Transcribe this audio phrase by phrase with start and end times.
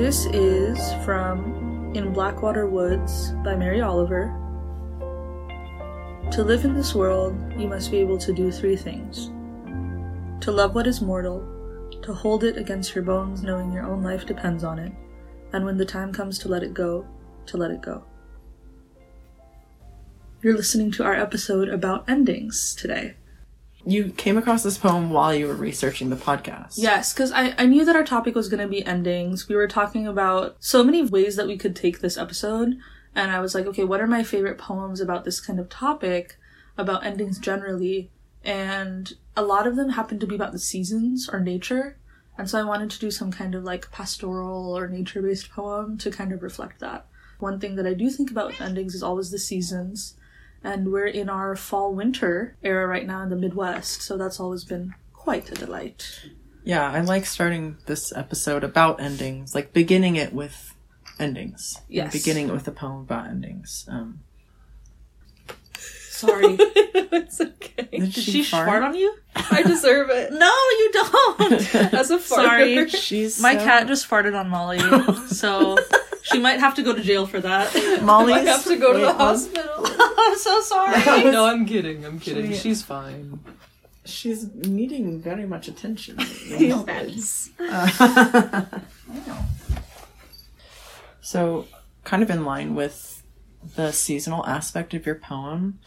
[0.00, 4.34] This is from In Blackwater Woods by Mary Oliver.
[6.32, 9.26] To live in this world, you must be able to do three things
[10.40, 11.46] to love what is mortal,
[12.00, 14.90] to hold it against your bones, knowing your own life depends on it,
[15.52, 17.06] and when the time comes to let it go,
[17.44, 18.02] to let it go.
[20.40, 23.16] You're listening to our episode about endings today.
[23.90, 26.74] You came across this poem while you were researching the podcast.
[26.76, 29.48] Yes, because I, I knew that our topic was going to be endings.
[29.48, 32.78] We were talking about so many ways that we could take this episode,
[33.16, 36.36] and I was like, okay, what are my favorite poems about this kind of topic,
[36.78, 38.10] about endings generally?
[38.44, 41.96] And a lot of them happen to be about the seasons or nature.
[42.38, 45.98] And so I wanted to do some kind of like pastoral or nature based poem
[45.98, 47.06] to kind of reflect that.
[47.38, 50.14] One thing that I do think about with endings is always the seasons.
[50.62, 54.64] And we're in our fall winter era right now in the Midwest, so that's always
[54.64, 56.20] been quite a delight.
[56.64, 60.74] Yeah, I like starting this episode about endings, like beginning it with
[61.18, 61.80] endings.
[61.88, 62.12] Yes.
[62.12, 63.86] Beginning it with a poem about endings.
[63.88, 64.20] Um,
[66.20, 66.56] Sorry.
[66.58, 67.88] it's okay.
[67.90, 69.14] did Did she fart on you?
[69.34, 70.32] I deserve it.
[70.40, 70.46] No,
[70.80, 71.74] you don't.
[71.94, 72.20] As a farter.
[72.20, 72.88] Sorry.
[72.90, 74.78] she's My so- cat just farted on Molly,
[75.28, 75.78] so
[76.22, 78.02] she might have to go to jail for that.
[78.02, 78.36] Molly's.
[78.36, 79.86] I have to go to the um, hospital.
[79.86, 81.30] I'm so sorry.
[81.30, 82.04] no, I'm kidding.
[82.04, 82.50] I'm kidding.
[82.52, 83.40] She- She's fine.
[84.04, 86.16] She's needing very much attention.
[86.48, 87.50] Yes.
[91.20, 91.66] So,
[92.04, 93.22] kind of in line with
[93.76, 95.78] the seasonal aspect of your poem,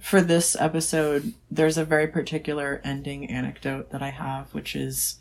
[0.00, 5.18] for this episode, there's a very particular ending anecdote that I have, which is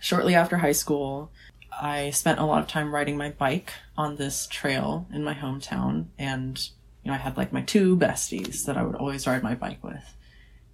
[0.00, 1.30] shortly after high school,
[1.80, 6.06] I spent a lot of time riding my bike on this trail in my hometown,
[6.18, 6.58] and
[7.04, 9.82] you know, I had like my two besties that I would always ride my bike
[9.82, 10.16] with.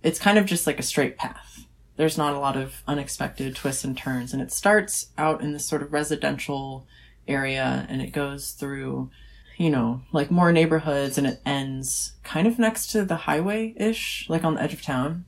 [0.03, 1.67] It's kind of just like a straight path.
[1.97, 5.67] There's not a lot of unexpected twists and turns, and it starts out in this
[5.67, 6.87] sort of residential
[7.29, 9.11] area and it goes through,
[9.57, 14.27] you know, like more neighborhoods and it ends kind of next to the highway ish,
[14.29, 15.25] like on the edge of town.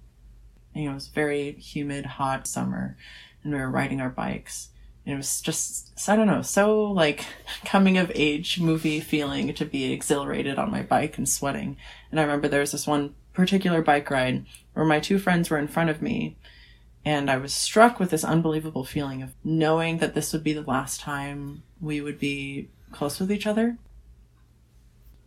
[0.74, 2.96] And, you know, it was very humid, hot summer
[3.42, 4.68] and we were riding our bikes.
[5.04, 7.24] And it was just, I don't know, so like
[7.64, 11.76] coming of age movie feeling to be exhilarated on my bike and sweating.
[12.10, 15.58] And I remember there was this one particular bike ride where my two friends were
[15.58, 16.36] in front of me
[17.04, 20.62] and I was struck with this unbelievable feeling of knowing that this would be the
[20.62, 23.78] last time we would be close with each other.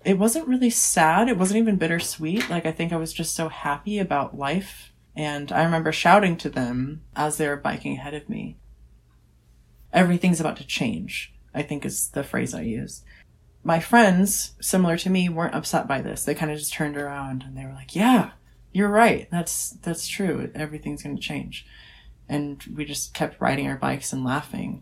[0.04, 1.30] It wasn't really sad.
[1.30, 2.50] It wasn't even bittersweet.
[2.50, 4.92] Like, I think I was just so happy about life.
[5.16, 8.58] And I remember shouting to them as they were biking ahead of me.
[9.94, 13.04] Everything's about to change, I think is the phrase I used.
[13.64, 16.24] My friends, similar to me, weren't upset by this.
[16.24, 18.32] They kind of just turned around and they were like, yeah,
[18.72, 19.28] you're right.
[19.30, 20.50] That's, that's true.
[20.56, 21.66] Everything's going to change.
[22.30, 24.82] And we just kept riding our bikes and laughing.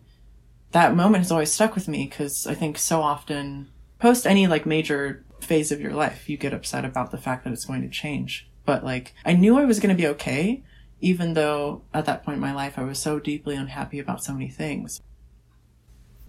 [0.71, 4.65] That moment has always stuck with me because I think so often post any like
[4.65, 7.89] major phase of your life, you get upset about the fact that it's going to
[7.89, 8.49] change.
[8.65, 10.63] But like, I knew I was going to be okay,
[11.01, 14.33] even though at that point in my life I was so deeply unhappy about so
[14.33, 15.01] many things.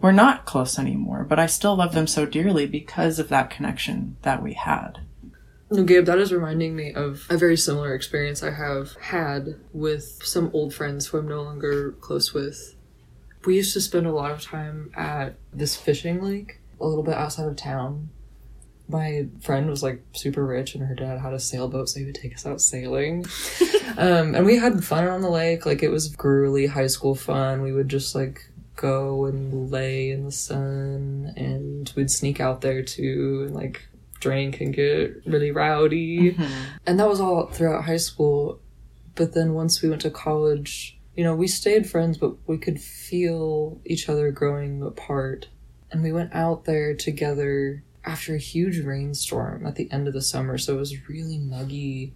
[0.00, 4.16] We're not close anymore, but I still love them so dearly because of that connection
[4.22, 5.00] that we had.
[5.70, 10.50] Gabe, that is reminding me of a very similar experience I have had with some
[10.52, 12.74] old friends who I'm no longer close with.
[13.44, 17.14] We used to spend a lot of time at this fishing lake a little bit
[17.14, 18.10] outside of town.
[18.88, 22.14] My friend was like super rich and her dad had a sailboat, so he would
[22.16, 23.24] take us out sailing.
[23.96, 25.64] um, and we had fun on the lake.
[25.64, 27.62] Like it was gruely high school fun.
[27.62, 32.82] We would just like go and lay in the sun and we'd sneak out there
[32.82, 33.86] too and like
[34.20, 36.36] drink and get really rowdy.
[36.86, 38.60] And that was all throughout high school.
[39.14, 42.80] But then once we went to college, you know, we stayed friends, but we could
[42.80, 45.48] feel each other growing apart.
[45.92, 50.22] And we went out there together after a huge rainstorm at the end of the
[50.22, 52.14] summer, so it was really muggy.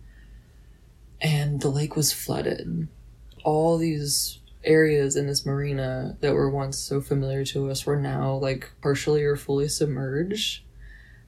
[1.21, 2.89] And the lake was flooded.
[3.43, 8.35] All these areas in this marina that were once so familiar to us were now
[8.35, 10.63] like partially or fully submerged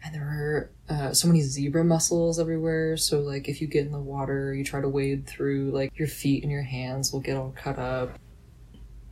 [0.02, 3.92] and there were uh, so many zebra mussels everywhere so like if you get in
[3.92, 7.36] the water you try to wade through like your feet and your hands will get
[7.36, 8.18] all cut up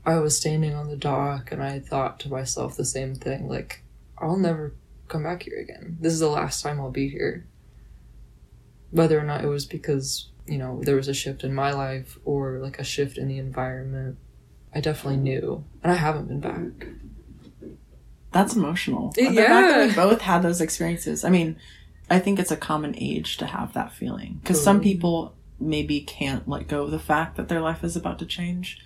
[0.07, 3.83] i was standing on the dock and i thought to myself the same thing like
[4.19, 4.75] i'll never
[5.09, 7.47] come back here again this is the last time i'll be here
[8.91, 12.19] whether or not it was because you know there was a shift in my life
[12.25, 14.17] or like a shift in the environment
[14.75, 16.87] i definitely knew and i haven't been back
[18.33, 19.13] That's emotional.
[19.17, 19.31] Yeah.
[19.31, 21.23] Fact that we both had those experiences.
[21.25, 21.57] I mean,
[22.11, 26.49] I think it's a common age to have that feeling because some people maybe can't
[26.49, 28.81] let go of the fact that their life is about to change,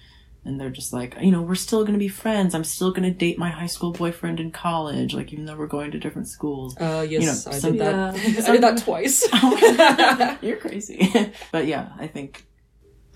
[0.49, 2.55] and they're just like, you know, we're still going to be friends.
[2.55, 5.67] I'm still going to date my high school boyfriend in college, like even though we're
[5.67, 6.77] going to different schools.
[6.79, 8.17] Uh, yes, You know, I some- did that.
[8.17, 8.45] Yeah.
[8.49, 9.29] I did that twice.
[10.43, 11.13] You're crazy.
[11.53, 12.47] but yeah, I think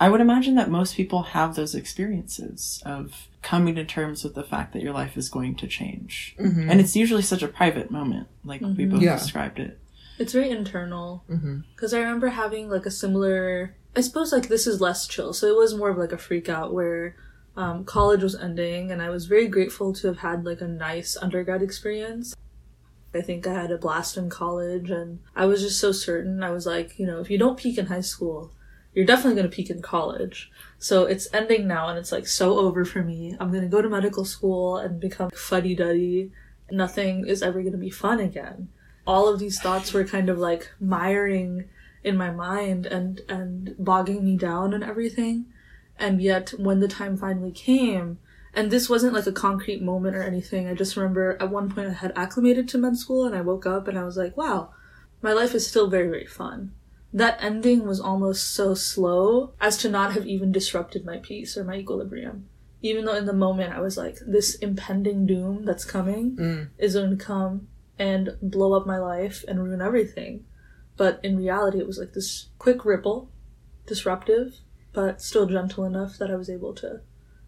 [0.00, 4.42] I would imagine that most people have those experiences of coming to terms with the
[4.44, 6.36] fact that your life is going to change.
[6.40, 6.70] Mhm.
[6.70, 8.90] And it's usually such a private moment, like we Mhm.
[8.90, 9.16] both Yeah.
[9.18, 9.78] described it.
[10.18, 11.24] It's very internal.
[11.74, 13.74] Because I remember having like a similar.
[13.94, 16.48] I suppose like this is less chill, so it was more of like a freak
[16.48, 17.14] out where
[17.56, 21.16] um, college was ending, and I was very grateful to have had like a nice
[21.16, 22.34] undergrad experience.
[23.14, 26.42] I think I had a blast in college, and I was just so certain.
[26.42, 28.52] I was like, you know, if you don't peak in high school,
[28.94, 30.50] you're definitely going to peak in college.
[30.78, 33.36] So it's ending now, and it's like so over for me.
[33.38, 36.32] I'm going to go to medical school and become fuddy duddy.
[36.70, 38.68] Nothing is ever going to be fun again.
[39.06, 41.68] All of these thoughts were kind of like miring
[42.04, 45.46] in my mind and and bogging me down and everything.
[45.98, 48.18] And yet, when the time finally came,
[48.54, 51.88] and this wasn't like a concrete moment or anything, I just remember at one point
[51.88, 54.70] I had acclimated to med school and I woke up and I was like, wow,
[55.20, 56.72] my life is still very, very fun.
[57.12, 61.64] That ending was almost so slow as to not have even disrupted my peace or
[61.64, 62.48] my equilibrium.
[62.80, 66.68] Even though in the moment I was like, this impending doom that's coming Mm.
[66.78, 67.68] is going to come
[67.98, 70.44] and blow up my life and ruin everything.
[70.96, 73.30] But in reality, it was like this quick ripple,
[73.86, 74.56] disruptive,
[74.92, 77.00] but still gentle enough that I was able to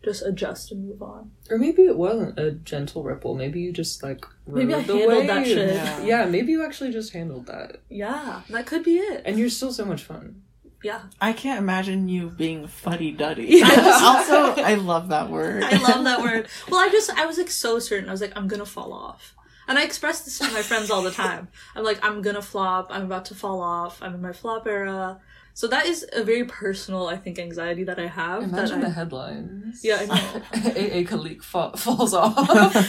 [0.03, 1.31] just adjust and move on.
[1.51, 3.35] Or maybe it wasn't a gentle ripple.
[3.35, 5.75] Maybe you just like Maybe I rode the handled that shit.
[5.75, 6.05] Yeah.
[6.05, 9.23] Yeah, maybe you actually just handled that, Yeah, that could be it.
[9.25, 10.43] and you're still so much fun.
[10.83, 13.47] yeah, I can't imagine you being fuddy duddy.
[13.49, 13.69] Yeah.
[14.03, 15.65] also, I love that word.
[15.65, 16.49] I love that word.
[16.71, 18.09] Well, I just, I was like so certain.
[18.09, 19.35] I was like, I'm gonna fall off.
[19.67, 21.49] And I express this to my friends all the time.
[21.75, 22.89] I'm like, I'm gonna flop.
[22.91, 24.03] I'm about to fall off.
[24.03, 25.21] I'm in my flop era.
[25.57, 28.43] So that is a very personal, I think, anxiety that I have.
[28.43, 29.85] Imagine the headlines.
[29.85, 30.15] Yeah, I know.
[30.53, 32.35] AA Khalik fa- falls off.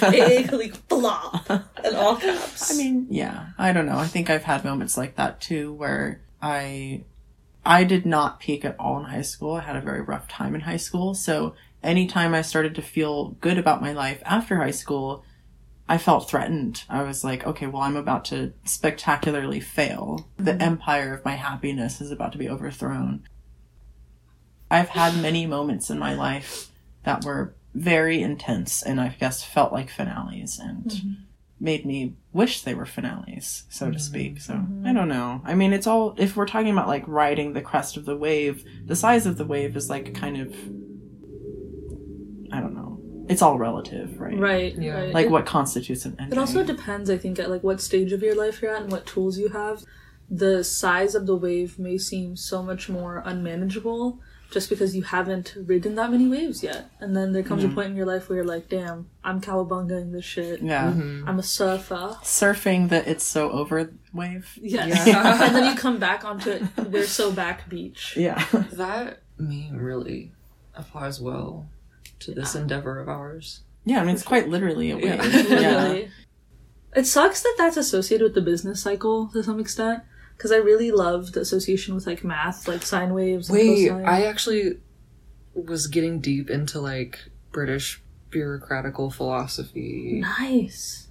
[0.01, 1.47] I, AA like flop
[1.85, 2.73] in all caps.
[2.73, 3.97] I mean, yeah, I don't know.
[3.97, 7.03] I think I've had moments like that too where I
[7.63, 9.53] I did not peak at all in high school.
[9.53, 11.13] I had a very rough time in high school.
[11.13, 15.23] So anytime I started to feel good about my life after high school,
[15.87, 16.83] I felt threatened.
[16.89, 20.27] I was like, okay, well, I'm about to spectacularly fail.
[20.37, 20.61] The mm-hmm.
[20.61, 23.27] empire of my happiness is about to be overthrown.
[24.71, 26.71] I've had many moments in my life
[27.03, 31.11] that were very intense and I guess felt like finales and mm-hmm.
[31.59, 33.99] made me wish they were finales, so to mm-hmm.
[33.99, 34.41] speak.
[34.41, 35.41] So I don't know.
[35.45, 38.63] I mean, it's all if we're talking about like riding the crest of the wave,
[38.85, 40.55] the size of the wave is like kind of
[42.51, 42.84] I don't know.
[43.29, 44.37] It's all relative, right?
[44.37, 44.99] right, Yeah.
[44.99, 45.13] right.
[45.13, 46.37] Like it, what constitutes an ending.
[46.37, 48.91] it also depends, I think, at like what stage of your life you're at and
[48.91, 49.83] what tools you have.
[50.29, 54.19] The size of the wave may seem so much more unmanageable
[54.51, 56.89] just because you haven't ridden that many waves yet.
[56.99, 57.75] And then there comes a mm-hmm.
[57.75, 60.61] point in your life where you're like, damn, I'm cowabungaing this shit.
[60.61, 60.85] yeah.
[60.85, 61.27] Mm-hmm.
[61.27, 62.17] I'm a surfer.
[62.23, 64.57] Surfing the it's so over wave.
[64.61, 65.05] Yes.
[65.07, 65.43] Yeah.
[65.45, 66.63] and then you come back onto it.
[66.77, 68.15] We're so back beach.
[68.15, 68.43] Yeah.
[68.73, 70.31] that meme really
[70.75, 71.67] applies well
[72.25, 73.61] to this um, endeavor of ours.
[73.85, 75.05] Yeah, I mean it's quite literally a wave.
[75.05, 75.59] Yeah.
[75.61, 76.01] Yeah.
[76.95, 80.03] It sucks that that's associated with the business cycle to some extent.
[80.37, 83.49] Because I really love the association with like math, like sine waves.
[83.49, 84.05] And Wait, cosine.
[84.05, 84.79] I actually
[85.53, 87.19] was getting deep into like
[87.51, 91.07] British bureaucratical philosophy nice.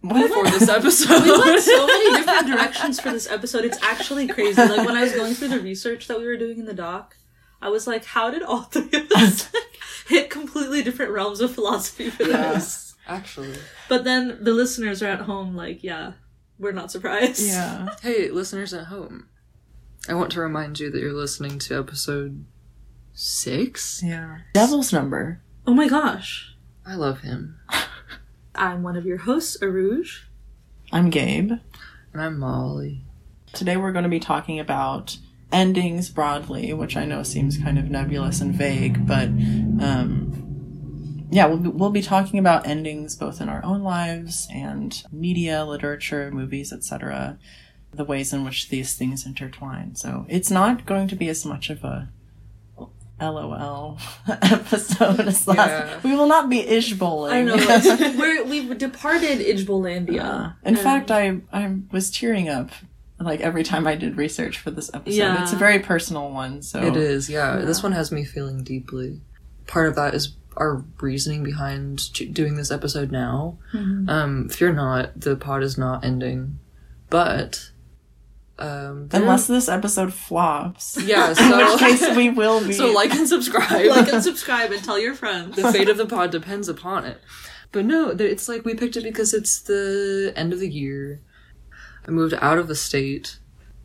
[0.00, 0.30] What?
[0.30, 1.22] for this episode.
[1.24, 3.64] We went so many different directions for this episode.
[3.64, 4.60] It's actually crazy.
[4.60, 7.16] Like when I was going through the research that we were doing in the doc,
[7.60, 9.50] I was like, how did all three of us
[10.06, 12.52] hit completely different realms of philosophy for Yeah.
[12.54, 12.94] this?
[13.06, 13.56] Actually,
[13.88, 16.12] But then the listeners are at home, like, yeah,
[16.58, 17.40] we're not surprised.
[17.40, 17.88] Yeah.
[18.02, 19.28] hey, listeners at home,
[20.08, 22.44] I want to remind you that you're listening to episode
[23.14, 24.02] six.
[24.04, 24.38] Yeah.
[24.52, 25.40] Devil's number.
[25.66, 26.54] Oh my gosh.
[26.86, 27.58] I love him,
[28.54, 30.22] I'm one of your hosts, Arouge.
[30.92, 31.52] I'm Gabe.
[32.12, 33.04] and I'm Molly.
[33.52, 35.18] Today we're going to be talking about
[35.52, 41.58] endings broadly, which I know seems kind of nebulous and vague, but um, yeah, we'll
[41.58, 46.72] be, we'll be talking about endings both in our own lives and media, literature, movies,
[46.72, 47.38] etc.
[47.92, 49.94] The ways in which these things intertwine.
[49.94, 52.10] So it's not going to be as much of a
[53.20, 55.58] LOL episode as last.
[55.58, 56.00] Yeah.
[56.04, 57.32] We will not be ishbowling.
[57.32, 57.56] I know.
[58.18, 60.14] we're, we've departed Idgebollandia.
[60.14, 60.52] Yeah.
[60.64, 62.70] In fact, I I was tearing up
[63.20, 65.16] like every time I did research for this episode.
[65.16, 65.42] Yeah.
[65.42, 67.56] It's a very personal one, so It is, yeah.
[67.56, 69.20] This one has me feeling deeply.
[69.66, 73.58] Part of that is our reasoning behind doing this episode now.
[73.74, 76.58] Um, fear not, the pod is not ending,
[77.10, 77.70] but
[78.58, 80.98] Um, Unless this episode flops.
[81.00, 82.72] yeah, In which case we will be.
[82.72, 83.86] so like and subscribe.
[83.86, 85.54] like and subscribe and tell your friends.
[85.56, 87.18] the fate of the pod depends upon it.
[87.70, 91.20] But no, it's like we picked it because it's the end of the year.
[92.08, 93.38] I moved out of the state.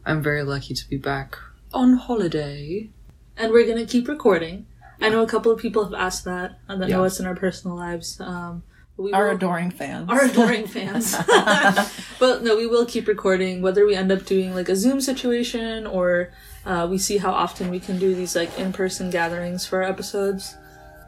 [0.06, 1.38] I'm very lucky to be back
[1.74, 2.90] on holiday.
[3.36, 4.66] and we're gonna keep recording.
[5.02, 7.36] I know a couple of people have asked that and that know us in our
[7.36, 8.22] personal lives.
[8.22, 8.64] Um,
[8.96, 10.10] we our will- adoring fans.
[10.10, 11.16] our adoring fans.
[12.20, 15.86] but no, we will keep recording, whether we end up doing like a Zoom situation
[15.86, 16.32] or
[16.66, 19.90] uh, we see how often we can do these like in person gatherings for our
[19.90, 20.56] episodes.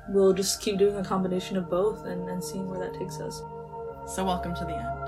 [0.10, 3.42] We'll just keep doing a combination of both and, and seeing where that takes us.
[4.08, 5.05] So welcome to the end.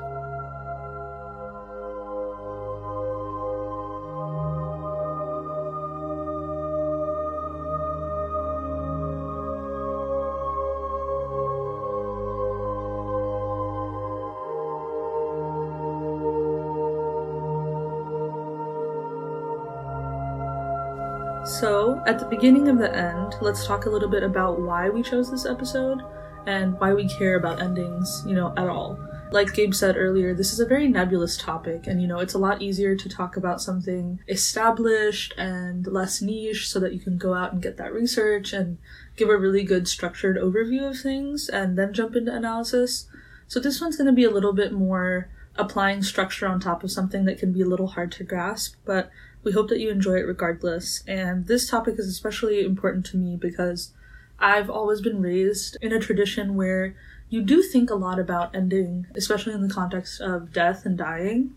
[22.08, 25.30] At the beginning of the end, let's talk a little bit about why we chose
[25.30, 26.02] this episode
[26.46, 28.98] and why we care about endings, you know, at all.
[29.30, 32.40] Like Gabe said earlier, this is a very nebulous topic, and you know, it's a
[32.40, 37.34] lot easier to talk about something established and less niche so that you can go
[37.34, 38.78] out and get that research and
[39.18, 43.10] give a really good structured overview of things and then jump into analysis.
[43.50, 46.92] So, this one's going to be a little bit more applying structure on top of
[46.92, 49.10] something that can be a little hard to grasp, but
[49.48, 51.06] we hope that you enjoy it regardless.
[51.08, 53.94] And this topic is especially important to me because
[54.40, 56.98] I've always been raised in a tradition where
[57.30, 61.56] you do think a lot about ending, especially in the context of death and dying.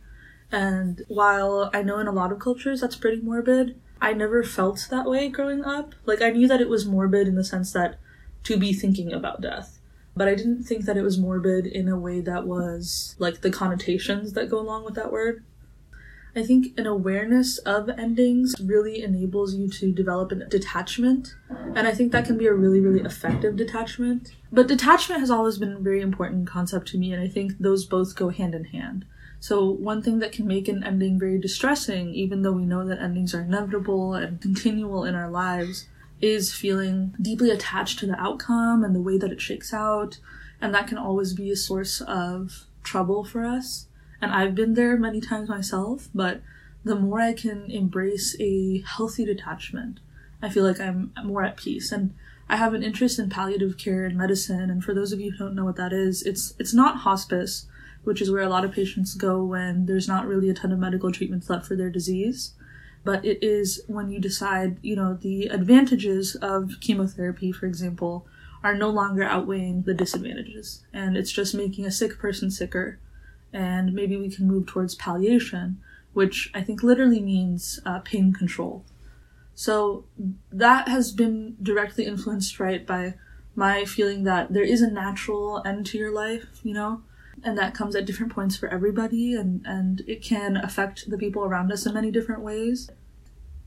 [0.53, 4.87] And while I know in a lot of cultures that's pretty morbid, I never felt
[4.89, 5.97] that way growing up.
[6.07, 7.99] Like, I knew that it was morbid in the sense that
[8.45, 9.81] to be thinking about death.
[10.15, 13.51] But I didn't think that it was morbid in a way that was like the
[13.51, 15.43] connotations that go along with that word.
[16.35, 21.35] I think an awareness of endings really enables you to develop a detachment.
[21.75, 24.37] And I think that can be a really, really effective detachment.
[24.53, 27.85] But detachment has always been a very important concept to me, and I think those
[27.85, 29.05] both go hand in hand.
[29.41, 33.01] So, one thing that can make an ending very distressing, even though we know that
[33.01, 35.89] endings are inevitable and continual in our lives,
[36.21, 40.19] is feeling deeply attached to the outcome and the way that it shakes out.
[40.61, 43.87] And that can always be a source of trouble for us
[44.21, 46.43] and I've been there many times myself, but
[46.85, 50.01] the more I can embrace a healthy detachment,
[50.43, 51.93] I feel like I'm more at peace.
[51.93, 52.15] And
[52.49, 55.39] I have an interest in palliative care and medicine, and for those of you who
[55.39, 57.67] don't know what that is, it's it's not hospice,
[58.03, 60.79] which is where a lot of patients go when there's not really a ton of
[60.79, 62.55] medical treatments left for their disease.
[63.05, 68.27] But it is when you decide, you know, the advantages of chemotherapy, for example,
[68.63, 70.85] are no longer outweighing the disadvantages.
[70.93, 72.99] And it's just making a sick person sicker
[73.53, 75.81] and maybe we can move towards palliation,
[76.13, 78.85] which I think literally means uh, pain control.
[79.55, 80.05] So
[80.51, 83.15] that has been directly influenced, right, by
[83.55, 87.03] my feeling that there is a natural end to your life, you know,
[87.43, 91.45] and that comes at different points for everybody, and, and it can affect the people
[91.45, 92.91] around us in many different ways.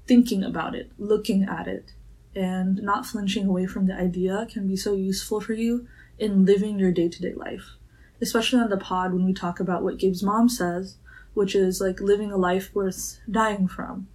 [0.05, 1.93] Thinking about it, looking at it,
[2.35, 5.87] and not flinching away from the idea can be so useful for you
[6.17, 7.77] in living your day to day life
[8.23, 10.97] especially on the pod when we talk about what Gabe's mom says,
[11.33, 14.07] which is like living a life worth dying from.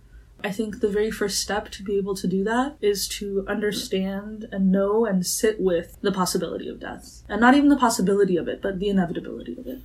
[0.43, 4.49] I think the very first step to be able to do that is to understand
[4.53, 7.23] and know and sit with the possibility of death.
[7.29, 9.81] And not even the possibility of it, but the inevitability of it.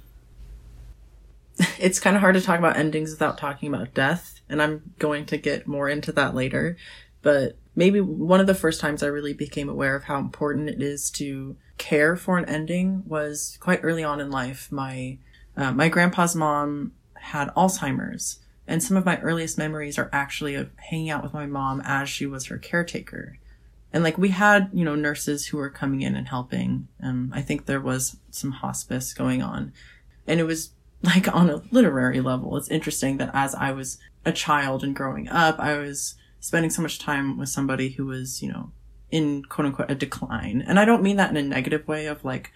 [1.80, 5.26] It's kind of hard to talk about endings without talking about death, and I'm going
[5.28, 6.78] to get more into that later.
[7.22, 10.82] But maybe one of the first times I really became aware of how important it
[10.82, 14.72] is to care for an ending was quite early on in life.
[14.72, 15.18] My
[15.56, 20.72] uh, my grandpa's mom had Alzheimer's, and some of my earliest memories are actually of
[20.78, 23.38] hanging out with my mom as she was her caretaker.
[23.92, 26.88] And like we had, you know, nurses who were coming in and helping.
[27.02, 29.74] Um, I think there was some hospice going on,
[30.28, 30.72] and it was
[31.04, 32.56] like on a literary level.
[32.58, 36.82] It's interesting that as I was a child and growing up, I was spending so
[36.82, 38.70] much time with somebody who was, you know,
[39.10, 40.62] in quote unquote a decline.
[40.68, 42.52] And I don't mean that in a negative way of like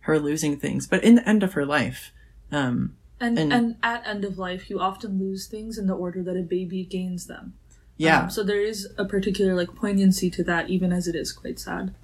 [0.00, 2.10] her losing things, but in the end of her life.
[2.50, 6.22] Um, And, And- and at end of life, you often lose things in the order
[6.22, 7.54] that a baby gains them.
[7.96, 8.22] yeah.
[8.22, 11.58] Um, so there is a particular like poignancy to that, even as it is quite
[11.60, 11.94] sad.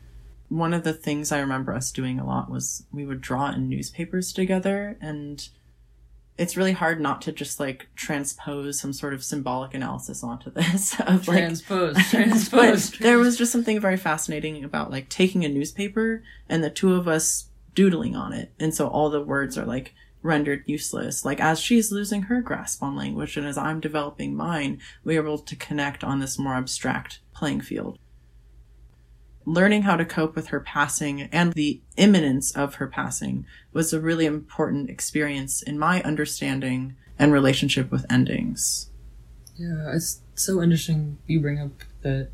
[0.49, 3.69] One of the things I remember us doing a lot was we would draw in
[3.69, 5.49] newspapers together and
[6.37, 10.99] it's really hard not to just like transpose some sort of symbolic analysis onto this
[11.07, 12.91] of like Transpose, transpose.
[12.93, 17.07] there was just something very fascinating about like taking a newspaper and the two of
[17.07, 18.53] us doodling on it.
[18.59, 21.25] And so all the words are like rendered useless.
[21.25, 25.39] Like as she's losing her grasp on language and as I'm developing mine, we're able
[25.39, 27.99] to connect on this more abstract playing field.
[29.47, 34.01] Learning how to cope with her passing and the imminence of her passing was a
[34.01, 38.91] really important experience in my understanding and relationship with endings.
[39.57, 42.31] Yeah, it's so interesting you bring up that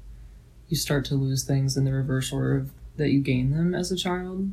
[0.69, 3.91] you start to lose things in the reverse order of that you gain them as
[3.91, 4.51] a child.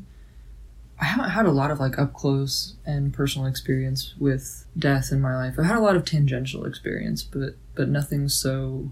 [1.00, 5.22] I haven't had a lot of like up close and personal experience with death in
[5.22, 5.56] my life.
[5.58, 8.92] I've had a lot of tangential experience, but but nothing so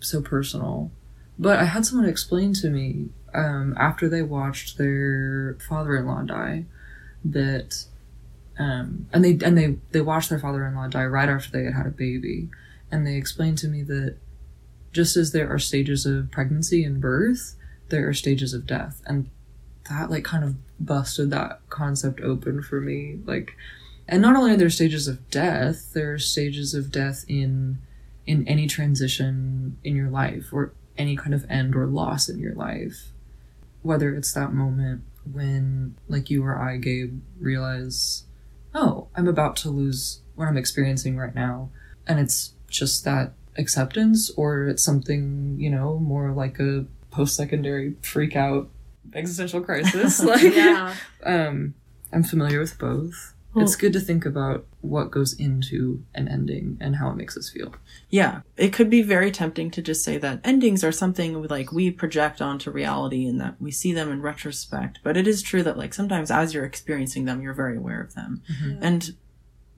[0.00, 0.90] so personal.
[1.38, 6.66] But I had someone explain to me um, after they watched their father-in-law die
[7.24, 7.84] that
[8.58, 11.86] um, and they and they they watched their father-in-law die right after they had had
[11.86, 12.50] a baby,
[12.90, 14.16] and they explained to me that
[14.92, 17.56] just as there are stages of pregnancy and birth,
[17.88, 19.30] there are stages of death, and
[19.88, 23.18] that like kind of busted that concept open for me.
[23.24, 23.56] Like,
[24.06, 27.78] and not only are there stages of death, there are stages of death in
[28.26, 30.52] in any transition in your life.
[30.52, 33.12] Or any kind of end or loss in your life.
[33.82, 38.24] Whether it's that moment when, like you or I, Gabe, realize,
[38.74, 41.70] oh, I'm about to lose what I'm experiencing right now.
[42.06, 47.94] And it's just that acceptance, or it's something, you know, more like a post secondary
[48.02, 48.70] freak out
[49.14, 50.22] existential crisis.
[50.24, 50.94] like, yeah.
[51.24, 51.74] um,
[52.12, 53.31] I'm familiar with both.
[53.54, 57.36] Well- it's good to think about what goes into an ending and how it makes
[57.36, 57.74] us feel.
[58.08, 61.90] Yeah, it could be very tempting to just say that endings are something like we
[61.90, 65.00] project onto reality and that we see them in retrospect.
[65.02, 68.14] But it is true that like sometimes as you're experiencing them, you're very aware of
[68.14, 68.42] them.
[68.80, 69.14] And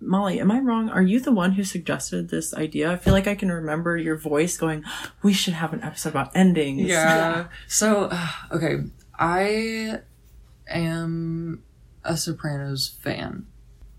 [0.00, 0.90] Molly, am I wrong?
[0.90, 2.92] Are you the one who suggested this idea?
[2.92, 4.84] I feel like I can remember your voice going,
[5.22, 7.46] "We should have an episode about endings." Yeah.
[7.68, 8.80] So, uh, okay,
[9.18, 10.00] I
[10.68, 11.62] am
[12.04, 13.46] a Sopranos fan.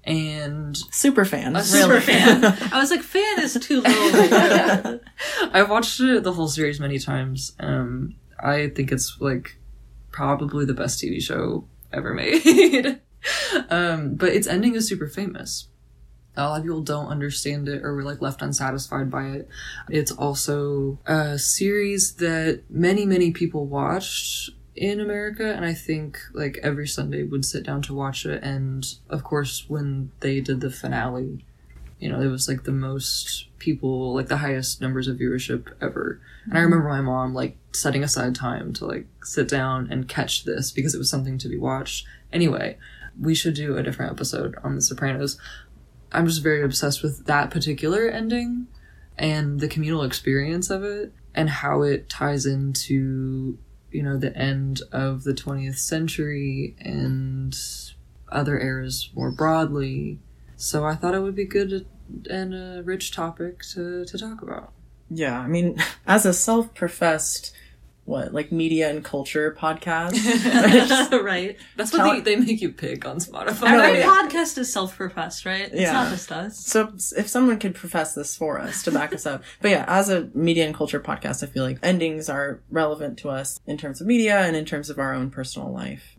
[0.06, 1.56] And super fan.
[1.56, 1.64] A really.
[1.64, 2.44] super fan.
[2.72, 5.00] I was like, fan is too low.
[5.52, 7.54] I've watched it, the whole series many times.
[7.60, 9.58] Um, I think it's like
[10.12, 13.02] probably the best TV show ever made.
[13.70, 15.70] um, but its ending is super famous.
[16.38, 19.50] A lot of people don't understand it or were like left unsatisfied by it.
[19.90, 26.60] It's also a series that many, many people watched in America, and I think like
[26.62, 28.44] every Sunday would sit down to watch it.
[28.44, 31.46] And of course, when they did the finale,
[32.00, 36.20] you know, it was like the most people, like the highest numbers of viewership ever.
[36.44, 36.66] And I mm-hmm.
[36.66, 40.94] remember my mom like setting aside time to like sit down and catch this because
[40.94, 42.06] it was something to be watched.
[42.34, 42.78] Anyway,
[43.20, 45.40] we should do a different episode on The Sopranos.
[46.12, 48.68] I'm just very obsessed with that particular ending
[49.18, 53.58] and the communal experience of it and how it ties into,
[53.96, 57.58] you know, the end of the 20th century and
[58.30, 60.20] other eras more broadly.
[60.58, 61.86] So I thought it would be good
[62.30, 64.74] and a rich topic to, to talk about.
[65.10, 65.78] Yeah, I mean,
[66.08, 67.56] as a self-professed
[68.06, 70.14] what like media and culture podcast,
[71.24, 71.58] right.
[71.76, 73.72] That's what they, they make you pick on Spotify.
[73.72, 74.06] Every yeah.
[74.06, 75.64] podcast is self-professed, right?
[75.64, 75.92] It's Yeah.
[75.92, 76.60] not just us.
[76.60, 79.44] So if someone could profess this for us to back us up.
[79.62, 83.30] But yeah, as a media and culture podcast, I feel like endings are relevant to
[83.30, 86.16] us in terms of media and in terms of our own personal life.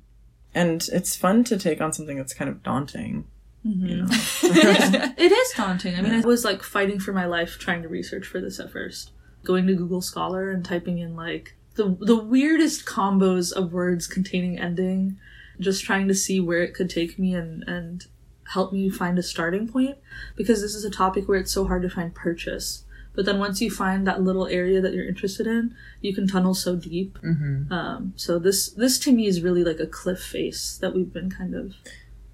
[0.55, 3.27] And it's fun to take on something that's kind of daunting.
[3.62, 4.92] You mm-hmm.
[4.92, 5.12] know?
[5.18, 5.94] It is daunting.
[5.96, 8.72] I mean, I was like fighting for my life trying to research for this at
[8.72, 9.12] first.
[9.44, 14.59] Going to Google Scholar and typing in like the the weirdest combos of words containing
[14.59, 15.19] ending,
[15.61, 18.07] just trying to see where it could take me and and
[18.53, 19.97] help me find a starting point
[20.37, 22.85] because this is a topic where it's so hard to find purchase.
[23.15, 26.53] But then once you find that little area that you're interested in, you can tunnel
[26.55, 27.19] so deep.
[27.23, 27.71] Mhm.
[27.73, 31.31] Um, so this this to me is really like a cliff face that we've been
[31.31, 31.75] kind of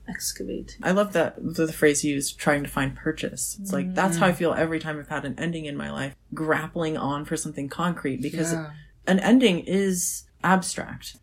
[0.08, 0.80] excavating.
[0.82, 3.56] I love that the, the phrase you used, trying to find purchase.
[3.60, 6.14] It's like that's how I feel every time I've had an ending in my life,
[6.34, 8.70] grappling on for something concrete because Yeah.
[9.06, 11.16] An ending is abstract.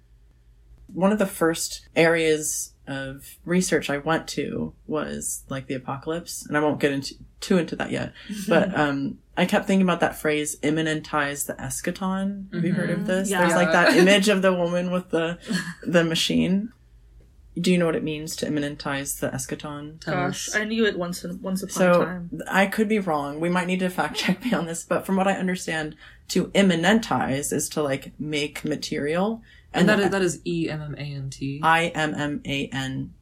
[0.87, 6.57] One of the first areas of research I went to was like the apocalypse, and
[6.57, 8.13] I won't get into too into that yet.
[8.47, 13.05] But um, I kept thinking about that phrase "immanentize the eschaton." Have you heard of
[13.05, 13.29] this?
[13.29, 13.41] Yeah.
[13.41, 15.37] There's like that image of the woman with the
[15.83, 16.73] the machine.
[17.59, 19.99] Do you know what it means to immanentize the eschaton?
[19.99, 20.55] Tell Gosh, us.
[20.55, 22.41] I knew it once in, once upon a So time.
[22.49, 23.39] I could be wrong.
[23.39, 25.95] We might need to fact check me on this, but from what I understand,
[26.29, 29.41] to immanentize is to like make material,
[29.73, 31.59] And that the- is, that is E M M A N T.
[31.63, 33.13] I M M A N.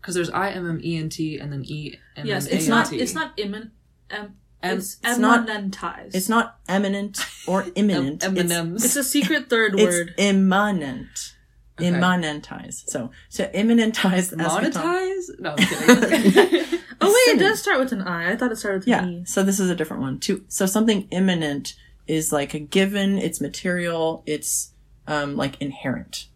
[0.00, 2.24] Because there's I M M E N T and then E M M A N
[2.24, 2.28] T.
[2.30, 2.92] Yes, it's not.
[2.92, 3.70] It's not immin.
[4.10, 6.14] Um, Em- it's it's not- eminentized.
[6.16, 8.24] It's not eminent or imminent.
[8.24, 8.84] M- it's, M&Ms.
[8.84, 10.14] It's a secret third it's word.
[10.18, 11.34] immanent.
[11.80, 11.90] Okay.
[11.90, 12.88] Immanentize.
[12.88, 14.72] So so immanentize the eschaton.
[14.72, 15.40] Monetize?
[15.40, 16.78] No, I'm kidding.
[17.04, 18.30] Oh wait, it does start with an I.
[18.30, 19.04] I thought it started with Yeah.
[19.04, 19.24] E.
[19.26, 20.20] So this is a different one.
[20.20, 21.74] To so something imminent
[22.06, 23.18] is like a given.
[23.18, 24.22] It's material.
[24.24, 24.72] It's
[25.08, 26.28] um like inherent,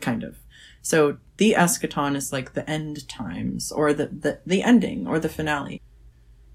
[0.00, 0.38] kind of.
[0.82, 5.28] So the eschaton is like the end times or the the, the ending or the
[5.28, 5.80] finale.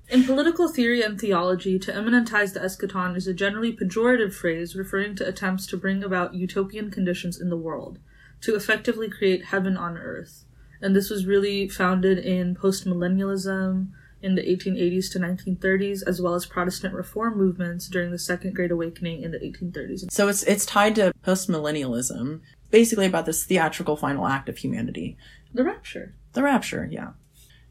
[0.10, 5.16] In political theory and theology, to immanentize the eschaton is a generally pejorative phrase referring
[5.16, 8.00] to attempts to bring about utopian conditions in the world,
[8.44, 10.46] to effectively create heaven on earth.
[10.82, 13.88] And this was really founded in postmillennialism
[14.22, 18.72] in the 1880s to 1930s, as well as Protestant reform movements during the Second Great
[18.72, 20.12] Awakening in the 1830s.
[20.12, 25.18] So it's it's tied to postmillennialism, basically about this theatrical final act of humanity.
[25.54, 26.16] The rapture.
[26.34, 27.12] The rapture, yeah.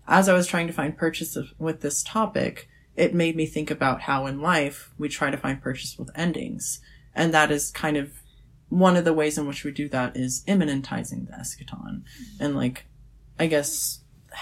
[0.06, 3.70] As I was trying to find purchase of, with this topic, it made me think
[3.70, 6.80] about how in life we try to find purchase with endings.
[7.14, 8.21] And that is kind of
[8.72, 12.02] one of the ways in which we do that is immanentizing the eschaton.
[12.40, 12.86] And like,
[13.38, 14.00] I guess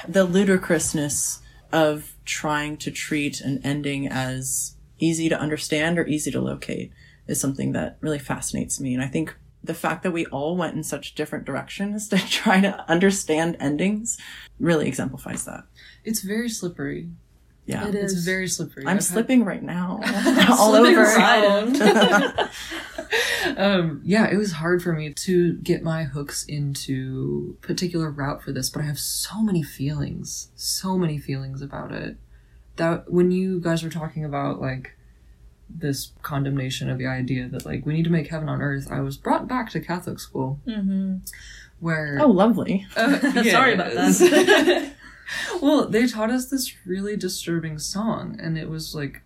[0.09, 1.41] the ludicrousness
[1.73, 6.93] of trying to treat an ending as easy to understand or easy to locate
[7.27, 8.95] is something that really fascinates me.
[8.95, 12.61] And I think the fact that we all went in such different directions to try
[12.61, 14.17] to understand endings
[14.61, 15.65] really exemplifies that.
[16.05, 17.09] it's very slippery.
[17.67, 17.87] Yeah.
[17.89, 18.83] It It's very slippery.
[18.85, 20.01] I'm I've had- slipping right now.
[20.51, 22.51] all Slipping over.
[23.57, 28.53] um, yeah, it was hard for me to get my hooks into particular route for
[28.53, 32.17] this, but I have so many feelings, so many feelings about it.
[32.77, 34.97] That when you guys were talking about like
[35.69, 39.01] this condemnation of the idea that like we need to make heaven on earth, I
[39.01, 41.17] was brought back to Catholic school Mm-hmm.
[41.81, 42.87] where Oh, lovely.
[42.97, 44.93] uh, Sorry about that.
[45.63, 49.23] well, they taught us this really disturbing song, and it was like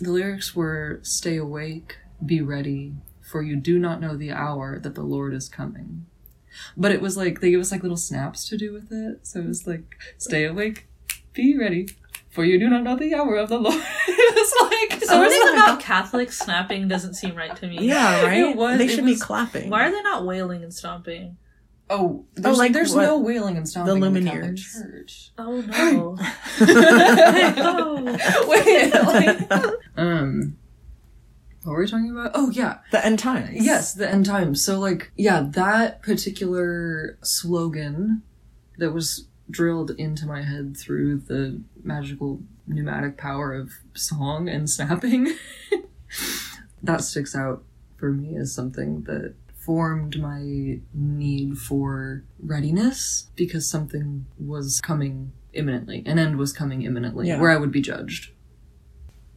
[0.00, 2.94] the lyrics were "Stay awake, be ready,
[3.28, 6.06] for you do not know the hour that the Lord is coming."
[6.76, 9.40] But it was like they gave us like little snaps to do with it, so
[9.40, 10.88] it was like "Stay awake,
[11.32, 11.88] be ready,
[12.30, 13.74] for you do not know the hour of the Lord."
[14.08, 17.86] it was like so Something it's like- about Catholics snapping doesn't seem right to me.
[17.86, 18.38] Yeah, right?
[18.38, 19.70] It was- they it should be clapping.
[19.70, 21.36] Why are they not wailing and stomping?
[21.90, 24.82] Oh, there's, like there's what- no wailing and stomping in the Catholic Lumineers.
[24.82, 25.30] Church.
[25.38, 26.16] Oh no.
[28.48, 29.50] Wait, like,
[29.96, 30.56] um,
[31.64, 32.30] what were we talking about?
[32.34, 33.50] Oh yeah, the end times.
[33.64, 34.64] yes, the end times.
[34.64, 38.22] So like, yeah, that particular slogan
[38.78, 45.34] that was drilled into my head through the magical pneumatic power of song and snapping.
[46.82, 47.64] that sticks out
[47.96, 56.02] for me as something that formed my need for readiness because something was coming imminently.
[56.06, 57.40] An end was coming imminently Yeah.
[57.40, 58.30] where I would be judged.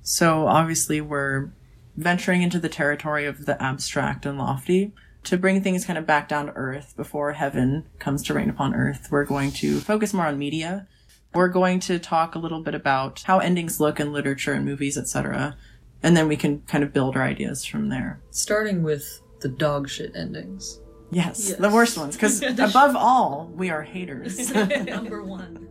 [0.04, 1.50] So obviously we're
[1.96, 4.94] venturing into the territory of the abstract and lofty.
[5.26, 8.74] To bring things kind of back down to earth before heaven comes to reign upon
[8.74, 10.88] earth, we're going to focus more on media.
[11.34, 14.98] We're going to talk a little bit about how endings look in literature and movies,
[14.98, 15.56] etc.
[16.02, 18.20] And then we can kind of build our ideas from there.
[18.32, 20.80] Starting with the dog shit endings.
[21.12, 21.58] Yes, Yes.
[21.60, 22.16] the worst ones.
[22.16, 24.50] Because above all, we are haters.
[24.56, 25.68] Number one.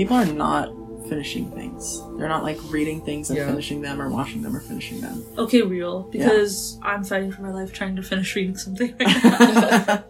[0.00, 0.72] People are not
[1.10, 2.00] finishing things.
[2.16, 3.48] They're not like reading things and Yeah.
[3.48, 5.22] finishing them or watching them or finishing them.
[5.36, 6.04] Okay, real.
[6.04, 10.04] Because I'm fighting for my life trying to finish reading something right now.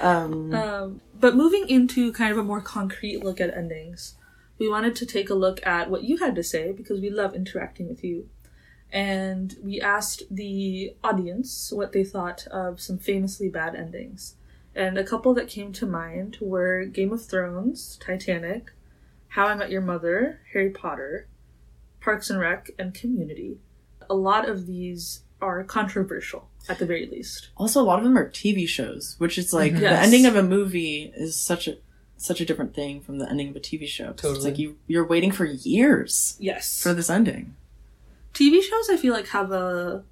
[0.00, 4.14] um, um, but moving into kind of a more concrete look at endings,
[4.56, 7.34] we wanted to take a look at what you had to say because we love
[7.34, 8.28] interacting with you.
[8.92, 14.36] And we asked the audience what they thought of some famously bad endings.
[14.76, 18.70] And a couple that came to mind were Game of Thrones, Titanic,
[19.28, 21.26] How I Met Your Mother, Harry Potter,
[22.00, 23.58] Parks and Rec, and Community.
[24.08, 27.48] A lot of these are controversial, at the very least.
[27.56, 29.76] Also, a lot of them are TV shows, which is like Mhm.
[29.76, 30.04] the Yes.
[30.06, 31.78] ending of a movie is such a
[32.20, 34.06] such a different thing from the ending of a TV show.
[34.06, 34.44] 'Cause It's Totally.
[34.50, 36.82] like you you're waiting for years Yes.
[36.82, 37.54] for this ending.
[38.34, 40.02] TV shows I feel like have a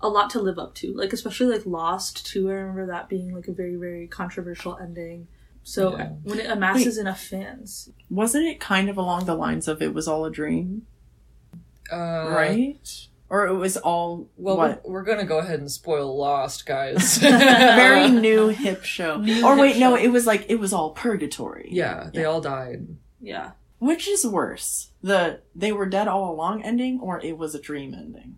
[0.00, 0.92] a lot to live up to.
[0.92, 2.48] Like especially like Lost too.
[2.50, 5.26] I remember that being like a very very controversial ending.
[5.68, 6.10] So Yeah.
[6.22, 10.06] when it amasses enough fans, Wasn't it kind of along the lines of it was
[10.06, 10.86] all a dream,
[11.92, 13.08] Uh, right?
[13.28, 14.84] Or it was all Well, what?
[14.84, 17.18] we're, we're gonna go ahead and spoil Lost, guys.
[17.18, 19.16] Very new hip show.
[19.16, 21.68] New or hip wait, no, it was like it was all purgatory.
[21.72, 22.26] yeah, they Yeah.
[22.28, 22.86] all died.
[23.20, 23.50] yeah.
[23.80, 24.90] Which is worse?
[25.02, 28.36] The they were dead all along ending or it was a dream ending?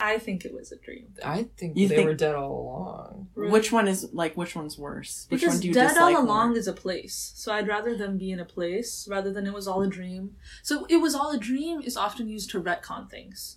[0.00, 1.08] I think it was a dream.
[1.24, 3.28] I think You they think- were dead all along.
[3.34, 3.50] Really?
[3.50, 5.26] Which one is like which one's worse?
[5.28, 6.58] Which Because one do you dead all along more?
[6.58, 9.66] is a place, so I'd rather them be in a place rather than it was
[9.66, 10.36] all a dream.
[10.62, 13.56] So it was all a dream is often used to retcon things,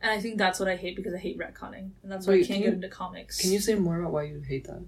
[0.00, 2.36] and I think that's what I hate because I hate retconning, and that's why I
[2.38, 3.38] can't can get you- into comics.
[3.40, 4.82] Can you say more about why you hate that?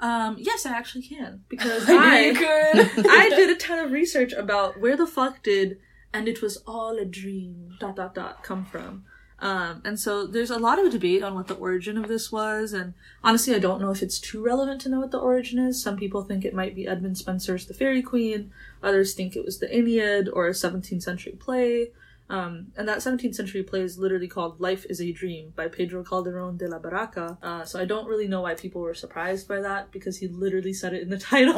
[0.00, 3.06] Um, yes, I actually can because I I could.
[3.10, 5.78] I did a ton of research about where the fuck did
[6.12, 9.04] and it was all a dream dot dot dot come from.
[9.40, 12.72] Um, and so there's a lot of debate on what the origin of this was,
[12.72, 12.92] and
[13.24, 15.82] honestly, I don't know if it's too relevant to know what the origin is.
[15.82, 18.50] Some people think it might be Edmund Spenser's The Faerie Queene,
[18.82, 21.90] others think it was the Aeneid or a 17th century play.
[22.28, 26.04] Um, and that 17th century play is literally called Life is a Dream by Pedro
[26.04, 27.36] Calderón de la Barraca.
[27.42, 30.72] Uh, so I don't really know why people were surprised by that because he literally
[30.72, 31.54] said it in the title.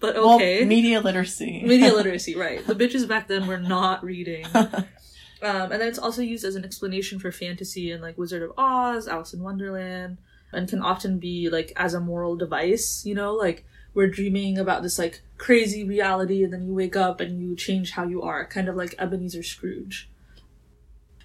[0.00, 0.60] but okay.
[0.60, 1.62] Well, media literacy.
[1.62, 2.66] Media literacy, right.
[2.66, 4.46] The bitches back then were not reading.
[5.42, 8.52] Um, and then it's also used as an explanation for fantasy in like Wizard of
[8.58, 10.18] Oz, Alice in Wonderland,
[10.52, 14.82] and can often be like as a moral device, you know, like we're dreaming about
[14.82, 18.46] this like crazy reality and then you wake up and you change how you are,
[18.46, 20.10] kind of like Ebenezer Scrooge.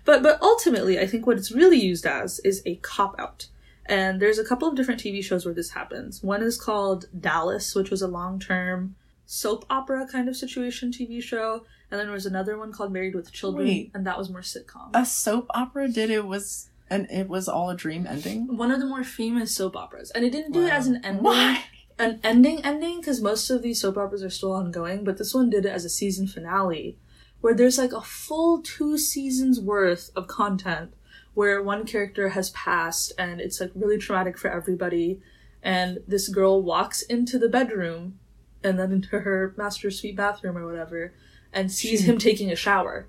[0.06, 3.48] But but ultimately, I think what it's really used as is a cop out.
[3.86, 6.24] And there's a couple of different TV shows where this happens.
[6.24, 8.96] One is called Dallas, which was a long term
[9.26, 11.66] soap opera kind of situation TV show.
[11.94, 13.92] And then there was another one called Married with Children, Wait.
[13.94, 14.90] and that was more sitcom.
[14.96, 18.58] a soap opera did it was and it was all a dream ending.
[18.58, 20.10] one of the more famous soap operas.
[20.10, 21.22] And it didn't do it as an ending.
[21.24, 21.66] Why?
[22.00, 25.52] An ending ending, because most of these soap operas are still ongoing, but this one
[25.52, 26.98] did it as a season finale,
[27.42, 30.96] where there's like a full two seasons worth of content
[31.36, 35.22] where one character has passed and it's like really traumatic for everybody.
[35.62, 38.18] And this girl walks into the bedroom
[38.64, 41.14] and then into her master suite bathroom or whatever
[41.54, 43.08] and sees him taking a shower.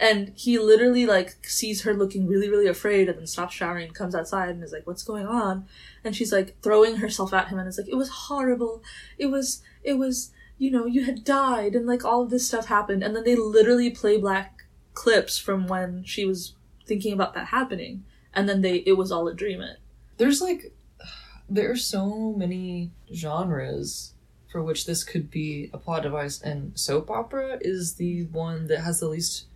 [0.00, 3.94] And he literally like sees her looking really, really afraid and then stops showering and
[3.94, 5.66] comes outside and is like, What's going on?
[6.04, 8.82] And she's like throwing herself at him and is like, It was horrible.
[9.18, 12.66] It was it was you know, you had died and like all of this stuff
[12.66, 16.54] happened and then they literally play black clips from when she was
[16.86, 18.04] thinking about that happening.
[18.32, 19.78] And then they it was all a dream it.
[20.16, 20.72] There's like,
[21.48, 24.14] there are so many genres
[24.50, 28.80] for which this could be a plot device, and soap opera is the one that
[28.80, 29.46] has the least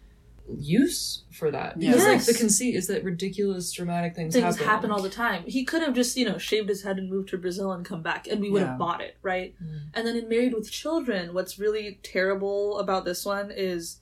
[0.58, 1.78] use for that.
[1.78, 4.66] Because like the conceit is that ridiculous dramatic things, things happen.
[4.66, 4.90] happen.
[4.90, 5.44] all the time.
[5.46, 8.02] He could have just, you know, shaved his head and moved to Brazil and come
[8.02, 8.68] back, and we would Yeah.
[8.70, 9.54] have bought it, right?
[9.62, 9.80] Mm.
[9.94, 13.98] And then in Married with Children, what's really terrible about this one is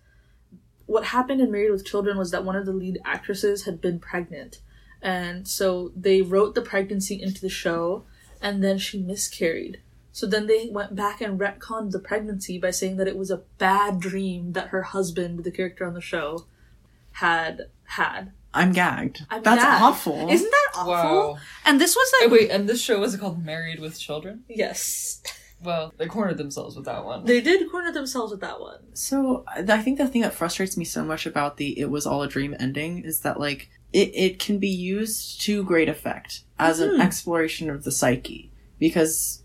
[0.87, 4.01] what happened in Married with Children was that one of the lead actresses had been
[4.01, 4.61] pregnant.
[5.03, 8.05] And so they wrote the pregnancy into the show,
[8.43, 9.81] and then she miscarried.
[10.13, 13.43] So then they went back and retconned the pregnancy by saying that it was a
[13.59, 16.47] bad dream that her husband, the character on the show,
[17.13, 18.33] had had.
[18.53, 19.25] I'm gagged.
[19.31, 19.83] I'm That's gagged.
[19.83, 20.29] awful.
[20.31, 20.91] Isn't that awful?
[21.35, 21.39] Wow.
[21.65, 24.45] And this was Oh, like wait, and this show was called Married with Children?
[24.49, 25.23] yes,
[25.63, 27.25] Well, they cornered themselves with that one.
[27.27, 28.81] they did corner themselves with that one.
[28.97, 32.23] So I think the thing that frustrates me so much about the "it was all
[32.23, 36.81] a dream" ending is that like it, it can be used to great effect as
[36.81, 36.95] Mhm.
[36.95, 39.40] an exploration of the psyche because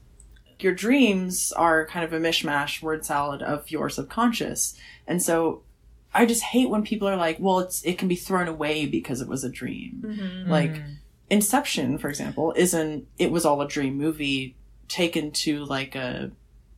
[0.59, 4.75] your dreams are kind of a mishmash word salad of your subconscious,
[5.07, 5.61] and so
[6.13, 9.21] I just hate when people are like, "Well, it's it can be thrown away because
[9.21, 10.51] it was a dream." Mm-hmm.
[10.51, 10.95] Like Mm.
[11.27, 14.55] Inception, for example, isn't it was all a dream movie
[14.87, 16.29] taken to like a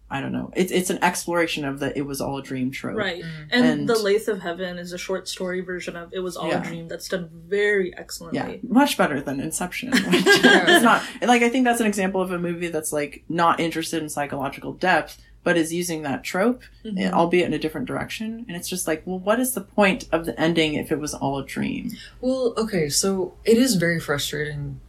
[0.10, 0.52] I don't know.
[0.56, 2.96] It's it's an exploration of the it was all a dream trope.
[2.98, 3.24] Right.
[3.24, 3.48] Mm.
[3.52, 6.48] And, And- The Lathe of Heaven is a short story version of It Was All
[6.48, 6.62] Yeah.
[6.62, 8.60] a Dream that's done very Yeah, excellently.
[8.64, 9.90] much better than Inception.
[9.94, 14.02] It's not like I think that's an example of a movie that's like not interested
[14.02, 17.12] in psychological depth, but is using that trope, Mhm.
[17.12, 18.46] albeit in a different direction.
[18.48, 21.14] And it's just like, well, what is the point of the ending if it was
[21.14, 21.92] all a dream?
[22.22, 24.80] Well, okay, so it is very frustrating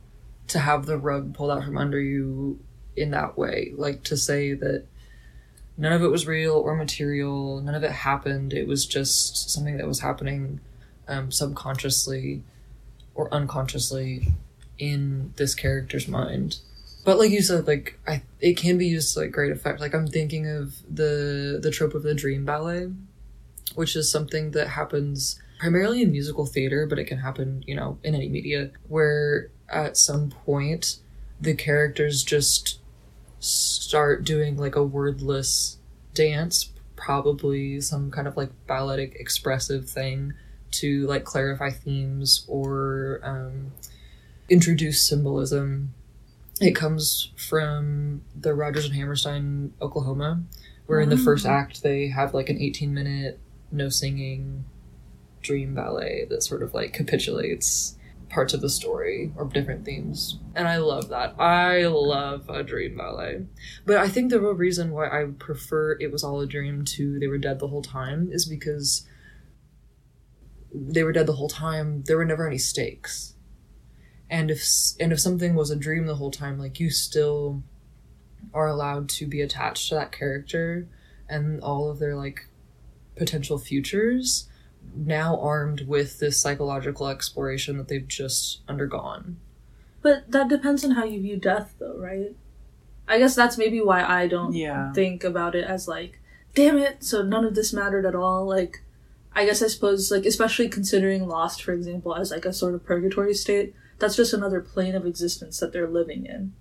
[0.48, 2.58] to have the rug pulled out from under you
[2.96, 3.72] in that way.
[3.76, 4.84] Like to say that
[5.78, 9.78] none of it was real or material, none of it happened, it was just something
[9.78, 10.60] that was happening
[11.06, 12.42] um, subconsciously
[13.14, 14.34] or unconsciously
[14.78, 16.58] in this character's mind.
[17.04, 19.80] But like you said, like I, it can be used to like great effect.
[19.80, 22.92] Like I'm thinking of the the trope of the dream ballet,
[23.74, 27.98] which is something that happens primarily in musical theater, but it can happen, you know,
[28.04, 30.98] in any media, where at some point
[31.40, 32.78] the characters just
[33.40, 35.78] start doing like a wordless
[36.14, 40.34] dance, probably some kind of like balletic expressive thing
[40.70, 43.72] to like clarify themes or um,
[44.48, 45.94] introduce symbolism.
[46.60, 50.42] It comes from the Rodgers and Hammerstein, Oklahoma
[50.86, 51.50] where in the first Oh.
[51.50, 53.38] act they have like an 18 minute
[53.70, 54.64] no singing
[55.42, 57.94] dream ballet that sort of like capitulates
[58.28, 60.38] parts of the story or different themes.
[60.54, 61.34] And I love that.
[61.40, 63.46] I love a dream ballet.
[63.86, 67.18] But I think the real reason why I prefer It Was All a Dream to
[67.18, 69.06] They Were Dead the Whole Time is because
[70.72, 72.02] they were dead the whole time.
[72.04, 73.34] There were never any stakes.
[74.30, 74.62] And if
[75.00, 77.62] and if something was a dream the whole time, like you still
[78.52, 80.86] are allowed to be attached to that character
[81.28, 82.48] and all of their like
[83.16, 84.47] potential futures
[84.94, 89.38] now armed with this psychological exploration that they've just undergone.
[90.02, 92.34] But that depends on how you view death, though, right?
[93.08, 94.92] I guess that's maybe why I don't Yeah.
[94.92, 96.20] think about it as like,
[96.54, 98.46] damn it, so none of this mattered at all.
[98.46, 98.82] Like,
[99.34, 102.84] I guess I suppose, like, especially considering Lost, for example, as like a sort of
[102.84, 106.52] purgatory state, that's just another plane of existence that they're living in.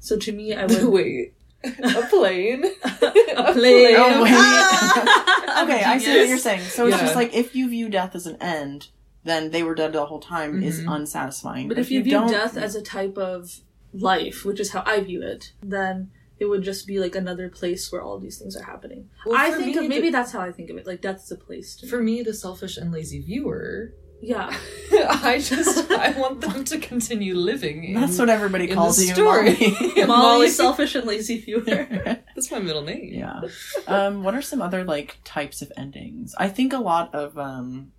[0.00, 0.84] So to me, I would.
[0.84, 1.34] Wait.
[1.64, 2.64] A plane?
[2.84, 2.88] a
[3.52, 3.96] plane.
[3.98, 4.32] Oh, wait.
[4.34, 5.62] Ah!
[5.64, 6.60] okay, I see what you're saying.
[6.62, 7.02] So it's Yeah.
[7.02, 8.88] just like if you view death as an end,
[9.24, 10.94] then they were dead the whole time is Mhm.
[10.96, 11.68] unsatisfying.
[11.68, 13.60] But if you, view death as a type of
[13.92, 17.90] life, which is how I view it, then it would just be like another place
[17.90, 19.08] where all these things are happening.
[19.24, 20.86] Well, I think me, of maybe the- that's how I think of it.
[20.86, 21.76] Like death's a place.
[21.76, 21.90] To me.
[21.90, 23.92] For me, the selfish and lazy viewer,
[24.24, 24.56] Yeah.
[24.92, 27.84] I just I want them to continue living.
[27.84, 29.56] In, that's what everybody in calls the you, story.
[29.96, 30.06] Molly.
[30.06, 31.62] Molly, selfish and lazy viewer.
[31.64, 33.10] That's my middle name.
[33.12, 33.40] yeah.
[33.86, 36.34] Um, what are some other like types of endings?
[36.38, 37.92] I think a lot of um,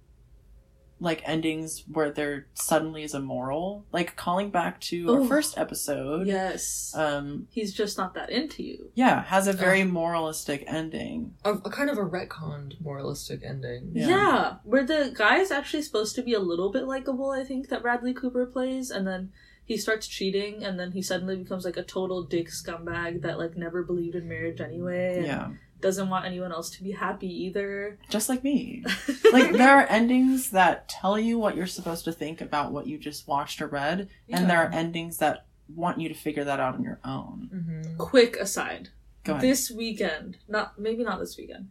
[0.99, 6.25] like endings where there suddenly is a moral, like calling back to our first episode.
[6.25, 6.93] yes.
[6.95, 8.91] Um, He's just not that into you.
[8.95, 11.33] yeah, has a very moralistic ending.
[11.43, 13.91] A, a kind of a retconned moralistic ending.
[13.93, 14.07] Yeah.
[14.07, 14.55] Yeah.
[14.63, 17.81] Where the guy is actually supposed to be a little bit likable, I think, that
[17.81, 19.31] Bradley Cooper plays, and then
[19.65, 23.57] he starts cheating, and then he suddenly becomes like a total dick scumbag that like
[23.57, 25.17] never believed in marriage anyway.
[25.17, 25.49] and Yeah,
[25.81, 27.99] Doesn't want anyone else to be happy either.
[28.09, 28.83] just like me.
[29.31, 32.97] like there are endings that tell you what you're supposed to think about what you
[32.97, 36.75] just watched or read, and there are endings that want you to figure that out
[36.75, 37.49] on your own.
[37.53, 37.97] Mm-hmm.
[37.97, 38.89] Quick aside.
[39.23, 39.43] Go ahead.
[39.43, 41.69] This weekend, not maybe not this weekend.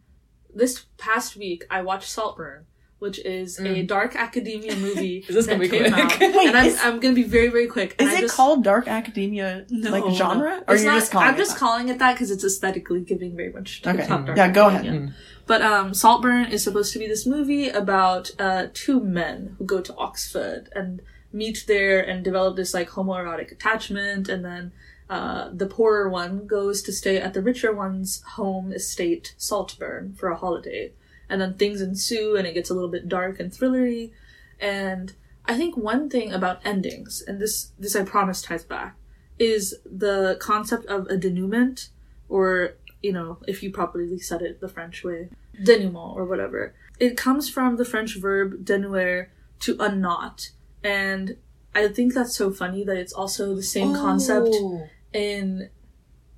[0.53, 2.65] This past week, I watched Saltburn,
[3.05, 3.87] which is a Mm.
[3.87, 5.91] dark academia movie Is this gonna be quick?
[5.91, 6.19] out.
[6.19, 7.89] Wait, and I'm, is- I'm gonna be very very quick.
[7.99, 9.91] Is I it just, called dark academia No.
[9.91, 11.59] like genre, or you're not- just calling I'm it just that?
[11.59, 14.07] calling it that because it's aesthetically giving very much to Okay.
[14.07, 14.81] top dark Yeah, go ahead.
[14.85, 15.13] academia.
[15.51, 19.79] But um, Saltburn is supposed to be this movie about uh, two men who go
[19.79, 21.01] to Oxford and
[21.41, 24.71] meet there and develop this like homoerotic attachment, and then
[25.07, 30.29] uh, the poorer one goes to stay at the richer one's home estate, Saltburn, for
[30.29, 30.91] a holiday,
[31.29, 34.11] and then things ensue, and it gets a little bit dark and thrillery.
[34.59, 35.13] And
[35.45, 38.95] I think one thing about endings, and this this I promise ties back,
[39.39, 41.89] is the concept of a denouement,
[42.29, 45.29] or you know, if you properly said it the French way,
[45.63, 46.73] denouement or whatever.
[46.99, 50.51] It comes from the French verb denouer to unknot,
[50.83, 51.37] and
[51.75, 55.69] I think that's so funny that it's also the same concept Oh, in,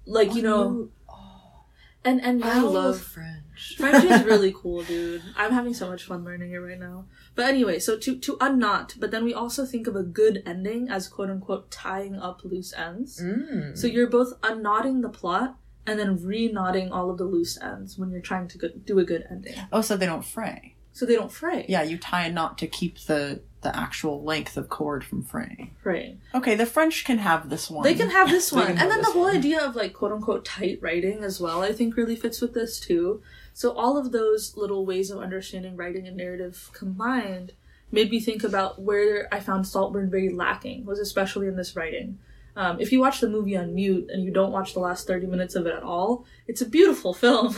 [0.06, 1.66] like you know, oh.
[2.04, 3.44] and and I love French.
[3.78, 5.22] French is really cool, dude.
[5.36, 7.06] I'm having so much fun learning it right now.
[7.36, 10.90] But anyway, so to to unknot, but then we also think of a good ending
[10.90, 13.22] as quote unquote tying up loose ends.
[13.22, 13.78] Mm.
[13.78, 18.12] So you're both unknotting the plot and then re-knotting all of the loose ends when
[18.12, 19.56] you're trying to go- do a good ending.
[19.72, 20.76] Oh, so they don't fray.
[20.92, 21.66] So they don't fray.
[21.70, 25.76] Yeah, you tie a knot to keep the the actual length of cord from fraying.
[25.82, 26.18] Fray.
[26.34, 27.84] Okay, the French can have this one.
[27.84, 28.70] They can have this one.
[28.70, 29.36] And then the whole one.
[29.38, 32.80] idea of like quote unquote tight writing as well, I think really fits with this
[32.80, 33.22] too.
[33.58, 37.54] So all of those little ways of understanding writing and narrative combined
[37.92, 42.20] made me think about where I found Saltburn very lacking, was especially in this writing.
[42.56, 45.26] Um, if you watch the movie on mute and you don't watch the last 30
[45.26, 47.56] minutes of it at all, it's a beautiful film.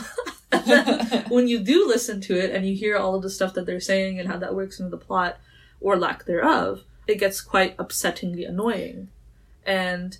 [1.28, 3.78] When you do listen to it and you hear all of the stuff that they're
[3.78, 5.38] saying and how that works into the plot
[5.82, 9.10] or lack thereof, it gets quite upsettingly annoying.
[9.66, 10.16] And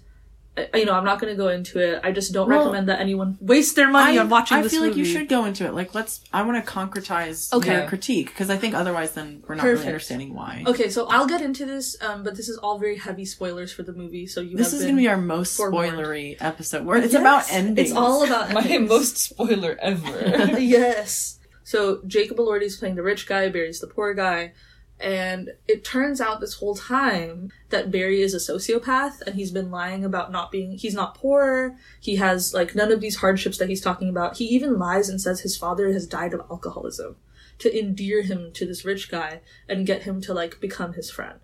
[0.74, 2.00] you know, I'm not going to go into it.
[2.02, 4.60] I just don't Well, recommend that anyone waste their money I, on watching this.
[4.60, 5.72] I this feel like you should go into it.
[5.74, 6.20] Like, let's.
[6.32, 7.72] I want to concretize Okay.
[7.78, 9.78] your critique because I think otherwise, then we're not Perfect.
[9.80, 10.64] really understanding why.
[10.66, 13.82] Okay, so I'll get into this, um, but this is all very heavy spoilers for
[13.84, 15.92] the movie, so you This have is going to be our most forewarned.
[15.96, 16.84] spoilery episode.
[16.84, 17.90] Where it's Yes, about endings.
[17.90, 20.58] It's all about My most spoiler ever.
[20.58, 21.38] yes.
[21.62, 24.52] So Jacob Elordi is playing the rich guy, Barry's the poor guy,
[25.00, 29.70] and it turns out this whole time that Barry is a sociopath and he's been
[29.70, 33.68] lying about not being he's not poor, he has like none of these hardships that
[33.70, 34.36] he's talking about.
[34.36, 37.16] He even lies and says his father has died of alcoholism
[37.58, 41.40] to endear him to this rich guy and get him to like become his friend.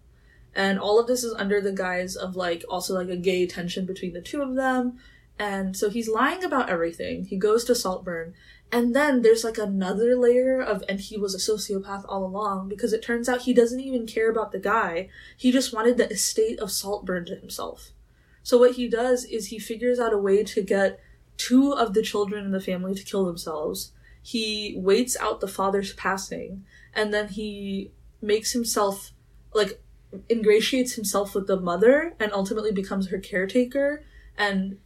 [0.55, 3.87] And all of this is under the guise of like also like a gay tension
[3.87, 4.99] between the two of them
[5.39, 7.25] And so he's lying about everything.
[7.25, 8.35] He goes to Saltburn.
[8.73, 12.93] And then there's like another layer of, and he was a sociopath all along because
[12.93, 15.09] it turns out he doesn't even care about the guy.
[15.37, 17.91] He just wanted the estate of Saltburn to himself.
[18.43, 21.01] So what he does is he figures out a way to get
[21.37, 23.93] two of the children in the family to kill themselves.
[24.23, 29.13] He waits out the father's passing, and then he makes himself
[29.55, 29.81] like
[30.31, 34.05] ingratiates himself with the mother and ultimately becomes her caretaker
[34.39, 34.79] and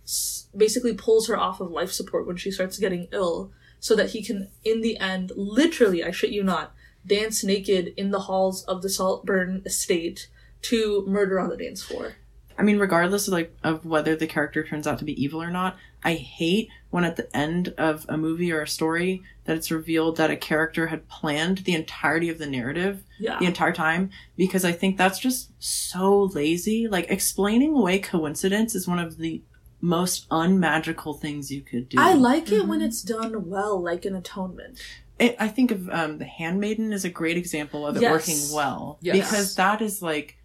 [0.57, 4.23] basically pulls her off of life support when she starts getting ill so that he
[4.23, 6.75] can in the end literally i shit you not
[7.07, 10.29] dance naked in the halls of the saltburn estate
[10.63, 12.15] to murder on the dance floor
[12.61, 15.51] I mean, regardless of like of whether the character turns out to be evil or
[15.51, 19.71] not, I hate when at the end of a movie or a story that it's
[19.71, 24.11] revealed that a character had planned the entirety of the narrative yeah the entire time
[24.37, 26.87] because I think that's just so lazy.
[26.87, 29.41] Like explaining away coincidence is one of the
[29.81, 31.97] most unmagical things you could do.
[31.99, 34.79] i like it when it's done well like an atonement
[35.19, 38.11] it, I think of um, the Handmaiden is a great example of it Yes.
[38.11, 39.17] working well Yes.
[39.31, 40.39] because that is like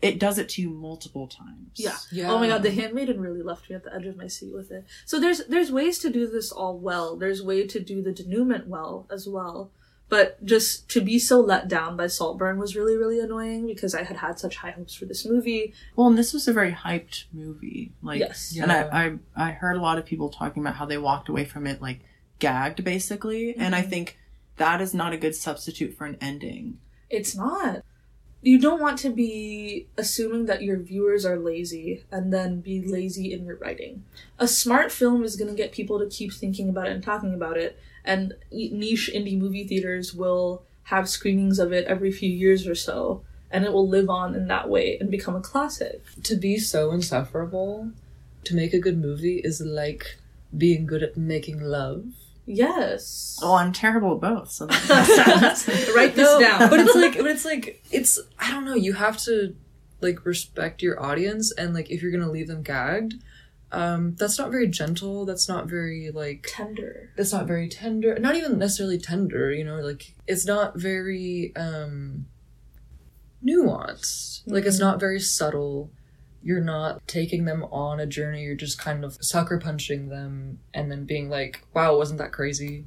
[0.00, 1.72] it does it to you multiple times.
[1.76, 1.96] Yeah.
[2.12, 2.30] Yeah.
[2.32, 4.70] Oh my god, the handmaiden really left me at the edge of my seat with
[4.70, 4.84] it.
[5.04, 7.16] So there's there's ways to do this all well.
[7.16, 9.70] There's way to do the denouement well as well.
[10.14, 14.04] But just to be so let down by Saltburn was really really annoying because I
[14.04, 15.74] had had such high hopes for this movie.
[15.96, 17.90] Well, and this was a very hyped movie.
[18.00, 18.56] Like, Yes.
[18.56, 21.44] and I, I I heard a lot of people talking about how they walked away
[21.44, 21.98] from it like
[22.38, 23.56] gagged, basically.
[23.56, 23.90] And I mhm.
[23.90, 24.18] think
[24.56, 26.78] that is not a good substitute for an ending.
[27.10, 27.82] It's not.
[28.40, 33.32] You don't want to be assuming that your viewers are lazy and then be lazy
[33.32, 34.04] in your writing.
[34.38, 37.34] A smart film is going to get people to keep thinking about it and talking
[37.34, 42.66] about it, and niche indie movie theaters will have screenings of it every few years
[42.66, 46.02] or so, and it will live on in that way and become a classic.
[46.22, 47.90] to be so insufferable
[48.44, 50.18] to make a good movie is like
[50.56, 52.04] being good at making love.
[52.46, 53.38] Yes.
[53.42, 54.50] Oh, I'm terrible at both.
[54.50, 56.68] So that's Write this No, down.
[56.70, 58.74] but it's like, but it's like, it's I don't know.
[58.74, 59.56] You have to
[60.02, 63.14] like respect your audience, and like if you're gonna leave them gagged,
[63.74, 65.24] um, that's not very gentle.
[65.24, 67.10] That's not very like tender.
[67.16, 68.18] that's not very tender.
[68.18, 69.52] Not even necessarily tender.
[69.52, 72.26] You know, like it's not very um
[73.44, 74.42] nuanced.
[74.46, 75.90] Like it's not very subtle.
[76.42, 78.42] You're not taking them on a journey.
[78.42, 82.86] You're just kind of sucker punching them and then being like, "Wow, wasn't that crazy?"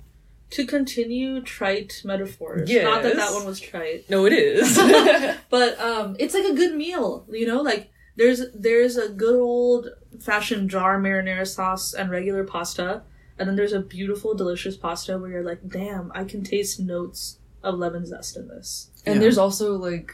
[0.51, 2.71] To continue trite metaphors.
[2.71, 4.09] Not that that one was trite.
[4.09, 4.77] No, it is.
[5.49, 9.89] but um it's like a good meal you know like there's there's a good old
[10.19, 13.03] fashioned jar marinara sauce and regular pasta
[13.39, 17.37] and then there's a beautiful delicious pasta where you're like damn i can taste notes
[17.63, 19.21] of lemon zest in this And Yeah.
[19.21, 20.11] there's also like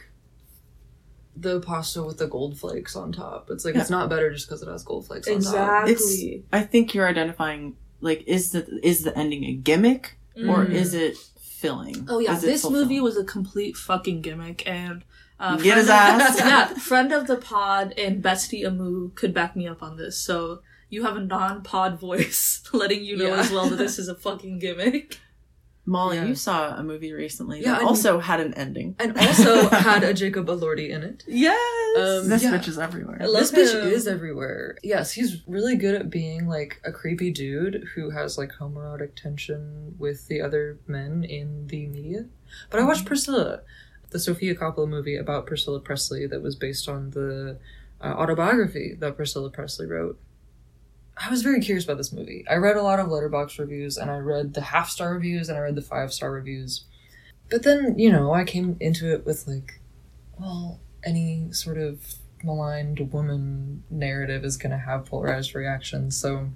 [1.35, 3.49] the pasta with the gold flakes on top.
[3.49, 5.87] It's like it's not better just because it has gold flakes on top.
[5.87, 10.71] exactly I think you're identifying like is the is the ending a gimmick or Mm.
[10.73, 12.05] is it filling?
[12.09, 12.87] oh yeah Is this fulfilling?
[12.87, 15.03] movie was a complete fucking gimmick and
[15.39, 16.37] uh, Get his friend of- ass.
[16.39, 20.61] yeah friend of the pod and bestie amu could back me up on this so
[20.89, 23.39] you have a non-pod voice letting you know Yeah.
[23.41, 25.19] as well that this is a fucking gimmick
[25.85, 26.25] Molly, Yeah.
[26.27, 28.95] you saw a movie recently Yeah, that also had an ending.
[28.99, 31.25] and also had a Jacob Elordi in it.
[31.27, 31.59] yes
[31.97, 32.53] Um, This yeah.
[32.57, 33.17] bitch is everywhere.
[33.19, 34.77] I love this bitch is everywhere.
[34.81, 39.95] Yes, he's really good at being like a creepy dude who has like homoerotic tension
[39.99, 42.27] with the other men in the media.
[42.69, 43.63] But I watched Priscilla,
[44.13, 47.57] the Sofia Coppola movie about Priscilla Presley that was based on the
[47.99, 50.17] uh, autobiography that Priscilla Presley wrote.
[51.17, 52.45] I was very curious about this movie.
[52.49, 55.57] I read a lot of Letterboxd reviews and I read the half star reviews and
[55.57, 56.85] I read the five star reviews.
[57.49, 59.79] But then, you know, I came into it with like,
[60.39, 66.15] well, any sort of maligned woman narrative is going to have polarized reactions.
[66.17, 66.49] So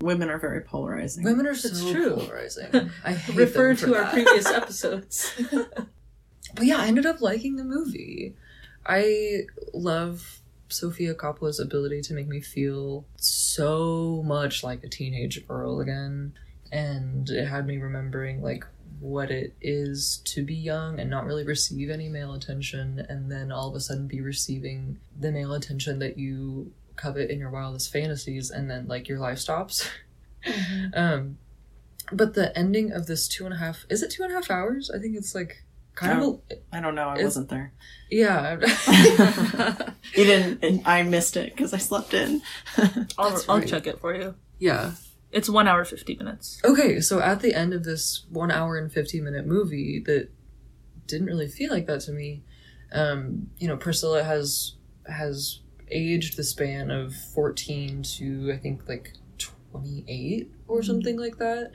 [0.00, 1.24] Women are very polarizing.
[1.24, 2.14] women are That's so true.
[2.16, 2.90] polarizing.
[3.04, 5.32] I hate refer them for to our previous episodes.
[6.54, 8.34] But yeah, I ended up liking the movie.
[8.86, 9.42] I
[9.74, 16.34] love Sofia Coppola's ability to make me feel so much like a teenage girl again.
[16.70, 18.64] And it had me remembering like
[19.00, 23.52] what it is to be young and not really receive any male attention and then
[23.52, 27.92] all of a sudden be receiving the male attention that you covet in your wildest
[27.92, 29.88] fantasies and then like your life stops.
[30.94, 31.38] um
[32.10, 34.50] but the ending of this two and a half is it two and a half
[34.50, 34.90] hours?
[34.90, 35.62] I think it's like
[35.98, 37.08] kind of a, I don't know.
[37.08, 37.72] I wasn't there.
[38.10, 38.56] yeah.
[40.16, 40.64] You didn't.
[40.64, 42.40] And I missed it because I slept in.
[43.18, 44.34] I'll, That's I'll check it for you.
[44.58, 44.92] yeah.
[45.30, 46.58] It's one hour fifty minutes.
[46.64, 50.30] Okay, so at the end of this one hour and 15 minute movie that
[51.06, 52.42] didn't really feel like that to me,
[52.92, 54.76] um, you know, Priscilla has
[55.06, 61.72] has aged the span of 14 to I think like 28 or something like that.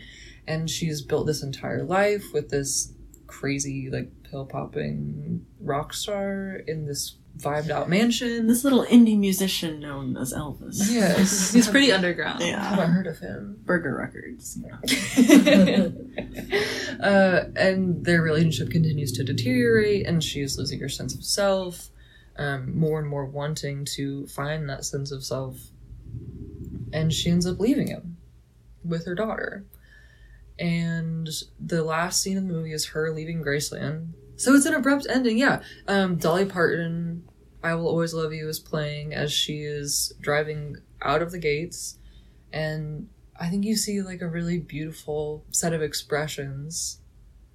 [0.47, 2.91] And she's built this entire life with this
[3.39, 8.47] crazy, like, pill popping rock star in this vibed out mansion.
[8.47, 10.89] This little indie musician known as Elvis.
[10.89, 11.53] Yes.
[11.53, 12.41] He's pretty underground.
[12.41, 13.59] Yeah, I haven't heard of him.
[13.65, 14.57] Burger Records.
[16.99, 21.89] uh, and their relationship continues to deteriorate, and she is losing her sense of self,
[22.37, 25.57] um, more and more wanting to find that sense of self.
[26.91, 28.17] And she ends up leaving him
[28.83, 29.65] with her daughter.
[30.59, 31.27] And
[31.59, 34.09] the last scene in the movie is her leaving Graceland.
[34.35, 35.61] So it's an abrupt ending, yeah.
[35.87, 37.23] Um, Dolly Parton,
[37.63, 41.97] I Will Always Love You, is playing as she is driving out of the gates.
[42.51, 46.99] And I think you see like a really beautiful set of expressions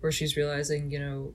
[0.00, 1.34] where she's realizing, you know,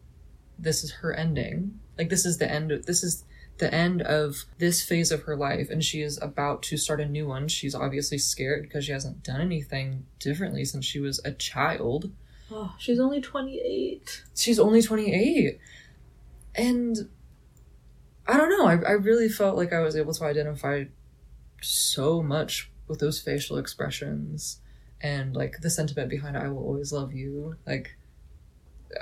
[0.57, 1.80] this is her ending.
[1.97, 3.24] Like this is the end of this is
[3.57, 7.05] the end of this phase of her life and she is about to start a
[7.05, 7.47] new one.
[7.47, 12.11] She's obviously scared because she hasn't done anything differently since she was a child.
[12.51, 14.23] Oh, she's only 28.
[14.35, 15.59] She's only 28.
[16.55, 17.09] And
[18.27, 20.85] I don't know, I, I really felt like I was able to identify
[21.61, 24.59] so much with those facial expressions
[25.01, 27.57] and like the sentiment behind I will always love you.
[27.67, 27.97] Like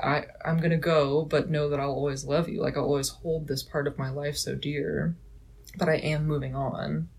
[0.02, 2.62] I I'm gonna go, but know that I'll always love you.
[2.62, 5.16] Like I'll always hold this part of my life so dear.
[5.78, 7.10] But I am moving on.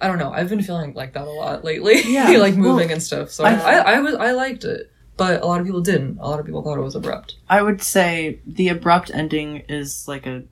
[0.00, 0.30] I don't know.
[0.32, 2.02] I've been feeling like that a lot lately.
[2.04, 3.30] Yeah, like moving well, and stuff.
[3.30, 4.92] So I- I, I, was I liked it.
[5.16, 6.18] But a lot of people didn't.
[6.18, 7.36] A lot of people thought it was abrupt.
[7.48, 10.42] I would say the abrupt ending is like a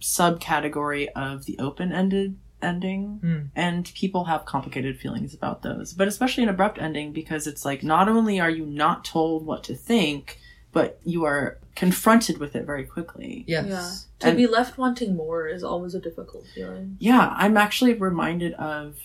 [0.00, 3.18] subcategory of the open ended ending.
[3.20, 3.38] Hmm.
[3.54, 5.92] And people have complicated feelings about those.
[5.92, 9.64] But especially an abrupt ending because it's like not only are you not told what
[9.64, 10.38] to think,
[10.74, 13.44] but you are confronted with it very quickly.
[13.48, 13.66] Yes.
[13.66, 13.90] Yeah.
[14.20, 16.96] To And- be left wanting more is always a difficult feeling.
[17.00, 18.96] Yeah, I'm actually reminded of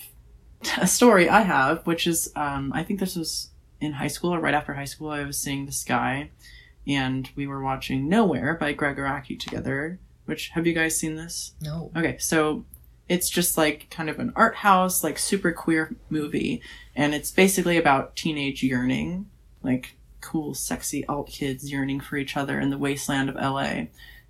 [0.78, 3.48] a story I have, which is um, I think this was
[3.80, 5.08] in high school or right after high school.
[5.08, 6.30] I was seeing this guy,
[6.86, 9.98] and we were watching Nowhere by Gregg Araki together.
[10.26, 11.54] Which have you guys seen this?
[11.62, 11.90] No.
[11.96, 12.64] Okay, so
[13.08, 16.62] it's just like kind of an art house, like super queer movie,
[16.94, 19.26] and it's basically about teenage yearning,
[19.62, 23.84] like cool, sexy alt kids yearning for each other in the wasteland of LA.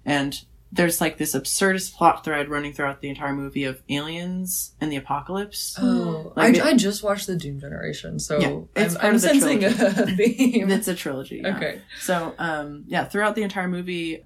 [0.04, 0.40] And
[0.72, 4.96] there's like this absurdist plot thread running throughout the entire movie of aliens and the
[4.96, 5.76] apocalypse.
[5.82, 9.08] Oh, Like I, it- I just watched the Doom Generation, so Yeah, it's I'm, part
[9.10, 9.70] I'm of the sensing a
[10.16, 10.70] theme.
[10.70, 11.40] It's a trilogy.
[11.44, 11.56] yeah.
[11.56, 11.80] Okay.
[12.00, 14.24] So, um, yeah, throughout the entire movie,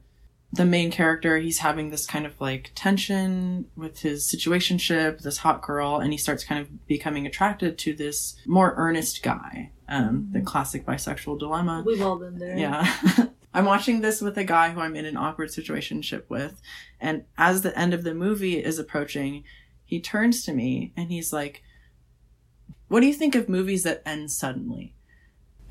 [0.52, 5.62] the main character, he's having this kind of like tension with his situationship, this hot
[5.62, 9.70] girl, and he starts kind of becoming attracted to this more earnest guy.
[9.88, 11.82] Um, the classic bisexual dilemma.
[11.84, 12.56] We've all been there.
[12.56, 13.26] Yeah.
[13.54, 16.60] I'm watching this with a guy who I'm in an awkward situationship with,
[17.00, 19.44] and as the end of the movie is approaching,
[19.84, 21.62] he turns to me and he's like,
[22.88, 24.94] "What do you think of movies that end suddenly?"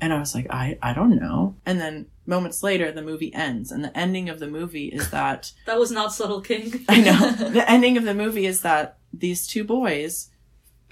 [0.00, 3.70] And I was like, "I I don't know." And then moments later, the movie ends,
[3.70, 6.86] and the ending of the movie is that That was not subtle, King.
[6.88, 7.30] I know.
[7.50, 10.30] the ending of the movie is that these two boys,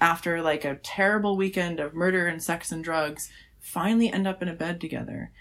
[0.03, 3.31] after like a terrible weekend of murder and sex and drugs,
[3.61, 5.31] finally end up in a bed together.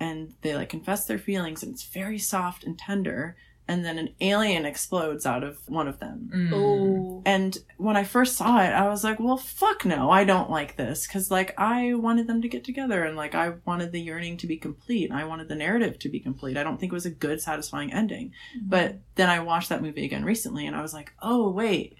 [0.00, 3.36] And they like confess their feelings, and it's very soft and tender.
[3.68, 6.30] And then an alien explodes out of one of them.
[6.34, 6.52] Mm.
[6.52, 7.22] Oh.
[7.26, 10.76] And when I first saw it, I was like, well, fuck no, I don't like
[10.76, 11.06] this.
[11.06, 14.46] Cause like I wanted them to get together and like I wanted the yearning to
[14.46, 15.12] be complete.
[15.12, 16.56] I wanted the narrative to be complete.
[16.56, 18.32] I don't think it was a good, satisfying ending.
[18.62, 21.98] But then I watched that movie again recently and I was like, oh, wait,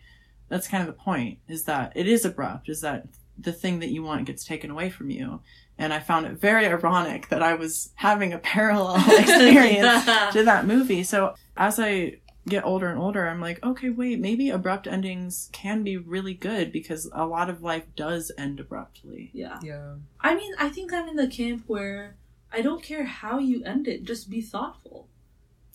[0.49, 3.07] that's kind of the point is that it is abrupt, is that
[3.38, 5.40] the thing that you want gets taken away from you.
[5.78, 10.66] And I found it very ironic that I was having a parallel experience to that
[10.66, 11.05] movie.
[11.05, 12.16] So as I
[12.49, 16.72] get older and older, I'm like, okay, wait, maybe abrupt endings can be really good
[16.72, 19.30] because a lot of life does end abruptly.
[19.32, 19.61] yeah.
[19.62, 19.94] Yeah.
[20.20, 22.16] I mean, I think I'm in the camp where
[22.53, 25.09] I don't care how you end it, just be thoughtful.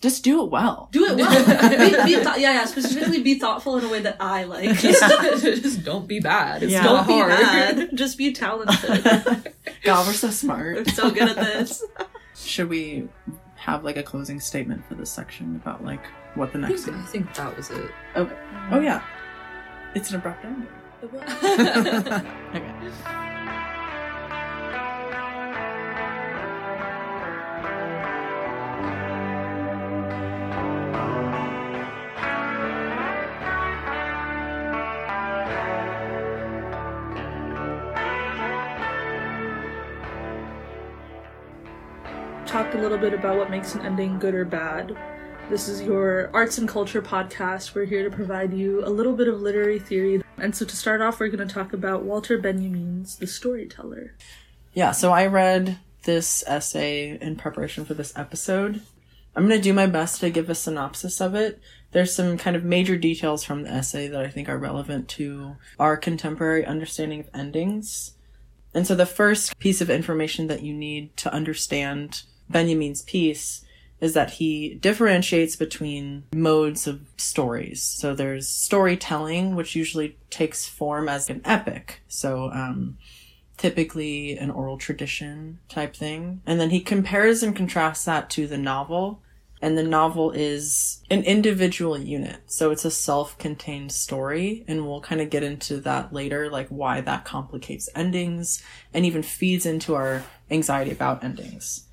[0.03, 0.89] Just do it well.
[0.91, 1.69] Do it well.
[1.69, 2.65] be, be th- yeah, yeah.
[2.65, 4.77] Specifically, be thoughtful in a way that I like.
[4.79, 6.61] Just don't be bad.
[6.61, 6.83] It's Yeah.
[6.83, 7.29] not don't be hard.
[7.29, 7.89] bad.
[7.95, 9.53] Just be talented.
[9.85, 10.77] God, we're so smart.
[10.79, 11.81] I'm so good at this.
[12.35, 13.07] Should we
[13.55, 16.97] have like a closing statement for this section about like what the I next think,
[16.97, 17.89] I think that was it.
[18.17, 18.35] Okay.
[18.71, 19.01] Oh yeah.
[19.95, 20.67] It's an abrupt ending.
[22.53, 23.32] okay.
[42.63, 44.95] Talk a little bit about what makes an ending good or bad.
[45.49, 47.75] This is your arts and culture podcast.
[47.75, 51.01] We're here to provide you a little bit of literary theory and so to start
[51.01, 54.15] off, we're going to talk about Walter Benjamin's The Storyteller.
[54.73, 58.81] Yeah, so I read this essay in preparation for this episode.
[59.35, 61.59] I'm going to do my best to give a synopsis of it.
[61.91, 65.57] There's some kind of major details from the essay that I think are relevant to
[65.77, 68.13] our contemporary understanding of endings.
[68.73, 73.65] And so the first piece of information that you need to understand Benjamin's piece
[74.01, 77.81] is that he differentiates between modes of stories.
[77.81, 82.01] So there's storytelling, which usually takes form as an epic.
[82.07, 82.97] So, um,
[83.55, 86.41] typically an oral tradition type thing.
[86.45, 89.21] And then he compares and contrasts that to the novel.
[89.61, 92.41] And the novel is an individual unit.
[92.47, 94.65] So it's a self-contained story.
[94.67, 98.61] And we'll kind of get into that later, like why that complicates endings
[98.93, 101.87] and even feeds into our anxiety about endings.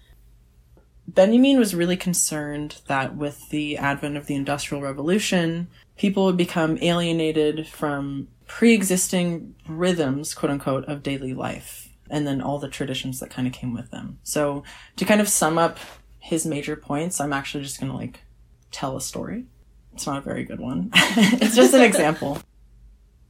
[1.14, 6.78] Benjamin was really concerned that with the advent of the Industrial Revolution, people would become
[6.80, 13.18] alienated from pre existing rhythms, quote unquote, of daily life, and then all the traditions
[13.20, 14.18] that kind of came with them.
[14.22, 14.62] So,
[14.96, 15.78] to kind of sum up
[16.18, 18.20] his major points, I'm actually just going to like
[18.70, 19.46] tell a story.
[19.92, 22.38] It's not a very good one, it's just an example.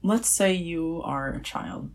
[0.02, 1.90] Let's say you are a child.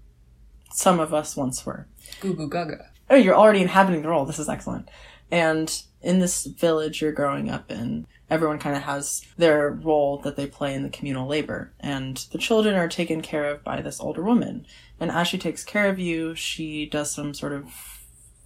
[0.71, 1.87] Some of us once were.
[2.21, 2.89] Goo goo gaga.
[3.09, 4.25] Oh, you're already inhabiting the role.
[4.25, 4.89] This is excellent.
[5.31, 10.35] And in this village you're growing up in, everyone kind of has their role that
[10.35, 11.73] they play in the communal labor.
[11.79, 14.65] And the children are taken care of by this older woman.
[14.99, 17.71] And as she takes care of you, she does some sort of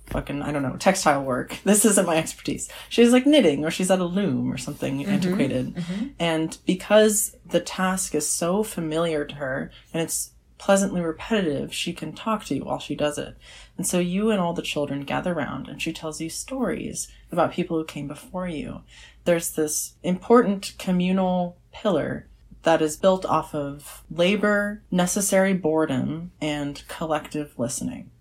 [0.07, 1.59] fucking, I don't know, textile work.
[1.63, 2.69] This isn't my expertise.
[2.89, 5.75] She's like knitting or she's at a loom or something mm-hmm, antiquated.
[5.75, 6.07] Mm-hmm.
[6.19, 12.14] And because the task is so familiar to her and it's pleasantly repetitive, she can
[12.14, 13.36] talk to you while she does it.
[13.78, 17.53] And so you and all the children gather around and she tells you stories about
[17.53, 18.82] people who came before you.
[19.24, 22.28] There's this important communal pillar
[22.64, 28.12] that is built off of labor, necessary boredom, and collective listening.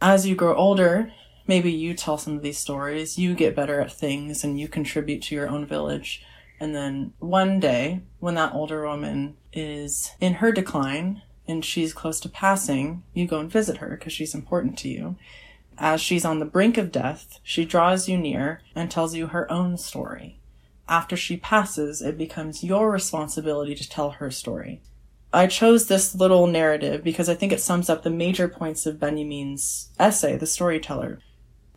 [0.00, 1.12] As you grow older,
[1.46, 5.22] maybe you tell some of these stories, you get better at things, and you contribute
[5.22, 6.24] to your own village.
[6.58, 12.20] And then one day, when that older woman is in her decline and she's close
[12.20, 15.16] to passing, you go and visit her because she's important to you.
[15.76, 19.50] As she's on the brink of death, she draws you near and tells you her
[19.50, 20.38] own story.
[20.88, 24.82] After she passes, it becomes your responsibility to tell her story.
[25.32, 28.98] I chose this little narrative because I think it sums up the major points of
[28.98, 31.20] Benjamin's essay, The Storyteller.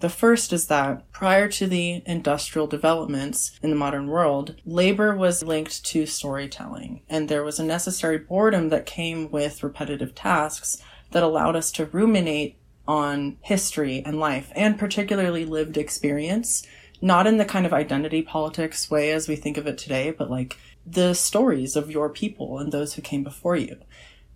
[0.04, 5.46] The first is that prior to the industrial developments in the modern world, labor was
[5.46, 11.24] linked to storytelling, and there was a necessary boredom that came with repetitive tasks that
[11.24, 16.68] allowed us to ruminate on history and life, and particularly lived experience,
[17.02, 20.30] not in the kind of identity politics way as we think of it today, but
[20.30, 23.78] like the stories of your people and those who came before you.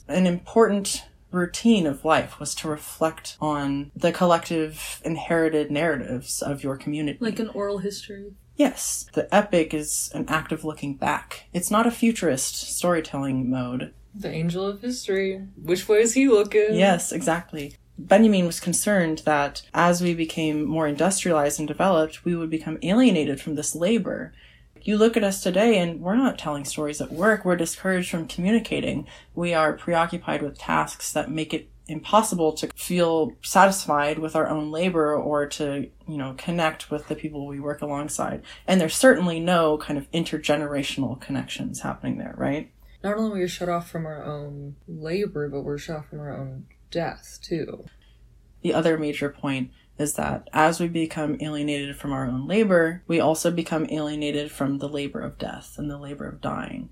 [0.07, 6.77] An important routine of life was to reflect on the collective inherited narratives of your
[6.77, 7.17] community.
[7.21, 8.33] Like an oral history.
[8.55, 11.45] Yes, the epic is an act of looking back.
[11.53, 13.93] It's not a futurist storytelling mode.
[14.15, 15.43] The angel of history.
[15.61, 16.73] Which way is he looking?
[16.73, 17.75] Yes, exactly.
[17.99, 23.41] Benjamin was concerned that as we became more industrialized and developed, we would become alienated
[23.41, 24.33] from this labor.
[24.87, 27.43] You look at us today and we're not telling stories at work.
[27.43, 29.05] We're discouraged from communicating.
[29.35, 34.71] We are preoccupied with tasks that make it impossible to feel satisfied with our own
[34.71, 38.43] labor or to, you know, connect with the people we work alongside.
[38.65, 42.71] And there's certainly no kind of intergenerational connections happening there, right?
[43.03, 46.21] Not only are we shut off from our own labor, but we're shut off from
[46.21, 47.87] our own death, too.
[48.61, 53.19] The other major point is that as we become alienated from our own labor, we
[53.19, 56.89] also become alienated from the labor of death and the labor of dying.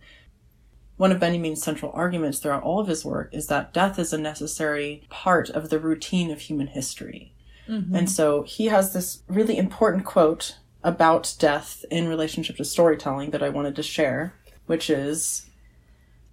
[0.98, 4.18] One of Benjamin's central arguments throughout all of his work is that death is a
[4.18, 7.34] necessary part of the routine of human history.
[7.68, 7.96] Mm-hmm.
[7.96, 13.44] And so he has this really important quote about death in relationship to storytelling that
[13.44, 14.34] I wanted to share,
[14.68, 15.48] which is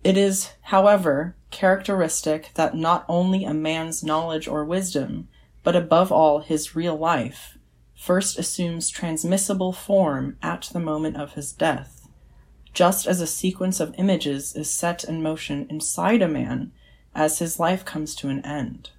[0.05, 5.29] It is, however, characteristic that not only a man's knowledge or wisdom,
[5.63, 7.57] but above all his real life,
[7.95, 12.09] first assumes transmissible form at the moment of his death,
[12.73, 16.73] just as a sequence of images is set in motion inside a man
[17.15, 18.91] as his life comes to an end.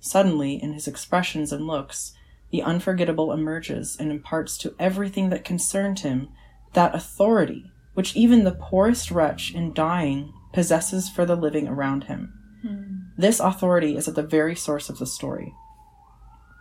[0.00, 2.12] Suddenly, in his expressions and looks,
[2.50, 6.28] the unforgettable emerges and imparts to everything that concerned him
[6.74, 12.32] that authority which even the poorest wretch in dying possesses for the living around him.
[12.62, 12.82] Hmm.
[13.16, 15.54] This authority is at the very source of the story.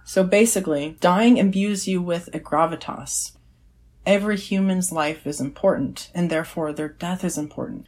[0.05, 3.37] So basically, dying imbues you with a gravitas.
[4.05, 7.87] Every human's life is important, and therefore their death is important.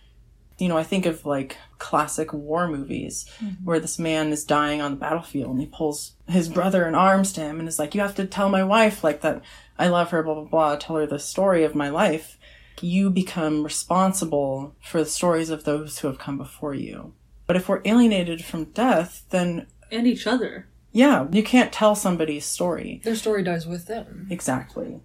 [0.58, 3.66] You know, I think of like classic war movies mm-hmm.
[3.66, 7.34] where this man is dying on the battlefield and he pulls his brother in arms
[7.34, 9.42] to him and is like, You have to tell my wife like that
[9.78, 12.38] I love her, blah blah blah, tell her the story of my life.
[12.82, 17.14] You become responsible for the stories of those who have come before you.
[17.48, 20.68] But if we're alienated from death, then And each other.
[20.96, 23.02] Yeah, you can't tell somebody's story.
[23.04, 24.28] Their story dies with them.
[24.30, 25.02] Exactly.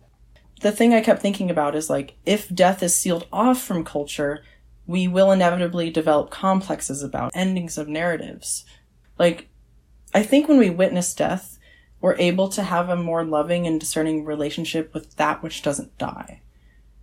[0.60, 4.44] The thing I kept thinking about is like, if death is sealed off from culture,
[4.86, 8.64] we will inevitably develop complexes about endings of narratives.
[9.18, 9.48] Like,
[10.14, 11.58] I think when we witness death,
[12.00, 16.40] we're able to have a more loving and discerning relationship with that which doesn't die.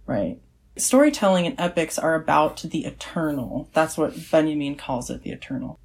[0.05, 0.39] Right?
[0.77, 3.69] Storytelling and epics are about the eternal.
[3.73, 5.77] That's what Benjamin calls it, the eternal.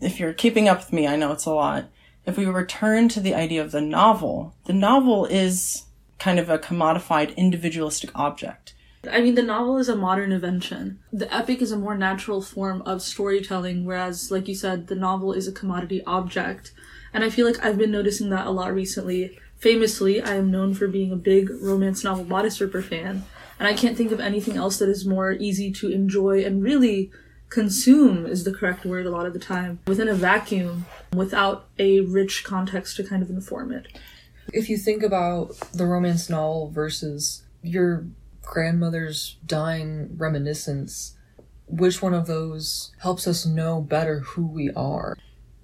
[0.00, 1.84] If you're keeping up with me, I know it's a lot.
[2.30, 5.86] If we return to the idea of the novel, the novel is
[6.20, 8.72] kind of a commodified individualistic object.
[9.10, 11.00] I mean, the novel is a modern invention.
[11.12, 15.32] The epic is a more natural form of storytelling, whereas, like you said, the novel
[15.32, 16.70] is a commodity object.
[17.12, 19.36] And I feel like I've been noticing that a lot recently.
[19.56, 23.24] Famously, I am known for being a big romance novel Bodice Ripper fan,
[23.58, 27.10] and I can't think of anything else that is more easy to enjoy and really
[27.50, 32.00] consume is the correct word a lot of the time within a vacuum without a
[32.00, 33.88] rich context to kind of inform it.
[34.52, 38.06] If you think about the romance novel versus your
[38.42, 41.16] grandmother's dying reminiscence,
[41.66, 45.16] which one of those helps us know better who we are?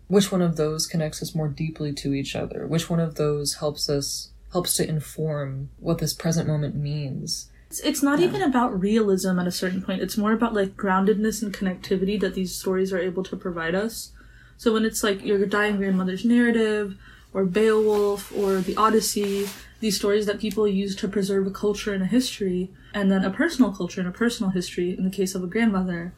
[0.08, 2.66] Which one of those connects us more deeply to each other?
[2.66, 7.50] Which one of those helps us helps to inform what this present moment means?
[7.76, 10.00] It's, it's not even about realism at a certain point.
[10.00, 14.12] It's more about like groundedness and connectivity that these stories are able to provide us.
[14.56, 16.96] So when it's like your dying grandmother's narrative,
[17.34, 19.46] or Beowulf, or the Odyssey,
[19.80, 23.30] these stories that people use to preserve a culture and a history, and then a
[23.30, 26.14] personal culture and a personal history in the case of a grandmother,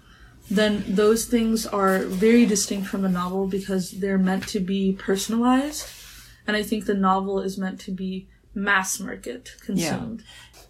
[0.48, 5.88] then those things are very distinct from a novel because they're meant to be personalized.
[6.46, 10.22] And I think the novel is meant to be mass market consumed.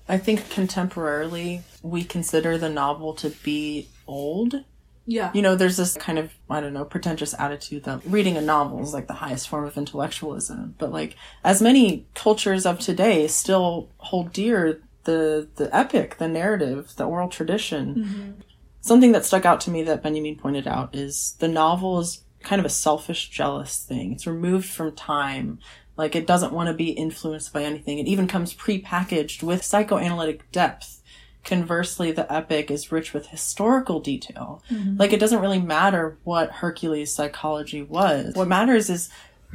[0.08, 4.64] I think contemporarily we consider the novel to be old.
[5.06, 5.30] Yeah.
[5.32, 8.82] You know, there's this kind of, I don't know, pretentious attitude that reading a novel
[8.82, 10.74] is like the highest form of intellectualism.
[10.78, 16.94] But like, as many cultures of today still hold dear the, the epic, the narrative,
[16.96, 17.94] the oral tradition.
[17.94, 18.30] Mm-hmm.
[18.80, 22.60] Something that stuck out to me that Benjamin pointed out is the novel is kind
[22.60, 24.12] of a selfish, jealous thing.
[24.12, 25.58] It's removed from time.
[25.98, 27.98] Like it doesn't want to be influenced by anything.
[27.98, 31.02] It even comes pre-packaged with psychoanalytic depth.
[31.44, 34.62] Conversely, the epic is rich with historical detail.
[34.70, 34.96] Mm-hmm.
[34.96, 38.34] Like it doesn't really matter what Hercules' psychology was.
[38.34, 39.14] What matters is the-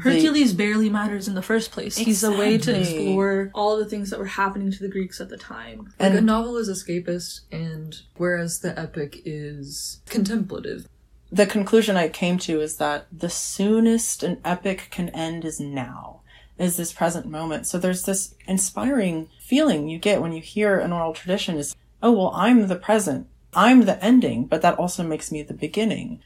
[0.09, 1.95] Hercules barely matters in the first place.
[1.97, 5.29] He's a way to explore all the things that were happening to the Greeks at
[5.29, 5.93] the time.
[5.99, 10.87] Like a novel is escapist, and whereas the epic is contemplative.
[11.31, 16.21] the conclusion I came to is that the soonest an epic can end is now,
[16.57, 17.65] is this present moment.
[17.67, 22.11] So there's this inspiring feeling you get when you hear an oral tradition is, oh,
[22.11, 23.27] well, I'm the present.
[23.53, 26.21] I'm the ending, but that also makes me the beginning.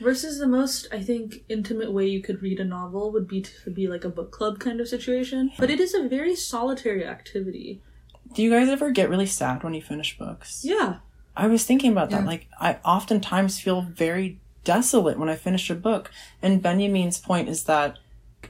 [0.00, 3.70] Versus the most, I think, intimate way you could read a novel would be to
[3.70, 5.52] be like a book club kind of situation.
[5.56, 7.80] But it is a very solitary activity.
[8.32, 10.64] Do you guys ever get really sad when you finish books?
[10.64, 10.96] Yeah.
[11.36, 12.22] I was thinking about that.
[12.22, 12.26] Yeah.
[12.26, 16.10] Like, I oftentimes feel very desolate when I finish a book.
[16.42, 17.98] And Benjamin's point is that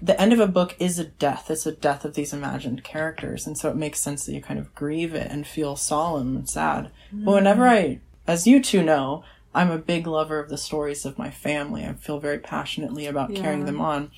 [0.01, 1.51] the end of a book is a death.
[1.51, 3.47] It's a death of these imagined characters.
[3.47, 6.49] And so it makes sense that you kind of grieve it and feel solemn and
[6.49, 6.91] sad.
[7.13, 7.35] But hmm.
[7.35, 9.25] whenever I, as you two know,
[9.55, 11.85] I'm a big lover of the stories of my family.
[11.85, 14.11] I feel very passionately about carrying them on.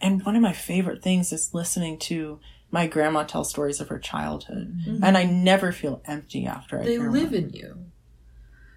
[0.00, 2.40] And one of my favorite things is listening to
[2.72, 4.76] my grandma tell stories of her childhood.
[4.86, 5.04] Mm-hmm.
[5.04, 7.34] And I never feel empty after I They live one.
[7.34, 7.84] in you.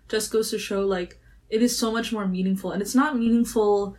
[0.08, 1.20] Just goes to show, like,
[1.50, 2.72] it is so much more meaningful.
[2.72, 3.98] And it's not meaningful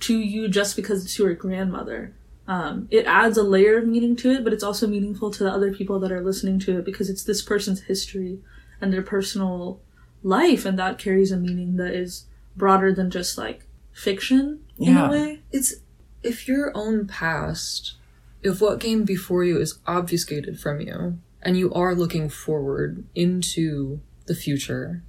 [0.00, 2.14] to you just because it's your grandmother.
[2.46, 5.50] Um, it adds a layer of meaning to it, but it's also meaningful to the
[5.52, 8.40] other people that are listening to it because it's this person's history
[8.80, 9.80] and their personal
[10.22, 12.26] life, and that carries a meaning that is
[12.56, 15.06] broader than just like fiction in Yeah.
[15.06, 15.42] a way.
[15.52, 15.74] It's
[16.22, 17.94] if your own past,
[18.42, 24.00] if what came before you is obfuscated from you, and you are looking forward into
[24.26, 25.02] the future,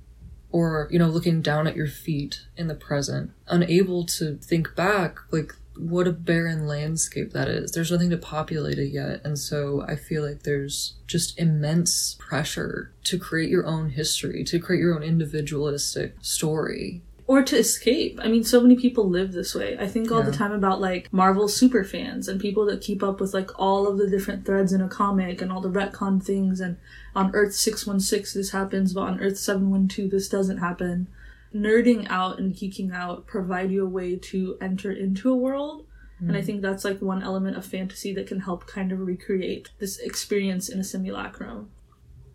[0.51, 5.17] or you know, looking down at your feet in the present, unable to think back,
[5.31, 7.71] like what a barren landscape that is.
[7.71, 12.91] There's nothing to populate it yet, and so I feel like there's just immense pressure
[13.05, 17.01] to create your own history, to create your own individualistic story.
[17.27, 18.19] or to escape.
[18.21, 19.77] I mean, so many people live this way.
[19.79, 23.21] I think all the time about like Marvel super fans and people that keep up
[23.21, 26.59] with like all of the different threads in a comic and all the retcon things
[26.59, 26.75] and
[27.15, 31.07] on Earth 616 this happens, but on Earth 712 this doesn't happen.
[31.53, 35.85] nerding out and geeking out provide you a way to enter into a world.
[36.19, 36.45] And I hmm.
[36.45, 40.69] think that's like one element of fantasy that can help kind of recreate this experience
[40.69, 41.71] in a simulacrum.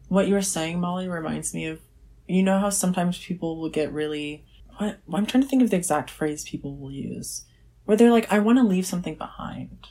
[0.08, 1.80] What you were saying, Molly, reminds me of
[2.26, 4.44] you know how sometimes people will get really
[4.78, 7.44] what I'm trying to think of the exact phrase people will use.
[7.84, 9.88] Where they're like, I want to leave something behind.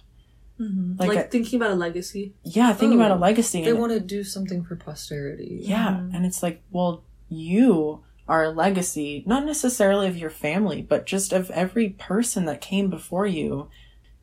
[0.59, 0.99] Mm-hmm.
[0.99, 2.33] Like, Like, a- thinking about a legacy.
[2.43, 3.63] Yeah, thinking about a Oh, legacy.
[3.63, 5.59] They want to do something for posterity.
[5.61, 6.15] Yeah, mm-hmm.
[6.15, 11.33] and it's like, well, you are a legacy, not necessarily of your family, but just
[11.33, 13.69] of every person that came before you.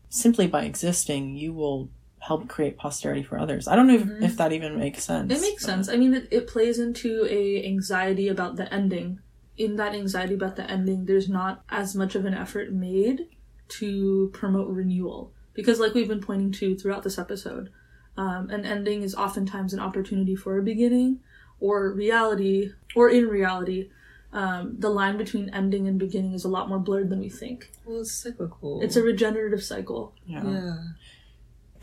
[0.09, 3.67] Simply by existing, you will help create posterity for others.
[3.67, 4.23] I don't know if, mm-hmm.
[4.23, 5.33] if that even makes sense.
[5.33, 5.89] It makes but- sense.
[5.89, 9.21] I mean, it, it plays into a anxiety about the ending.
[9.57, 13.29] In that anxiety about the ending, there's not as much of an effort made
[13.69, 17.71] to promote renewal because, like we've been pointing to throughout this episode,
[18.17, 21.21] um, an ending is oftentimes an opportunity for a beginning,
[21.61, 23.91] or reality, or in reality,
[24.33, 27.71] um, the line between ending and beginning is a lot more blurred than we think.
[27.85, 28.81] Well, it's cyclical.
[28.83, 30.15] It's a regenerative cycle.
[30.27, 30.45] Yeah.
[30.45, 30.77] yeah.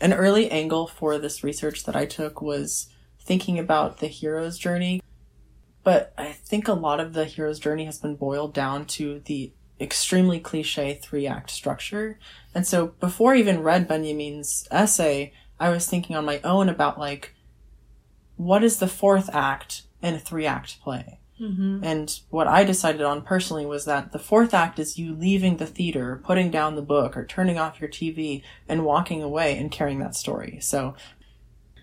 [0.00, 2.88] An early angle for this research that I took was
[3.20, 5.00] thinking about the hero's journey.
[5.82, 9.52] But I think a lot of the hero's journey has been boiled down to the
[9.80, 12.18] extremely cliche three act structure.
[12.54, 16.98] And so before I even read Benjamin's essay, I was thinking on my own about
[16.98, 17.34] like,
[18.36, 21.18] what is the fourth act in a three act play?
[21.40, 21.82] Mm-hmm.
[21.82, 25.66] And what I decided on personally was that the fourth act is you leaving the
[25.66, 30.00] theater, putting down the book, or turning off your TV and walking away and carrying
[30.00, 30.58] that story.
[30.60, 30.94] So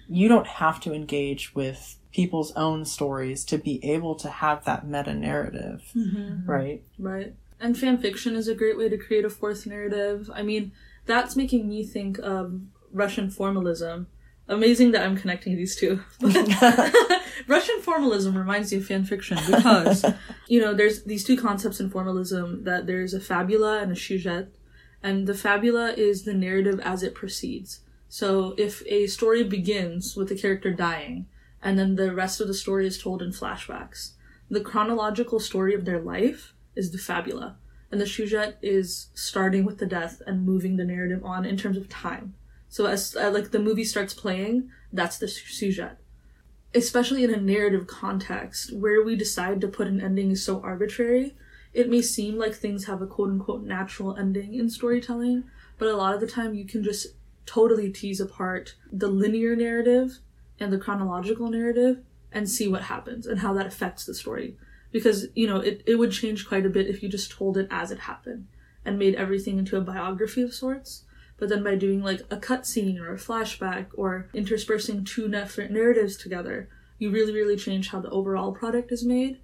[0.08, 4.88] you don't have to engage with people's own stories to be able to have that
[4.88, 6.50] meta narrative, Mm-hmm.
[6.50, 6.84] right?
[7.00, 7.34] Right.
[7.60, 10.30] And fan fiction is a great way to create a fourth narrative.
[10.34, 10.72] I mean,
[11.06, 14.08] that's making me think of Russian formalism.
[14.48, 16.02] Amazing that I'm connecting these two.
[17.48, 20.06] Russian formalism reminds me of fan fiction because,
[20.48, 24.50] you know, there's these two concepts in formalism that there's a fabula and a sujet.
[25.04, 27.82] And the fabula is the narrative as it proceeds.
[28.10, 31.28] So if a story begins with the character dying,
[31.62, 34.12] and then the rest of the story is told in flashbacks,
[34.50, 37.58] the chronological story of their life is the fabula.
[37.92, 41.78] And the sujet is starting with the death and moving the narrative on in terms
[41.78, 42.36] of time.
[42.70, 46.00] So as uh, like the movie starts playing, that's the sujet.
[46.76, 51.36] Especially in a narrative context where we decide to put an ending is so arbitrary,
[51.74, 55.46] it may seem like things have a quote unquote natural ending in storytelling,
[55.78, 57.08] but a lot of the time you can just
[57.46, 60.20] totally tease apart the linear narrative
[60.60, 64.58] and the chronological narrative and see what happens and how that affects the story.
[64.92, 67.68] Because, you know, it, it would change quite a bit if you just told it
[67.70, 68.48] as it happened
[68.86, 71.04] and made everything into a biography of sorts.
[71.38, 76.16] But then by doing like a cutscene or a flashback or interspersing two different narratives
[76.18, 79.40] together, you really, really change how the overall product is made.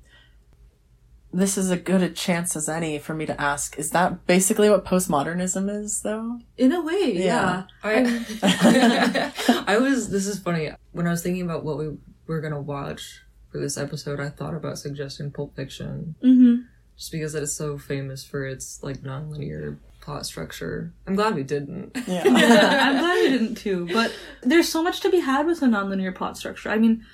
[1.35, 4.69] This is as good a chance as any for me to ask, is that basically
[4.69, 6.39] what postmodernism is, though?
[6.57, 7.63] In a way, Yeah.
[7.83, 8.23] yeah.
[8.43, 10.09] I, I was.
[10.09, 10.69] This is funny.
[10.91, 11.89] When I was thinking about what we
[12.27, 13.22] were gonna watch
[13.53, 16.63] for this episode, I thought about suggesting Pulp Fiction, Mm-hmm.
[16.97, 20.91] just because it is so famous for its like nonlinear plot structure.
[21.07, 21.95] I'm glad we didn't.
[22.07, 22.23] Yeah.
[22.25, 23.87] I'm glad we didn't too.
[23.93, 26.69] But there's so much to be had with a nonlinear plot structure.
[26.69, 27.05] I mean,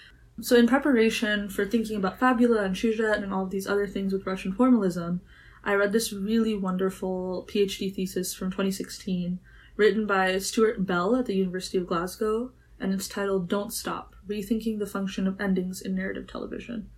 [0.42, 4.14] so in preparation for thinking about Fabula and Sujet and all of these other things
[4.14, 5.20] with Russian formalism,
[5.66, 9.40] I read this really wonderful PhD thesis from 2016
[9.76, 14.80] written by Stuart Bell at the University of Glasgow, and it's titled Don't Stop Rethinking
[14.80, 16.90] the Function of Endings in Narrative Television.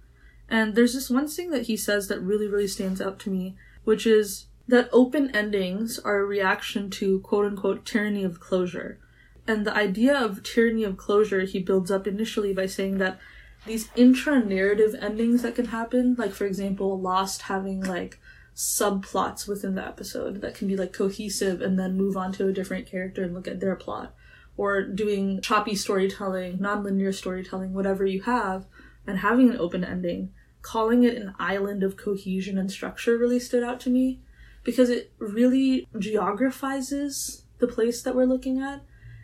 [0.49, 3.55] And there's this one thing that he says that really, really stands out to me,
[3.86, 8.99] which is that open endings are a reaction to quote unquote tyranny of closure.
[9.47, 13.19] And the idea of tyranny of closure he builds up initially by saying that
[13.65, 18.19] these intra narrative endings that can happen, like for example, Lost having like
[18.55, 22.53] subplots within the episode that can be like cohesive and then move on to a
[22.53, 24.13] different character and look at their plot.
[24.58, 28.66] Or doing choppy storytelling, nonlinear storytelling, whatever you have,
[29.08, 30.32] and having an open ending,
[30.62, 34.20] calling it an island of cohesion and structure really stood out to me
[34.64, 38.82] because it really geographizes the place that we're looking at.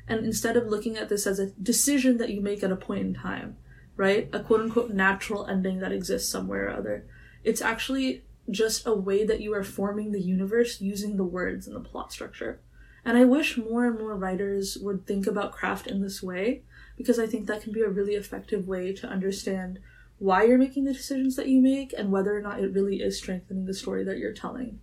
[0.08, 3.02] And instead of looking at this as a decision that you make at a point
[3.02, 3.58] in time,
[3.98, 4.30] right?
[4.32, 7.06] A quote unquote natural ending that exists somewhere or other,
[7.44, 11.76] it's actually just a way that you are forming the universe using the words and
[11.76, 12.62] the plot structure.
[13.08, 16.64] And I wish more and more writers would think about craft in this way
[16.98, 19.80] because I think that can be a really effective way to understand
[20.20, 23.18] why you're making the decisions that you make and whether or not it really is
[23.18, 24.82] strengthening the story that you're telling.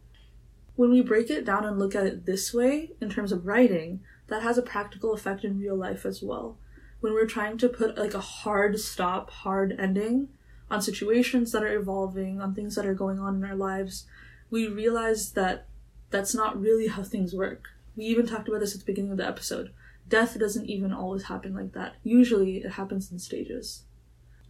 [0.74, 4.00] When we break it down and look at it this way, in terms of writing,
[4.28, 6.56] that has a practical effect in real life as well.
[7.00, 10.30] When we're trying to put like a hard stop, hard ending
[10.70, 14.06] on situations that are evolving, on things that are going on in our lives,
[14.48, 15.66] we realize that
[16.08, 17.73] that's not really how things work.
[17.96, 19.70] We even talked about this at the beginning of the episode.
[20.08, 21.94] Death doesn't even always happen like that.
[22.02, 23.84] Usually it happens in stages.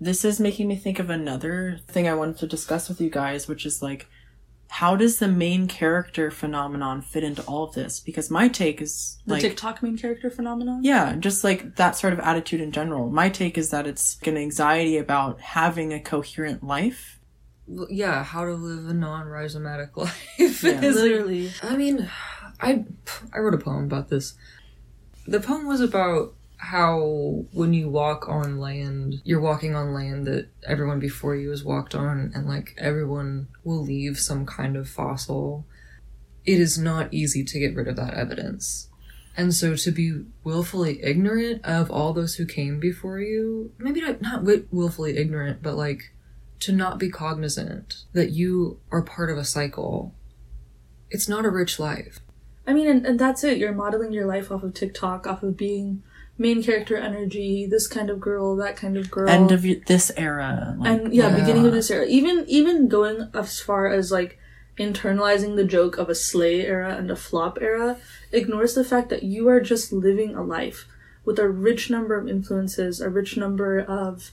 [0.01, 3.47] This is making me think of another thing I wanted to discuss with you guys,
[3.47, 4.09] which is like,
[4.69, 8.01] how does the main character phenomenon fit into all of this?
[8.01, 10.83] Because my take is The like, TikTok main character phenomenon?
[10.83, 13.09] yeah, just like that sort of attitude in general.
[13.09, 17.21] My take is that it's an anxiety about having a coherent life.
[17.69, 20.63] Well, yeah, how to live a non-rhizomatic life.
[20.65, 20.81] Yeah.
[20.81, 21.53] Literally.
[21.63, 22.11] I mean,
[22.65, 22.85] I
[23.33, 24.35] I wrote a poem about this.
[25.27, 30.49] The poem was about how when you walk on land, you're walking on land that
[30.67, 35.67] everyone before you has walked on, and like everyone will leave some kind of fossil.
[36.45, 38.89] It is not easy to get rid of that evidence.
[39.37, 44.23] And so to be willfully ignorant of all those who came before you, maybe not,
[44.23, 46.13] not wi- willfully ignorant, but like
[46.61, 50.15] to not be cognizant that you are part of a cycle
[51.15, 52.19] it's not a rich life.
[52.67, 53.59] I mean, and, and that's it.
[53.59, 56.03] You're modeling your life off of TikTok, off of being
[56.39, 59.29] main character energy, this kind of girl, that kind of girl.
[59.29, 60.75] End of this era.
[60.79, 61.41] Like, and yeah, Yeah.
[61.41, 62.07] beginning of this era.
[62.07, 64.39] Even even going as far as like
[64.79, 67.97] internalizing the joke of a slay era and a flop era
[68.33, 70.87] ignores the fact that you are just living a life
[71.25, 74.33] with a rich number of influences, a rich number of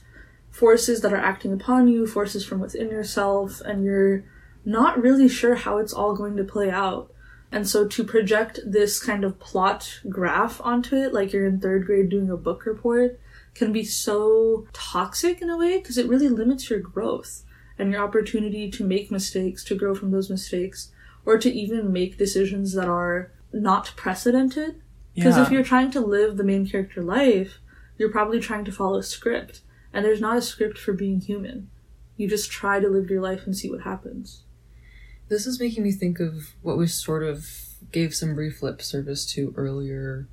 [0.50, 4.24] forces that are acting upon you, forces from within yourself, and you're
[4.64, 7.11] not really sure how it's all going to play out.
[7.52, 11.84] And so to project this kind of plot graph onto it, like you're in third
[11.84, 13.20] grade doing a book report,
[13.54, 17.44] can be so toxic in a way because it really limits your growth
[17.78, 20.92] and your opportunity to make mistakes, to grow from those mistakes,
[21.26, 24.80] or to even make decisions that are not precedented.
[25.14, 25.42] Because yeah.
[25.42, 27.58] if you're trying to live the main character life,
[27.98, 29.60] you're probably trying to follow a script.
[29.92, 31.68] And there's not a script for being human.
[32.16, 34.44] You just try to live your life and see what happens.
[35.32, 37.48] This is making me think of what we sort of
[37.90, 40.28] gave some brief lip service to earlier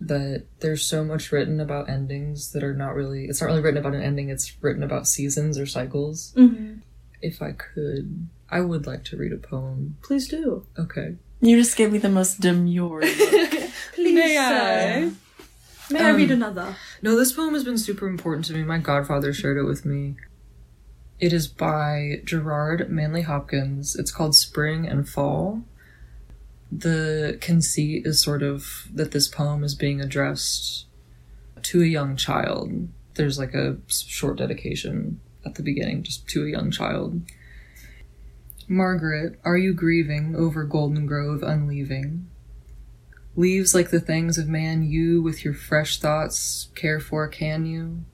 [0.00, 3.78] that there's so much written about endings that are not really it's not really written
[3.78, 6.74] about an ending it's written about seasons or cycles Mm-hmm.
[7.20, 10.64] if i could i would like to read a poem Please do.
[10.78, 13.00] okay you just gave me the most demure.
[13.02, 13.50] look.
[13.94, 14.48] Please, May I?
[15.08, 15.12] sir.
[15.90, 16.76] May I Um, read another?
[17.02, 18.62] No, this poem has been super important to me.
[18.64, 20.16] My godfather shared it with me.
[21.20, 23.96] It is by Gerard Manley Hopkins.
[23.96, 25.62] It's called Spring and Fall.
[26.70, 30.86] The conceit is sort of that this poem is being addressed
[31.62, 32.88] to a young child.
[33.14, 37.20] There's like a short dedication at the beginning, just to a young child.
[38.68, 42.28] Margaret, are you grieving over Golden Grove unleaving?
[43.34, 48.04] Leaves like the things of man, you with your fresh thoughts care for, can you?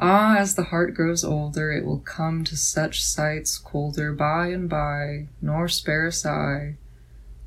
[0.00, 4.68] Ah, as the heart grows older, it will come to such sights colder by and
[4.68, 6.76] by, nor spare a sigh,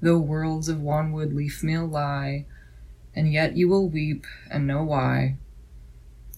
[0.02, 2.45] though worlds of wanwood leaf meal lie,
[3.16, 5.38] and yet you will weep and know why.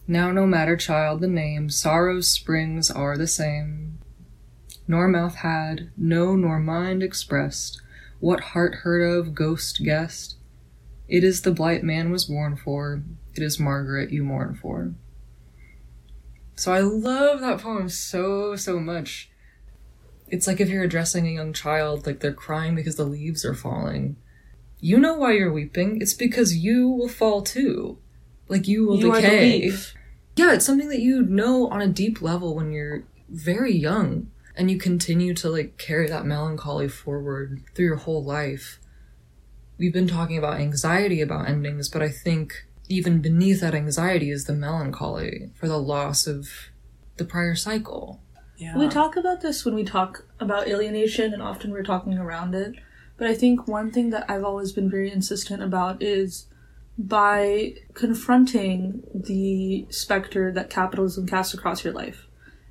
[0.08, 3.98] Now, no matter, child, the name, sorrow's springs are the same.
[4.88, 7.82] Nor mouth had, no, nor mind expressed,
[8.20, 10.36] what heart heard of, ghost guessed.
[11.08, 13.02] It is the blight man was born for.
[13.34, 14.94] It is Margaret you mourn for.
[16.56, 19.30] So I love that poem so, so much.
[20.28, 23.54] It's like if you're addressing a young child, like they're crying because the leaves are
[23.54, 24.16] falling.
[24.80, 26.02] You know why you're weeping.
[26.02, 27.98] It's because you will fall too.
[28.48, 29.72] Like you will You decay.
[30.36, 34.70] Yeah, it's something that you know on a deep level when you're very young and
[34.70, 38.80] you continue to like carry that melancholy forward through your whole life.
[39.78, 44.46] We've been talking about anxiety about endings, but I think even beneath that anxiety is
[44.46, 46.50] the melancholy for the loss of
[47.18, 48.22] the prior cycle.
[48.58, 48.78] Yeah.
[48.78, 52.76] We talk about this when we talk about alienation, and often we're talking around it.
[53.18, 56.48] But I think one thing that I've always been very insistent about is
[56.98, 62.28] by confronting the specter that capitalism casts across your life,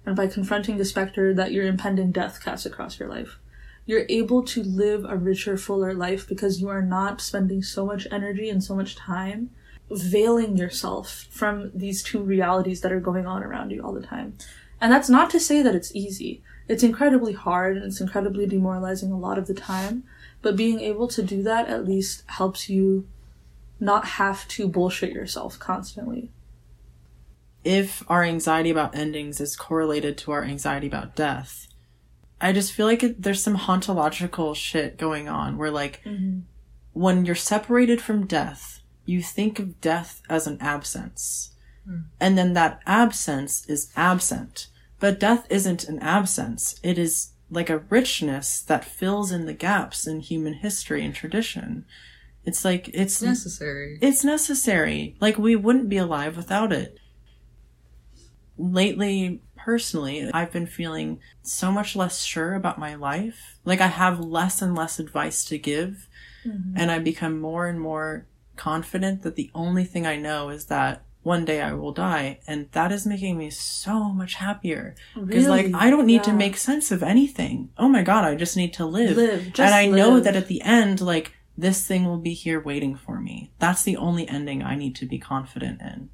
[0.06, 3.38] and by confronting the specter that your impending death casts across your life,
[3.84, 8.06] you're able to live a richer, fuller life because you are not spending so much
[8.10, 9.50] energy and so much time
[9.95, 14.36] veiling yourself from these two realities that are going on around you all the time.
[14.80, 16.43] And that's not to say that it's easy.
[16.68, 20.05] It's incredibly hard and it's incredibly demoralizing a lot of the time.
[20.40, 23.07] But being able to do that at least helps you
[23.78, 26.30] not have to bullshit yourself constantly.
[27.64, 31.68] if our anxiety about endings is correlated to our anxiety about death,
[32.40, 36.40] I just feel like it, there's some hauntological shit going on where, like, mm-hmm.
[36.93, 41.53] when you're separated from death, you think of death as an absence.
[41.84, 42.00] Hmm.
[42.20, 44.68] And then that absence is absent.
[45.00, 46.78] But death isn't an absence.
[46.82, 51.84] It is like a richness that fills in the gaps in human history and tradition.
[52.44, 53.98] It's like it's It's necessary.
[54.00, 55.16] it's necessary.
[55.20, 56.98] Like we wouldn't be alive without it.
[58.57, 63.59] Lately, personally, I've been feeling so much less sure about my life.
[63.64, 66.09] Like I have less and less advice to give,
[66.44, 66.74] mm-hmm.
[66.76, 68.26] and I become more and more
[68.62, 72.68] confident that the only thing I know is that one day I will die, and
[72.72, 74.94] that is making me so much happier.
[75.16, 77.70] Because like I don't need to make sense of anything.
[77.76, 79.16] Oh my god, I just need to live.
[79.16, 82.60] Live, just and I know that at the end, like this thing will be here
[82.60, 83.50] waiting for me.
[83.58, 86.10] That's the only ending I need to be confident in.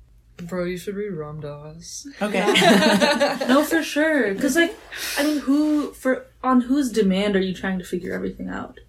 [0.46, 2.07] Bro, you should read Ram Dass.
[2.22, 2.46] Okay.
[3.49, 4.32] no, for sure.
[4.32, 4.74] Because like,
[5.18, 8.80] I mean, who for on whose demand are you trying to figure everything out,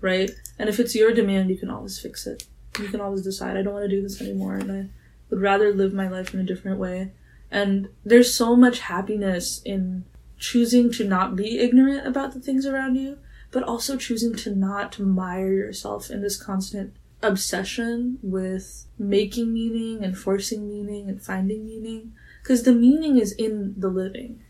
[0.00, 0.30] right?
[0.60, 2.44] And if it's your demand, you can always fix it.
[2.80, 4.88] You can always decide I don't want to do this anymore, and I
[5.28, 7.12] would rather live my life in a different way.
[7.50, 10.04] And there's so much happiness in
[10.38, 13.18] choosing to not be ignorant about the things around you,
[13.50, 20.16] but also choosing to not mire yourself in this constant obsession with making meaning and
[20.16, 22.12] forcing meaning and finding meaning
[22.42, 24.40] because the meaning is in the living.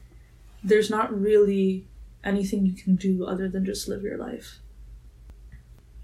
[0.62, 1.86] There's not really
[2.22, 4.58] anything you can do other than just live your life.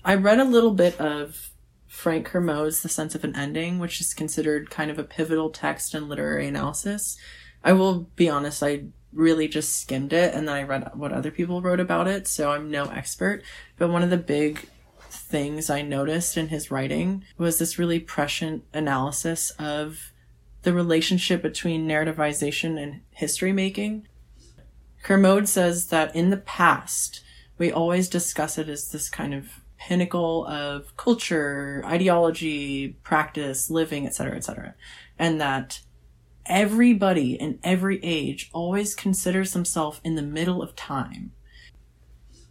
[0.04, 1.50] I read a little bit of
[1.86, 5.94] Frank Kermode's The Sense of an Ending, which is considered kind of a pivotal text
[5.94, 7.16] in literary analysis.
[7.62, 11.30] I will be honest, I really just skimmed it and then I read what other
[11.30, 13.42] people wrote about it, so I'm no expert.
[13.78, 14.68] But one of the big
[15.08, 20.12] things I noticed in his writing was this really prescient analysis of
[20.62, 24.06] the relationship between narrativization and history making.
[25.02, 27.22] Kermode says that in the past,
[27.58, 34.36] we always discuss it as this kind of pinnacle of culture, ideology, practice, living, etc.,
[34.36, 34.74] etc.,
[35.18, 35.80] and that
[36.46, 41.32] everybody in every age always considers themselves in the middle of time.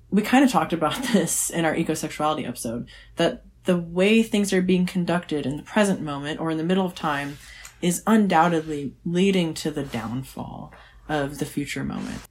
[0.09, 4.61] We kind of talked about this in our ecosexuality episode that the way things are
[4.61, 7.37] being conducted in the present moment or in the middle of time
[7.81, 10.71] is undoubtedly leading to the downfall
[11.09, 12.21] of the future moment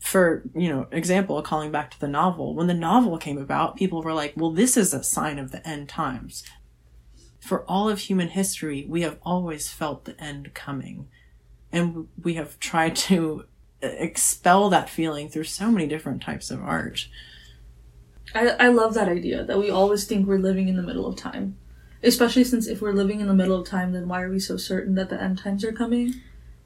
[0.00, 4.02] for you know example calling back to the novel when the novel came about people
[4.02, 6.42] were like well this is a sign of the end times
[7.38, 11.06] for all of human history we have always felt the end coming
[11.70, 13.44] and we have tried to
[13.82, 17.06] expel that feeling through so many different types of art
[18.34, 21.16] I, I love that idea that we always think we're living in the middle of
[21.16, 21.56] time.
[22.02, 24.56] Especially since if we're living in the middle of time, then why are we so
[24.56, 26.14] certain that the end times are coming?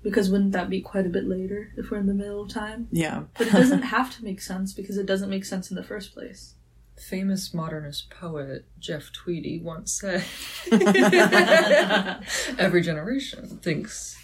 [0.04, 2.86] Because wouldn't that be quite a bit later if we're in the middle of time?
[2.92, 5.82] yeah But it doesn't have to make sense because it doesn't make sense in the
[5.82, 6.54] first place.
[6.96, 10.22] Famous modernist poet Jeff Tweedy once said,
[12.58, 14.16] Every generation thinks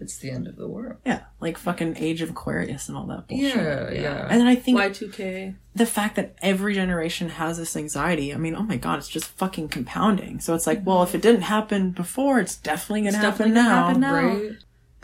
[0.00, 0.96] it's the end of the world.
[1.06, 4.26] yeah like fucking age of aquarius and all that bullshit Yeah, yeah.
[4.28, 5.54] and then i think Y2K.
[5.74, 9.26] the fact that every generation has this anxiety, I mean, oh my god, it's just
[9.26, 10.40] fucking compounding.
[10.40, 10.88] So it's like, mm-hmm.
[10.90, 13.86] well, if it didn't happen before, it's definitely gonna, It's happen, definitely gonna now.
[13.86, 14.14] happen now.
[14.14, 14.52] Right?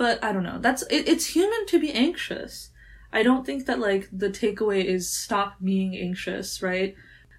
[0.01, 0.59] But I don't know.
[0.59, 2.70] That's it, it's human to be anxious.
[3.12, 6.94] I don't think that like the takeaway is stop being anxious, right?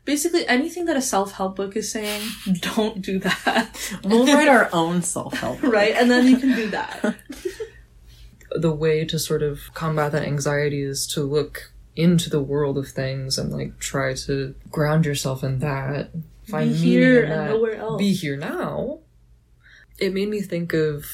[0.05, 2.21] Basically, anything that a self help book is saying,
[2.75, 5.63] don't do that, We'll write our own self help.
[5.63, 5.95] right?
[5.95, 7.15] And then you can do that.
[8.51, 12.89] the way to sort of combat that anxiety is to look into the world of
[12.89, 16.11] things and like try to ground yourself in that
[16.47, 17.97] find Be meaning here in and that nowhere else.
[17.97, 18.99] be here now
[19.97, 21.05] it made me think of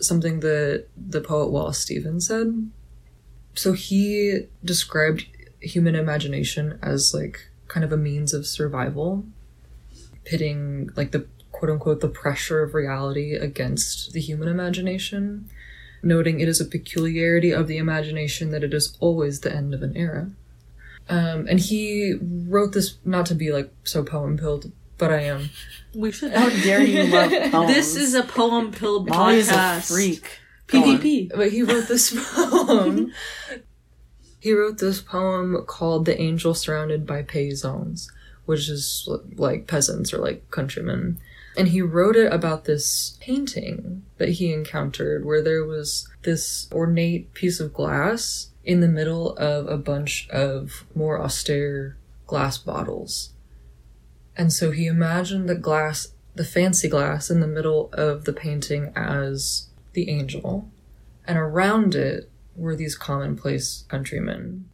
[0.00, 2.70] something that the poet wallace stevens said
[3.54, 5.26] so he described
[5.60, 9.24] human imagination as like kind of a means of survival
[10.24, 15.48] pitting like the quote unquote the pressure of reality against the human imagination
[16.04, 19.82] noting it is a peculiarity of the imagination that it is always the end of
[19.82, 20.30] an era.
[21.08, 25.50] Um, and he wrote this not to be like so poem pilled, but I am.
[25.94, 26.32] We should.
[26.32, 27.74] How dare you love poems?
[27.74, 30.40] This is a poem pilled Molly's a freak.
[30.66, 30.82] Go.
[30.82, 31.30] PvP.
[31.34, 33.12] But he wrote this poem.
[34.40, 38.10] he wrote this poem called "The Angel Surrounded by Paysans,"
[38.46, 41.18] which is like peasants or like countrymen.
[41.56, 47.32] And he wrote it about this painting that he encountered where there was this ornate
[47.32, 51.96] piece of glass in the middle of a bunch of more austere
[52.26, 53.33] glass bottles.
[54.36, 58.92] And so he imagined the glass, the fancy glass in the middle of the painting
[58.96, 60.68] as the angel,
[61.26, 64.68] and around it were these commonplace countrymen.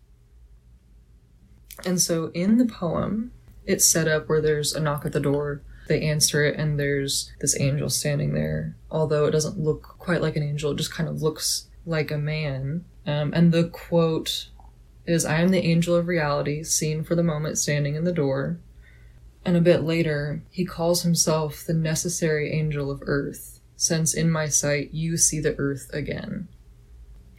[1.84, 3.32] And so in the poem,
[3.66, 7.32] it's set up where there's a knock at the door, they answer it, and there's
[7.40, 8.76] this angel standing there.
[8.90, 12.18] Although it doesn't look quite like an angel, it just kind of looks like a
[12.18, 12.84] man.
[13.06, 14.48] Um, and the quote
[15.06, 18.58] is I am the angel of reality, seen for the moment standing in the door.
[19.44, 24.48] And a bit later, he calls himself the necessary angel of earth, since in my
[24.48, 26.48] sight you see the earth again.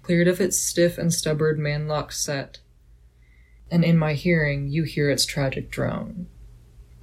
[0.01, 2.59] Cleared of its stiff and stubborn manlock set,
[3.69, 6.27] and in my hearing you hear its tragic drone.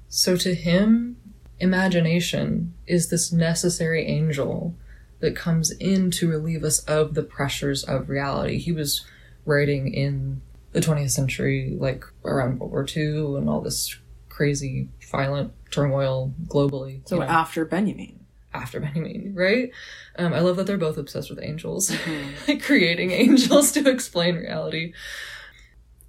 [0.09, 1.17] So to him,
[1.59, 4.75] imagination is this necessary angel
[5.19, 8.57] that comes in to relieve us of the pressures of reality.
[8.57, 9.05] He was
[9.45, 13.97] writing in the 20th century, like around World War II and all this
[14.39, 17.05] crazy violent turmoil globally.
[17.05, 18.25] So you know, after Benjamin.
[18.53, 19.69] after Benjamin, right?
[20.17, 21.91] Um, I love that they're both obsessed with angels,
[22.47, 24.93] like creating angels to explain reality.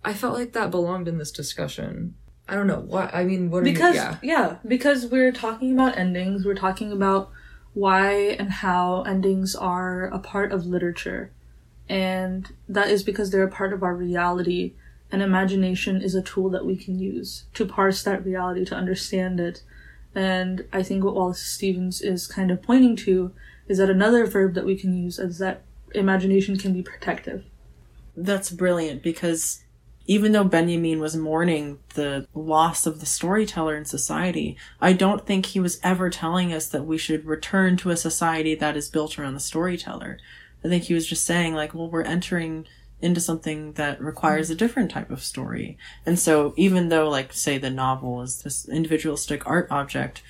[0.05, 2.15] I felt like that belonged in this discussion.
[2.48, 3.11] I don't know why.
[3.12, 3.51] I mean.
[3.51, 7.32] What are because you, yeah, yeah because we're talking about endings we're talking about
[7.74, 11.32] why and how endings are a part of literature
[11.89, 14.74] and that is because they're a part of our reality
[15.12, 19.41] and imagination is a tool that we can use to parse that reality to understand
[19.41, 19.62] it
[20.15, 23.32] and i think what wallace stevens is kind of pointing to
[23.69, 25.62] is that another verb that we can use is that
[25.95, 27.45] imagination can be protective
[28.16, 29.62] That's brilliant because
[30.11, 35.47] even though Benjamin was mourning the loss of the storyteller in society, I don't think
[35.47, 39.20] he was ever telling us that we should return to a society that is built
[39.20, 40.19] around the storyteller.
[40.65, 42.66] I think he was just saying, like, well, we're entering
[43.02, 44.55] into something that requires mm-hmm.
[44.55, 45.78] a different type of story.
[46.05, 50.22] And so even though, like, say the novel is this individualistic art object,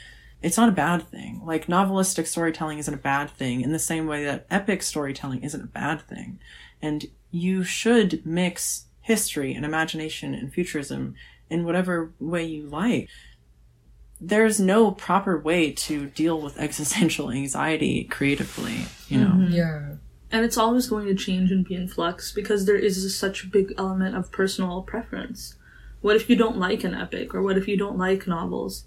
[0.43, 1.43] it's not a bad thing.
[1.45, 5.63] Like, novelistic storytelling isn't a bad thing in the same way that epic storytelling isn't
[5.63, 6.39] a bad thing.
[6.81, 11.15] And you should mix history and imagination and futurism
[11.49, 13.09] in whatever way you like.
[14.21, 19.31] There's no proper way to deal with existential anxiety creatively, you know?
[19.31, 19.53] Mm-hmm.
[19.53, 19.95] yeah.
[20.33, 23.49] And it's always going to change and be in flux because there is such a
[23.49, 25.57] big element of personal preference.
[26.01, 28.85] What if you don't like an epic, or what if you don't like novels,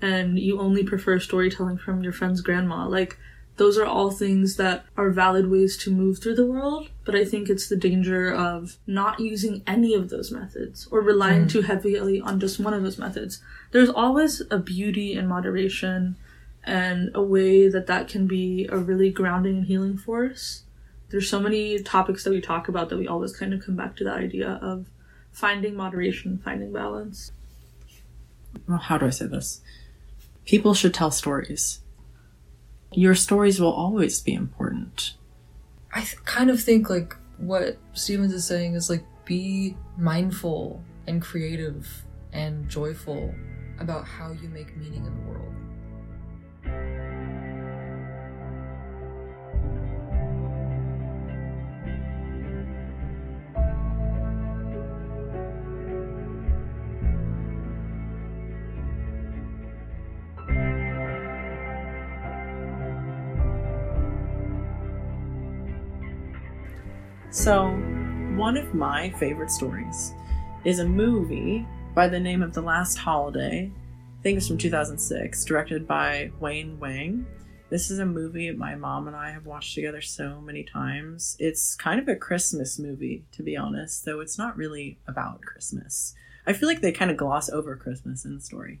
[0.00, 2.88] and you only prefer storytelling from your friend's grandma?
[2.88, 3.18] Like,
[3.56, 7.24] those are all things that are valid ways to move through the world, but I
[7.24, 11.48] think it's the danger of not using any of those methods or relying hmm.
[11.48, 13.42] too heavily on just one of those methods.
[13.70, 16.16] There's always a beauty in moderation
[16.64, 20.64] and a way that that can be a really grounding and healing force
[21.10, 23.96] there's so many topics that we talk about that we always kind of come back
[23.96, 24.86] to that idea of
[25.32, 27.32] finding moderation, finding balance.
[28.66, 29.60] well, how do I say this?
[30.44, 31.80] People should tell stories.
[32.92, 35.14] Your stories will always be important.
[35.92, 41.20] I th- kind of think like what Stevens is saying is like be mindful and
[41.20, 41.86] creative
[42.32, 43.34] and joyful
[43.80, 45.55] about how you make meaning in the world.
[67.46, 67.68] So,
[68.34, 70.14] one of my favorite stories
[70.64, 71.64] is a movie
[71.94, 73.70] by the name of The Last Holiday.
[74.18, 77.24] I think it's from 2006, directed by Wayne Wang.
[77.70, 81.36] This is a movie my mom and I have watched together so many times.
[81.38, 86.16] It's kind of a Christmas movie, to be honest, though it's not really about Christmas.
[86.48, 88.80] I feel like they kind of gloss over Christmas in the story.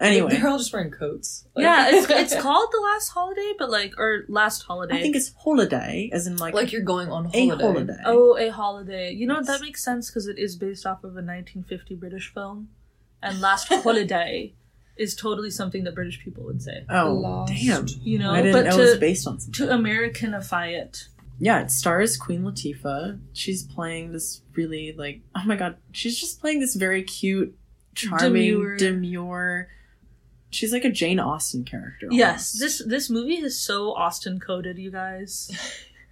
[0.00, 1.46] Anyway, they're all just wearing coats.
[1.54, 4.96] Like- Yeah, it's it's called the last holiday, but like or last holiday.
[4.98, 7.62] I think it's holiday, as in like, like you're going on a holiday.
[7.64, 7.96] holiday.
[8.04, 9.12] oh a holiday.
[9.12, 9.46] You know Yes.
[9.46, 12.70] that makes sense because it is based off of a 1950 British film,
[13.22, 14.52] and last holiday
[14.96, 16.84] is totally something that British people would say.
[16.90, 17.52] Oh, Lost.
[17.52, 17.86] damn.
[18.02, 19.66] You know, I didn't but know it was based on something.
[19.68, 21.08] to Americanify it.
[21.38, 23.18] yeah, it stars Queen Latifah.
[23.32, 27.56] She's playing this really like oh my god, she's just playing this very cute,
[27.94, 28.76] charming, Demure.
[28.76, 29.68] demure.
[30.54, 32.08] She's like a Jane Austen character.
[32.10, 32.58] Yes, almost.
[32.60, 35.50] this this movie is so Austen coded, you guys.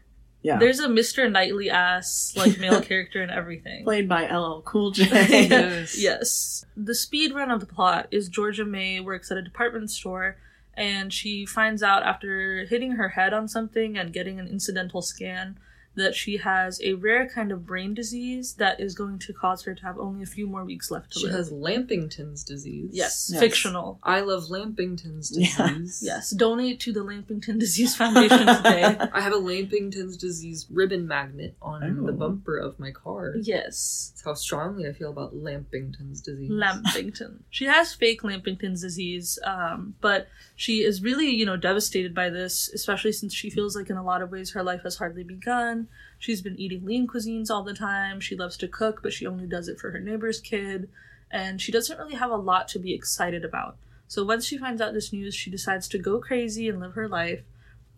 [0.43, 1.31] yeah, There's a Mr.
[1.31, 3.85] Knightley ass like male character and everything.
[3.85, 5.05] played by LL Cool J.
[5.49, 5.99] Yes.
[5.99, 6.65] Yes.
[6.77, 10.37] The speed run of the plot is Georgia May works at a department store
[10.75, 15.59] and she finds out after hitting her head on something and getting an incidental scan
[15.95, 19.75] that she has a rare kind of brain disease that is going to cause her
[19.75, 21.33] to have only a few more weeks left to She live.
[21.33, 22.91] She has Lampington's disease.
[22.93, 23.41] yes, Yes.
[23.41, 23.99] fictional.
[24.03, 25.69] I love Lampington's Yeah.
[25.69, 26.01] disease.
[26.03, 28.83] Yes, donate to the Lampington Disease Foundation today.
[29.13, 32.07] I have a Lampington's disease ribbon magnet on Oh.
[32.07, 33.35] the bumper of my car.
[33.43, 34.11] yes.
[34.13, 36.51] That's how strongly I feel about Lampington's disease.
[36.51, 37.41] Lampington.
[37.51, 42.69] She has fake Lampington's disease, um, but she is really, you know, devastated by this,
[42.73, 45.82] especially since she feels like in a lot of ways her life has hardly begun.
[46.19, 48.21] She's been eating lean cuisines all the time.
[48.21, 50.89] She loves to cook, but she only does it for her neighbor's kid.
[51.31, 53.77] And she doesn't really have a lot to be excited about.
[54.07, 57.09] So once she finds out this news, she decides to go crazy and live her
[57.09, 57.41] life.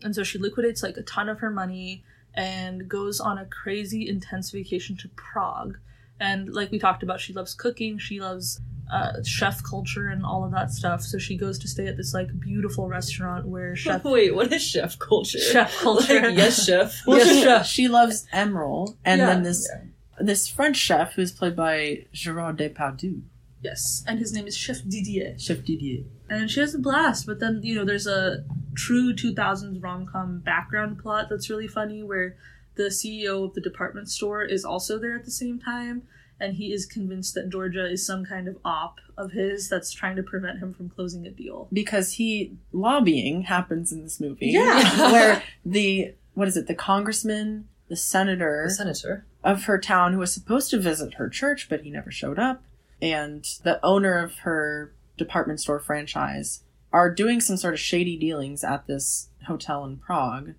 [0.02, 2.05] And so she liquidates like a ton of her money
[2.35, 5.78] and goes on a crazy intense vacation to Prague.
[6.20, 8.60] And like we talked about, she loves cooking, she loves
[8.92, 11.02] uh, chef culture and all of that stuff.
[11.02, 14.62] So she goes to stay at this like beautiful restaurant where chef Wait, what is
[14.62, 15.38] chef culture?
[15.38, 16.20] chef culture.
[16.20, 17.02] Like, yes, chef.
[17.06, 17.66] Well, Yes, chef.
[17.66, 19.26] she loves Emeril, and Yeah.
[19.26, 19.88] then this Yeah.
[20.20, 23.22] this French chef who's played by Gerard Depardieu,
[23.62, 25.36] yes, and his name is Chef Didier.
[25.38, 26.04] Chef Didier.
[26.30, 27.26] and she has a blast.
[27.26, 28.44] But then you know, there's a
[28.76, 32.36] true 2000s rom com background plot that's really funny, where
[32.76, 36.02] the CEO of the department store is also there at the same time,
[36.40, 40.16] and he is convinced that Georgia is some kind of op of his that's trying
[40.16, 41.68] to prevent him from closing a deal.
[41.72, 44.48] because he lobbying happens in this movie.
[44.48, 45.12] Yeah.
[45.12, 46.66] where the what is it?
[46.66, 49.26] The congressman, the senator The senator.
[49.44, 52.64] of her town who was supposed to visit her church, but he never showed up,
[53.01, 58.64] and the owner of her department store franchise are doing some sort of shady dealings
[58.64, 60.55] at this hotel in Prague,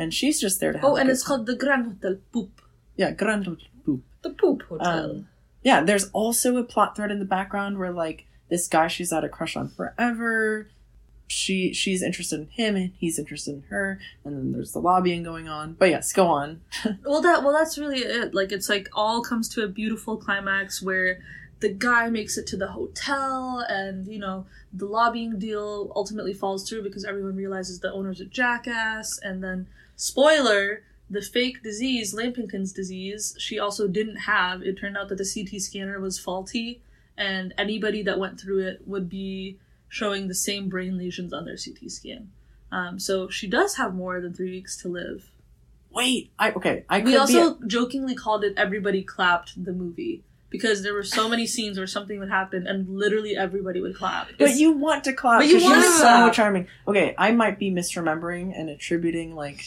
[0.00, 0.84] and she's just there to have.
[0.84, 2.62] Oh, and it's called the Grand Hotel Poop.
[2.96, 4.02] yeah, Grand Hotel Poop.
[4.22, 5.10] The poop hotel.
[5.10, 5.28] Um,
[5.62, 9.24] yeah, there's also a plot thread in the background where like this guy she's had
[9.24, 10.68] a crush on forever.
[11.28, 15.22] She she's interested in him and he's interested in her, and then there's the lobbying
[15.22, 15.74] going on.
[15.74, 16.60] But yes, go on.
[17.04, 18.34] Well, that well, that's really it.
[18.34, 21.20] Like it's like all comes to a beautiful climax where
[21.60, 26.68] the guy makes it to the hotel, and you know the lobbying deal ultimately falls
[26.68, 29.68] through because everyone realizes the owner's a jackass, and then
[30.00, 30.82] spoiler.
[31.12, 34.62] The fake disease, Lampington's disease, she also didn't have.
[34.62, 36.82] It turned out that the CT scanner was faulty,
[37.18, 39.58] and anybody that went through it would be
[39.88, 42.30] showing the same brain lesions on their CT scan.
[42.70, 45.32] Um, so she does have more than three weeks to live.
[45.90, 46.84] Wait, I okay.
[46.88, 51.28] I could We also jokingly called it "Everybody Clapped" the movie because there were so
[51.28, 54.28] many scenes where something would happen and literally everybody would clap.
[54.38, 55.40] But you want to clap.
[55.40, 56.68] But you 'cause want she's so charming.
[56.86, 59.64] Okay, I might be misremembering and attributing like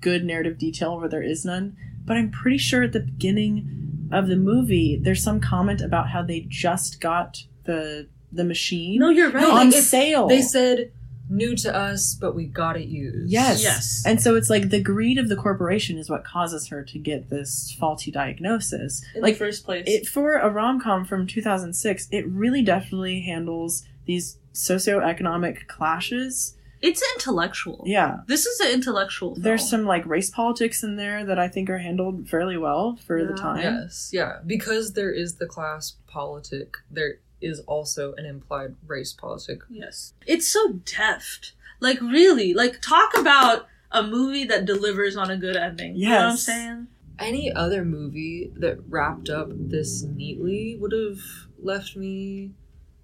[0.00, 4.26] good narrative detail where there is none, but I'm pretty sure at the beginning of
[4.28, 9.30] the movie there's some comment about how they just got the the machine no, you're
[9.30, 9.42] right.
[9.42, 10.26] No, on it's- sale.
[10.28, 10.92] They said
[11.28, 13.30] new to us, but we got it used.
[13.30, 13.62] Yes.
[13.62, 14.02] Yes.
[14.04, 17.30] And so it's like the greed of the corporation is what causes her to get
[17.30, 19.04] this faulty diagnosis.
[19.14, 19.84] in like the first place.
[19.86, 26.56] it for a rom-com from 2006, it really definitely handles these socioeconomic clashes.
[26.82, 27.82] It's intellectual.
[27.86, 28.20] Yeah.
[28.26, 29.34] This is an intellectual.
[29.34, 29.42] Film.
[29.42, 33.24] There's some like race politics in there that I think are handled fairly well for
[33.24, 33.60] the time.
[33.60, 34.38] Yes, yeah.
[34.46, 39.60] Because there is the class politic, there is also an implied race politic.
[39.68, 41.52] Yes, it's so deft.
[41.80, 45.96] Like really, like talk about a movie that delivers on a good ending.
[45.96, 46.86] You know what I'm saying?
[47.18, 51.18] Any other movie that wrapped up this neatly would have
[51.62, 52.52] left me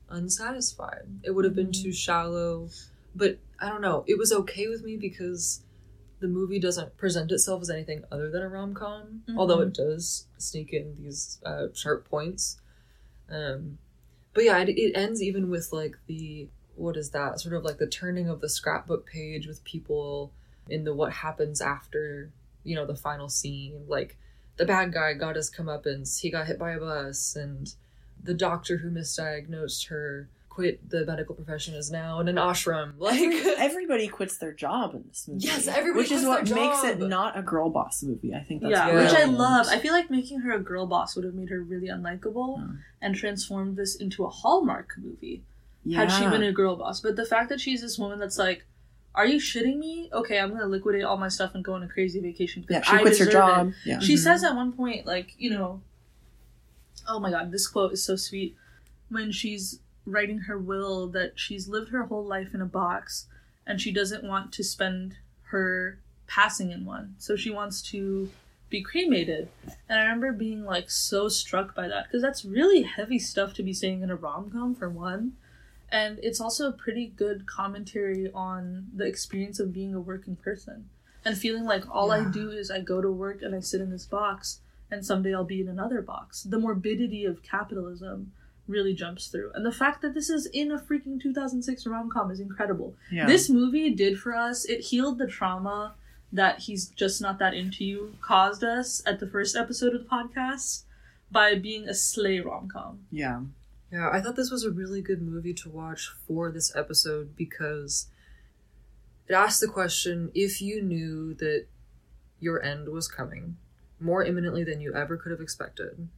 [0.09, 1.07] unsatisfied.
[1.23, 1.83] It would have been mm-hmm.
[1.83, 2.69] too shallow,
[3.15, 4.05] but I don't know.
[4.07, 5.63] It was okay with me because
[6.21, 9.37] the movie doesn't present itself as anything other than a rom com, Mhm.
[9.39, 12.59] although it does sneak in these uh, sharp points.
[13.29, 13.79] Um,
[14.35, 17.79] but yeah, it, it ends even with like the what is that sort of like
[17.79, 20.33] the turning of the scrapbook page with people
[20.69, 22.31] in the what happens after
[22.65, 24.19] you know the final scene like
[24.59, 27.75] the bad guy got his comeuppance he got hit by a bus and
[28.23, 33.21] the doctor who misdiagnosed her quit the medical profession is now in an ashram like
[33.59, 35.45] Everybody quits their job in this movie.
[35.47, 38.33] Yes, everybody Which is what their makes it not a girl boss movie.
[38.35, 39.03] I think that's yeah, Yeah.
[39.03, 39.67] which I love.
[39.69, 42.67] I feel like making her a girl boss would have made her really unlikable Yeah.
[43.03, 45.45] and transformed this into a Hallmark movie.
[45.95, 47.01] had she been a girl boss.
[47.03, 48.65] But the fact that she's this woman that's like,
[49.15, 50.09] "Are you shitting me?
[50.21, 52.91] Okay, I'm gonna liquidate all my stuff and go on a crazy vacation." because Yeah,
[52.91, 53.73] she I quits her deserve it." job.
[53.85, 53.99] Yeah.
[54.01, 54.19] She Mhm.
[54.27, 55.83] says at one point, like, you know,
[57.07, 58.57] oh my god, this quote is so sweet.
[59.11, 63.27] When she's writing her will, that she's lived her whole life in a box
[63.67, 65.17] and she doesn't want to spend
[65.51, 67.15] her passing in one.
[67.19, 68.31] So she wants to
[68.69, 69.49] be cremated.
[69.89, 73.63] And I remember being like so struck by that because that's really heavy stuff to
[73.63, 75.33] be saying in a rom com, for one.
[75.91, 80.89] And it's also a pretty good commentary on the experience of being a working person
[81.25, 83.91] and feeling like all I do is I go to work and I sit in
[83.91, 84.61] this box
[84.91, 86.43] and someday I'll be in another box.
[86.43, 88.33] The morbidity of capitalism
[88.69, 89.53] really jumps through.
[89.55, 92.95] And the fact that this is in a freaking 2006 rom com is incredible.
[93.11, 93.27] Yeah.
[93.27, 95.95] This movie did for us, it healed the trauma
[96.33, 100.09] that he's just not that into you caused us at the first episode of the
[100.09, 100.83] podcast
[101.31, 103.01] by being a slay rom com.
[103.11, 103.41] yeah.
[103.93, 108.09] Yeah, I thought this was a really good movie to watch for this episode because
[109.29, 111.67] it asked the question if you knew that
[112.41, 113.57] your end was coming
[114.01, 116.09] more imminently than you ever could have expected,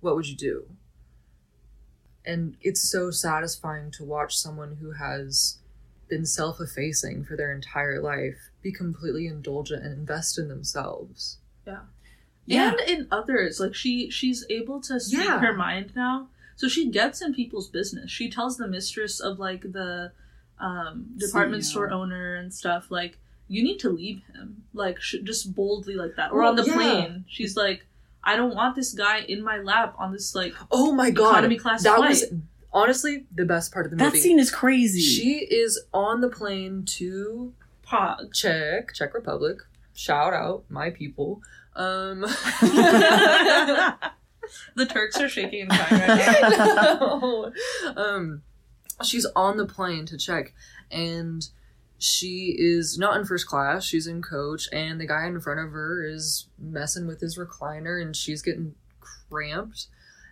[0.00, 0.66] what would you do?
[2.26, 5.58] And it's so satisfying to watch someone who has
[6.08, 11.38] been self effacing for their entire life be completely indulgent and invest in themselves.
[11.66, 11.80] Yeah.
[12.46, 12.70] yeah.
[12.70, 15.40] and in others like she she's able to speak Yeah.
[15.40, 19.62] her mind now so she gets in people's business she tells the mistress of like
[19.72, 20.12] the
[20.60, 21.66] um department CEO.
[21.66, 26.14] store owner and stuff like you need to leave him like sh- just boldly like
[26.16, 26.74] that or Well, on the yeah.
[26.74, 27.84] plane she's like
[28.26, 31.30] i don't want this guy in my lap on this like Oh my god.
[31.30, 32.10] Economy class that flight.
[32.10, 32.24] was
[32.72, 34.18] honestly the best part of the that movie.
[34.18, 35.00] That scene is crazy.
[35.00, 37.54] She is on the plane to
[37.86, 39.58] pog Czech, Czech Republic.
[39.94, 41.40] Shout out my people.
[41.74, 42.20] Um
[44.74, 47.52] the turks are shaking and crying right now No.
[47.96, 48.42] Um,
[49.04, 50.52] she's on the plane to check,
[50.90, 51.46] and
[51.98, 53.84] she is not in first class.
[53.84, 58.00] She's in coach, and the guy in front of her is messing with his recliner,
[58.00, 59.86] and she's getting cramped.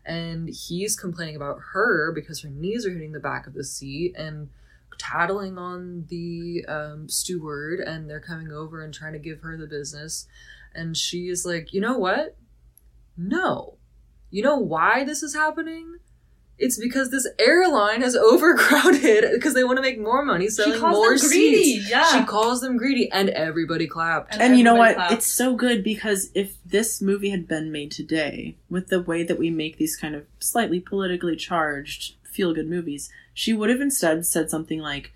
[0.04, 4.14] And he's complaining about her because her knees are hitting the back of the seat
[4.18, 4.50] and
[4.98, 9.66] tattling on the um, steward, and they're coming over and trying to give her the
[9.66, 10.26] business.
[10.74, 12.36] And she is like, you know what?
[13.16, 13.78] No.
[14.30, 15.98] You know why this is happening?
[16.58, 20.78] It's because this airline has overcrowded because they want to make more money she selling
[20.80, 21.90] calls more them greedy seats.
[21.90, 24.34] yeah She calls them greedy, and everybody clapped.
[24.34, 24.94] And and you know what?
[24.94, 25.12] clapped.
[25.12, 29.38] It's so good because if this movie had been made today, with the way that
[29.38, 34.24] we make these kind of slightly politically charged feel good movies, she would have instead
[34.26, 35.12] said something like,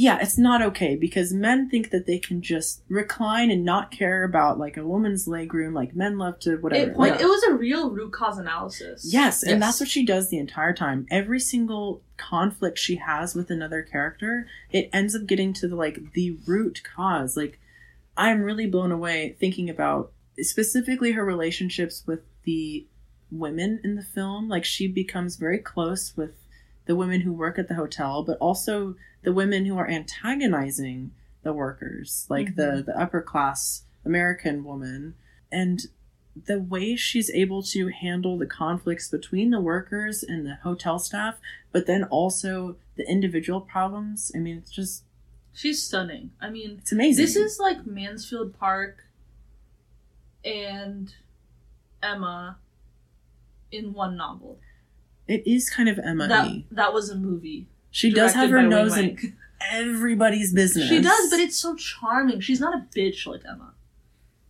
[0.00, 4.24] Yeah, it's not okay because men think that they can just recline and not care
[4.24, 6.90] about like a woman's legroom, like men love to whatever.
[6.92, 9.60] it, point, Like, it was a real root cause analysis Yes, and Yes.
[9.60, 11.06] that's what she does the entire time.
[11.10, 16.14] Every single conflict she has with another character, it ends up getting to the like
[16.14, 17.36] the root cause.
[17.36, 17.60] Like
[18.16, 22.86] I'm really blown away thinking about specifically her relationships with the
[23.30, 24.48] women in the film.
[24.48, 26.32] Like she becomes very close with
[26.90, 31.12] the women who work at the hotel, but also the women who are antagonizing
[31.44, 32.90] the workers, like the mm-hmm.
[32.90, 35.14] the upper class American woman.
[35.52, 35.82] And
[36.34, 41.36] the way she's able to handle the conflicts between the workers and the hotel staff,
[41.70, 44.32] but then also the individual problems.
[44.34, 45.04] I mean, it's just
[45.52, 47.24] she's stunning i mean it's amazing.
[47.24, 49.04] This is like Mansfield Park
[50.44, 51.14] and
[52.02, 52.58] Emma
[53.70, 54.58] in one novel.
[55.30, 56.26] It is kind of Emma.
[56.26, 57.66] That that was a movie.
[57.90, 59.36] She does have her nose in
[59.70, 60.88] everybody's business.
[60.88, 62.40] She does, but it's so charming.
[62.40, 63.74] She's not a bitch like Emma.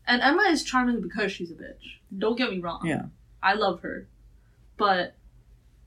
[0.06, 1.98] And Emma is charming because she's a bitch.
[2.16, 2.80] Don't get me wrong.
[2.84, 3.06] Yeah.
[3.42, 4.08] I love her.
[4.76, 5.14] But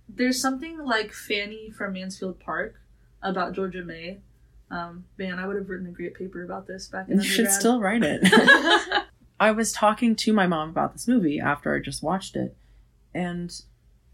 [0.08, 2.80] there's something like Fanny from Mansfield Park
[3.22, 4.20] about Georgia May.
[4.70, 7.48] Um, man, I would have written a great paper about this back in you should
[7.48, 7.60] undergrad.
[7.60, 9.04] still write it.
[9.40, 12.56] I was talking to my mom about this movie after I just watched it,
[13.14, 13.54] and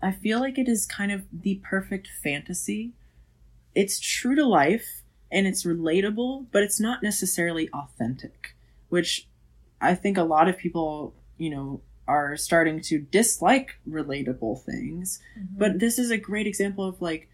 [0.01, 2.91] I feel like it is kind of the perfect fantasy.
[3.75, 5.01] It's true to life
[5.31, 8.55] and it's relatable, but it's not necessarily authentic,
[8.89, 9.27] which
[9.81, 15.19] I think a lot of people, you know, are starting to dislike relatable things.
[15.37, 15.59] Mm-hmm.
[15.59, 17.29] But this is a great example of like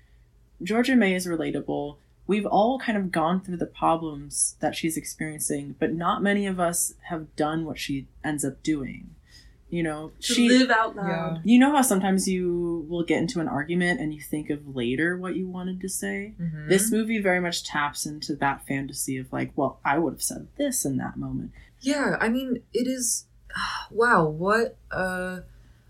[0.62, 1.98] Georgia May is relatable.
[2.28, 6.60] We've all kind of gone through the problems that she's experiencing, but not many of
[6.60, 9.16] us have done what she ends up doing.
[9.76, 11.36] You know, to she live out loud.
[11.36, 11.42] Yeah.
[11.52, 15.18] you know how sometimes you will get into an argument and you think of later
[15.18, 16.34] what you wanted to say?
[16.40, 16.70] Mhm.
[16.70, 20.48] This movie very much taps into that fantasy of like, well, I would have said
[20.58, 21.52] this in that moment.
[21.82, 23.26] Yeah, I mean, it is.
[23.92, 25.44] Wow, what a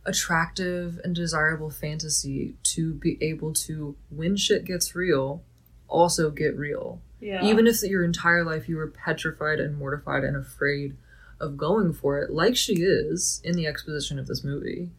[0.06, 5.44] attractive and desirable fantasy to be able to, when shit gets real,
[5.88, 7.02] also get real.
[7.20, 7.44] Yeah.
[7.44, 10.96] Even if your entire life you were petrified and mortified and afraid
[11.40, 14.90] of going for it, like she is in the exposition of this movie,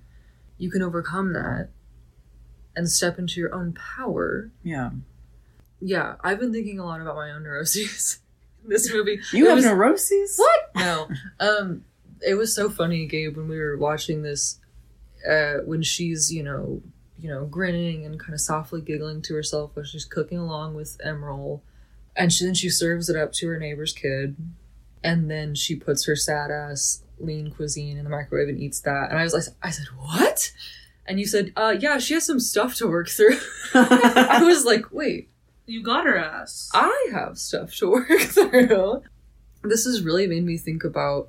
[0.59, 1.69] you can overcome that
[2.75, 4.51] and step into your own power.
[4.63, 4.91] Yeah.
[5.81, 8.19] Yeah, I've been thinking a lot about my own neuroses.
[8.65, 9.21] In this movie.
[9.33, 10.37] You It have was- neuroses?
[10.37, 10.71] What?
[10.77, 11.09] No.
[11.39, 11.85] Um,
[12.27, 14.59] it was so funny, Gabe, when we were watching this.
[15.29, 16.83] Uh, when she's you know,
[17.19, 20.99] you know, grinning and kind of softly giggling to herself while she's cooking along with
[21.05, 21.61] Emeril,
[22.17, 24.37] and she, then she serves it up to her neighbor's kid,
[25.07, 29.09] and then she puts her sad ass lean cuisine in the microwave and eats that.
[29.09, 30.53] And I was like, I said, what?
[31.07, 33.39] And you said, uh, yeah, she has some stuff to work through.
[33.75, 35.31] I was like, wait,
[35.65, 36.71] you got her ass.
[36.75, 39.03] I have stuff to work through.
[39.63, 41.29] This has really made me think about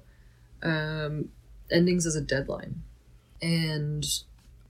[0.64, 1.30] um,
[1.72, 2.82] endings as a deadline.
[3.44, 4.04] And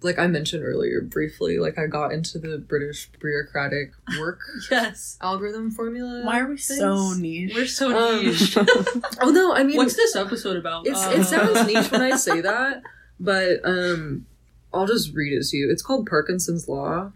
[0.01, 5.17] like I mentioned earlier briefly, like I got into the British bureaucratic work Yes.
[5.21, 6.23] algorithm formula.
[6.23, 7.19] Why are we so things.
[7.19, 7.51] niche?
[7.55, 8.55] We're so Um, niche.
[9.21, 10.85] Oh no, I mean What's this episode about?
[10.87, 12.83] It's Uh, it sounds niche when I say that,
[13.19, 14.25] but um,
[14.73, 15.71] I'll just read it to you.
[15.71, 17.11] It's called Parkinson's law,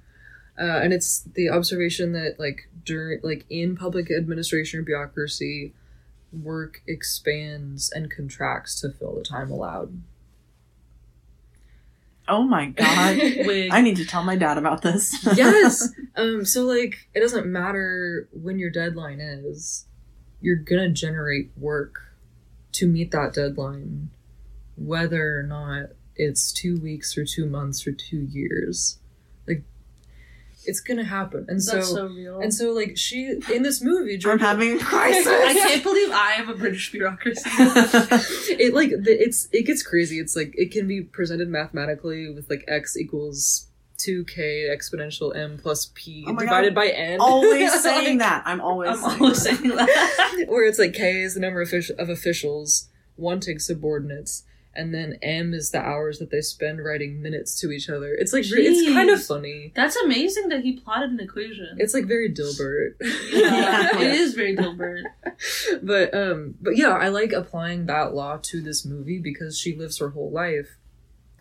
[0.59, 5.73] uh, and it's the observation that like during like in public administration or bureaucracy,
[6.33, 10.01] work expands and contracts to fill the time allowed.
[12.31, 13.17] Oh my god.
[13.45, 13.69] Wig.
[13.71, 15.23] I need to tell my dad about this.
[15.35, 15.89] yes.
[16.15, 16.45] Um.
[16.45, 19.85] So like, it doesn't matter when your deadline is.
[20.39, 21.95] You're gonna generate work
[22.73, 24.09] to meet that deadline,
[24.75, 28.97] whether or not it's two weeks or two months or two years.
[30.61, 31.45] Like, it's gonna happen.
[31.49, 32.39] And so, That's so real.
[32.39, 35.27] and so, like she in this movie, I'm having a crisis.
[35.27, 37.49] I can't believe I am a British bureaucracy.
[38.59, 40.19] it like the, it's it gets crazy.
[40.19, 43.67] It's like it can be presented mathematically with like x equals.
[43.97, 46.81] 2k exponential m plus p Oh divided God.
[46.81, 47.19] by n.
[47.21, 48.41] always saying Like- that.
[48.47, 49.57] I'm always I'm saying always that.
[49.59, 50.45] saying that.
[50.47, 54.41] where it's like K is the number of, offici- of officials wanting subordinates,
[54.73, 58.13] and then M is the hours that they spend writing minutes to each other.
[58.13, 59.71] It's like re- it's kind of funny.
[59.75, 61.75] That's amazing that he plotted an equation.
[61.77, 62.95] It's like very Dilbert.
[63.31, 65.03] yeah, it is very Dilbert.
[65.83, 69.97] but um, but yeah, I like applying that law to this movie because she lives
[69.99, 70.77] her whole life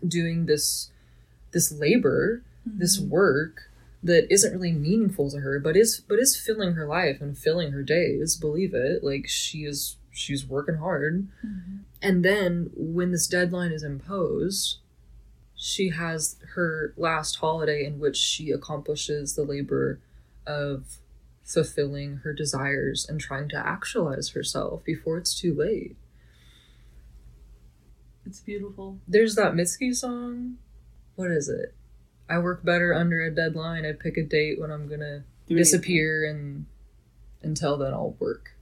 [0.07, 0.91] doing this
[1.53, 3.11] this labor, this Mm-hmm.
[3.11, 3.63] work
[4.03, 7.73] that isn't really meaningful to her, but is but is filling her life and filling
[7.73, 8.35] her days.
[8.37, 11.29] Believe it, like she is she's working hard.
[11.47, 11.81] Mhm.
[12.03, 14.79] And then when this deadline is imposed,
[15.55, 20.01] she has her last holiday in which she accomplishes the labor
[20.47, 20.97] of
[21.45, 25.97] fulfilling her desires and trying to actualize herself before it's too late.
[28.25, 28.99] It's beautiful.
[29.07, 30.57] There's that Mitski song.
[31.17, 31.75] What is it?
[32.29, 33.85] I work better under a deadline.
[33.85, 36.67] I pick a date when I'm gonna disappear and
[37.43, 38.57] until then I'll work.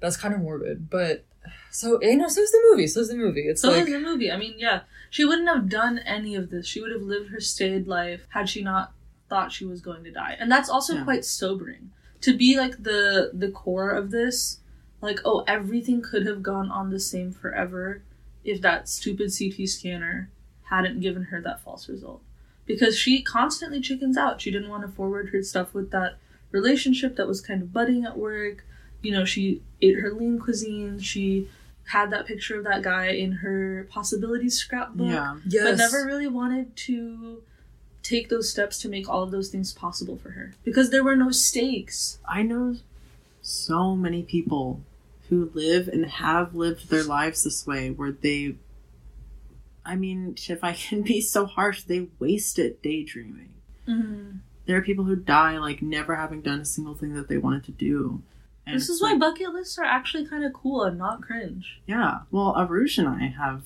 [0.00, 1.24] That's kind of morbid, but
[1.70, 2.86] so eh, you know, so's the movie.
[2.86, 3.42] So's the movie.
[3.48, 4.30] It's So like is the movie.
[4.30, 6.66] I mean, yeah, she wouldn't have done any of this.
[6.66, 8.92] She would have lived her staid life had she not
[9.28, 10.36] thought she was going to die.
[10.38, 11.04] And that's also Yeah.
[11.04, 11.90] quite sobering
[12.20, 14.60] to be like the the core of this.
[15.02, 18.02] Like, oh, everything could have gone on the same forever
[18.44, 20.30] if that stupid CT scanner
[20.70, 22.22] hadn't given her that false result.
[22.64, 24.40] Because she constantly chickens out.
[24.40, 26.16] She didn't want to forward her stuff with that
[26.50, 28.64] relationship that was kind of budding at work.
[29.02, 30.98] You know, she ate her lean cuisine.
[31.00, 31.48] She
[31.86, 35.36] had that picture of that guy in her possibilities scrapbook, Yeah.
[35.46, 37.42] yes, but never really wanted to
[38.02, 41.16] take those steps to make all of those things possible for her because there were
[41.16, 42.18] no stakes.
[42.28, 42.76] I know
[43.42, 44.80] so many people
[45.28, 48.56] who live and have lived their lives this way where they
[49.84, 53.50] I mean, if I can be so harsh, they waste it daydreaming.
[53.86, 54.38] Mm-hmm.
[54.66, 57.64] There are people who die like never having done a single thing that they wanted
[57.64, 58.22] to do.
[58.66, 61.80] And This is why like, bucket lists are actually kind of cool and not cringe.
[61.86, 62.20] Yeah.
[62.32, 63.62] Well, Arush and I have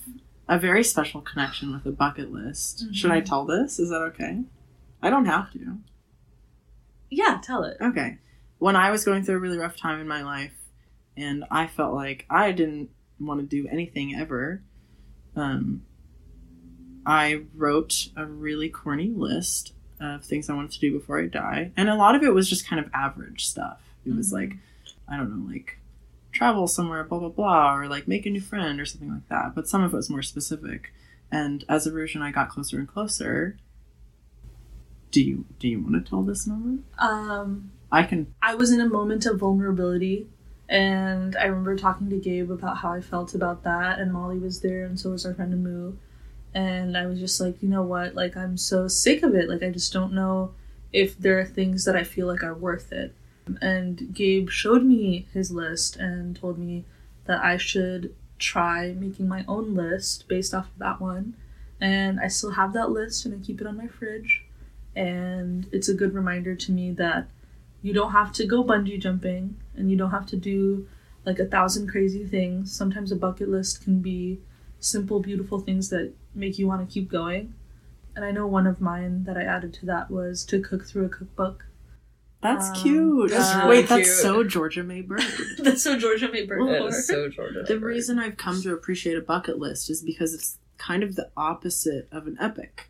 [0.47, 2.93] a very special connection with a bucket list.
[2.93, 3.79] Should I tell this?
[3.79, 4.43] Is that okay?
[5.01, 5.77] I don't have to.
[7.09, 7.77] Yeah, tell it.
[7.81, 8.17] Okay.
[8.59, 10.53] When I was going through a really rough time in my life
[11.17, 14.61] and I felt like I didn't want to do anything ever,
[15.35, 15.81] um,
[17.05, 21.71] I wrote a really corny list of things I wanted to do before I die.
[21.75, 23.79] And a lot of it was just kind of average stuff.
[24.05, 24.33] It was Mhm.
[24.33, 24.57] like,
[25.11, 25.77] I don't know, like
[26.31, 29.53] travel somewhere, blah, blah, blah, or like make a new friend or something like that.
[29.53, 30.93] But some of it was more specific.
[31.31, 33.57] And as Arush and I got closer and closer,
[35.11, 36.85] do you do you want to tell this moment?
[36.99, 40.27] Um, I can I was in a moment of vulnerability,
[40.69, 44.61] and I remember talking to Gabe about how I felt about that, and Molly was
[44.61, 45.97] there, and so was our friend Amu.
[46.53, 48.13] And I was just like, you know what?
[48.13, 49.47] Like, I'm so sick of it.
[49.47, 50.53] Like, I just don't know
[50.91, 53.15] if there are things that I feel like are worth it.
[53.61, 56.85] And Gabe showed me his list and told me
[57.25, 61.35] that I should try making my own list based off of that one.
[61.79, 64.45] And I still have that list and I keep it on my fridge.
[64.95, 67.27] And it's a good reminder to me that
[67.81, 70.87] you don't have to go bungee jumping and you don't have to do
[71.25, 72.71] like a thousand crazy things.
[72.71, 74.39] Sometimes a bucket list can be
[74.79, 77.53] simple, beautiful things that make you want to keep going.
[78.15, 81.05] And I know one of mine that I added to that was to cook through
[81.05, 81.65] a cookbook.
[82.41, 83.29] That's Um, cute.
[83.29, 85.21] That's really Wait, that's so Georgia May Bird.
[85.59, 86.61] That's so Georgia May Bird.
[86.67, 86.89] That lore.
[86.89, 87.65] is so Jordan.
[87.67, 91.29] the reason I've come to appreciate a bucket list is because it's kind of the
[91.37, 92.89] opposite of an epic.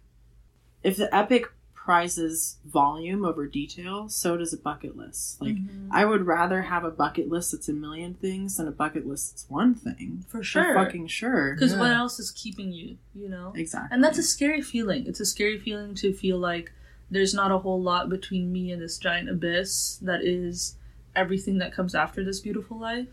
[0.83, 5.41] If the epic prizes volume over detail, so does a bucket list.
[5.41, 5.87] Like Mhm.
[5.91, 9.31] I would rather have a bucket list that's a million things than a bucket list
[9.31, 10.23] that's one thing.
[10.27, 10.73] for For sure.
[10.75, 11.55] fucking sure.
[11.55, 12.97] Because what else is keeping you?
[13.15, 13.51] You know.
[13.55, 13.89] Exactly.
[13.93, 15.07] And that's a scary feeling.
[15.07, 16.71] It's a scary feeling to feel like
[17.11, 20.77] there's not a whole lot between me and this giant abyss that is
[21.15, 23.09] everything that comes after this beautiful life.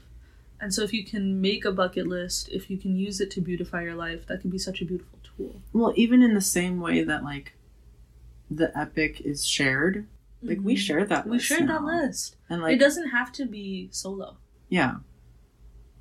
[0.60, 3.40] And so if you can make a bucket list, if you can use it to
[3.40, 5.60] beautify your life, that can be such a beautiful tool.
[5.72, 7.52] well, even in the same way that like
[8.50, 10.06] the epic is shared,
[10.42, 10.78] like we Mhm.
[10.78, 11.26] shared that.
[11.26, 12.36] We list shared that list.
[12.48, 14.36] and like, it doesn't have to be solo.
[14.68, 14.96] yeah,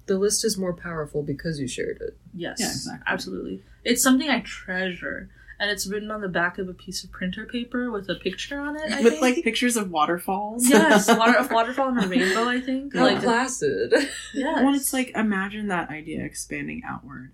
[0.06, 2.18] The list is more powerful because you shared it.
[2.34, 2.60] Yes.
[2.62, 3.04] Yeah, exactly.
[3.08, 3.64] Absolutely.
[3.84, 5.30] It's something I treasure.
[5.60, 8.60] And it's written on the back of a piece of printer paper with a picture
[8.60, 8.92] on it.
[8.92, 9.22] I with think.
[9.22, 10.70] like pictures of waterfalls.
[10.70, 12.48] yes, water, a waterfall and a rainbow.
[12.48, 12.94] I think.
[12.96, 13.94] How Like, placid.
[14.34, 14.64] Yeah.
[14.64, 17.32] Well, it's like imagine that idea expanding outward.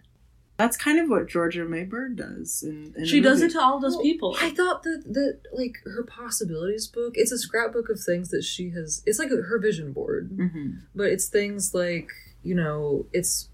[0.56, 2.64] That's kind of what Georgia May Byrd does.
[2.66, 4.38] In, in she does it to all those Well, people.
[4.40, 7.14] I thought that that like her possibilities book.
[7.18, 9.02] It's a scrapbook of things that she has.
[9.06, 10.78] It's like her vision board, Mhm.
[10.96, 12.10] but it's things like
[12.44, 13.50] you know, it's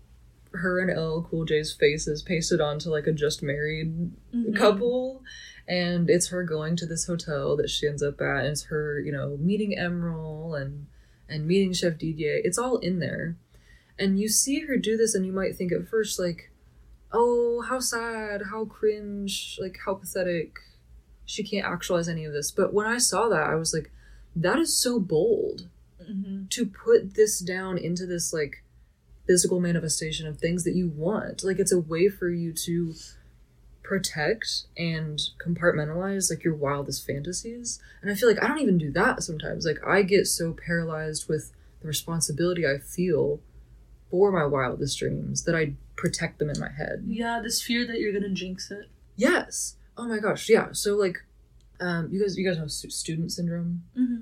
[0.52, 4.56] her and LL Cool J's faces pasted onto like a just married Mhm.
[4.56, 5.24] couple,
[5.68, 9.00] and it's her going to this hotel that she ends up at, and it's her
[9.00, 10.88] you know meeting Emeril and
[11.28, 12.42] and meeting Chef Didier.
[12.44, 13.38] It's all in there,
[14.00, 16.52] and you see her do this, and you might think at first like
[17.12, 20.60] oh, how sad, how cringe, like how pathetic.
[21.26, 22.52] She can't actualize any of this.
[22.52, 23.90] But when I saw that, I was like,
[24.36, 25.70] that is so bold
[26.04, 26.48] Mhm.
[26.52, 28.64] to put this down into this like
[29.30, 31.44] physical manifestation of things that you want.
[31.44, 32.96] Like it's a way for you to
[33.84, 37.80] protect and compartmentalize like your wildest fantasies.
[38.02, 39.68] And I feel like I don't even do that sometimes.
[39.68, 43.40] Like I get so paralyzed with the responsibility I feel
[44.10, 47.04] for my wildest dreams that I protect them in my head.
[47.06, 48.90] Yeah, this fear that you're gonna jinx it.
[49.16, 49.76] Yes.
[49.96, 50.50] Oh my gosh.
[50.50, 50.70] Yeah.
[50.72, 51.20] So like,
[51.80, 54.22] um, you guys, you guys know student syndrome, Mm-hmm.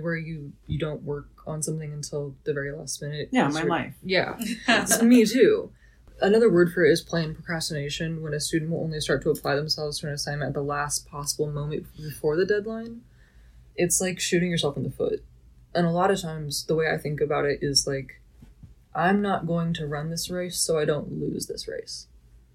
[0.00, 3.28] Where you you don't work on something until the very last minute.
[3.32, 3.94] Yeah, my life.
[4.02, 4.36] Yeah.
[4.68, 5.72] It's me too.
[6.22, 9.56] Another word for it is plain procrastination, when a student will only start to apply
[9.56, 13.00] themselves to an assignment at the last possible moment before the deadline.
[13.74, 15.24] It's like shooting yourself in the foot.
[15.74, 18.20] And a lot of times, the way I think about it is like,
[18.94, 22.06] I'm not going to run this race so I don't lose this race.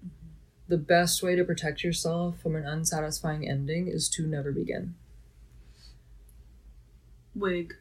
[0.04, 0.28] Mm-hmm.
[0.68, 4.94] The best way to protect yourself from an unsatisfying ending is to never begin.
[7.36, 7.74] Wig.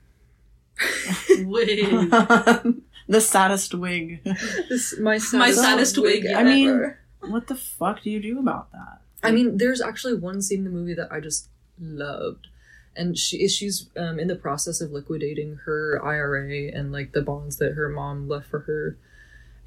[1.40, 2.10] Wig.
[3.08, 4.24] the saddest wig.
[4.70, 9.00] This my My saddest wig I mean- what the fuck do you do about that?
[9.24, 11.50] I mean, there's actually one scene in the movie that I just
[11.80, 12.48] loved,
[12.96, 17.58] and she she's um, in the process of liquidating her IRA and like the bonds
[17.58, 18.98] that her mom left for her,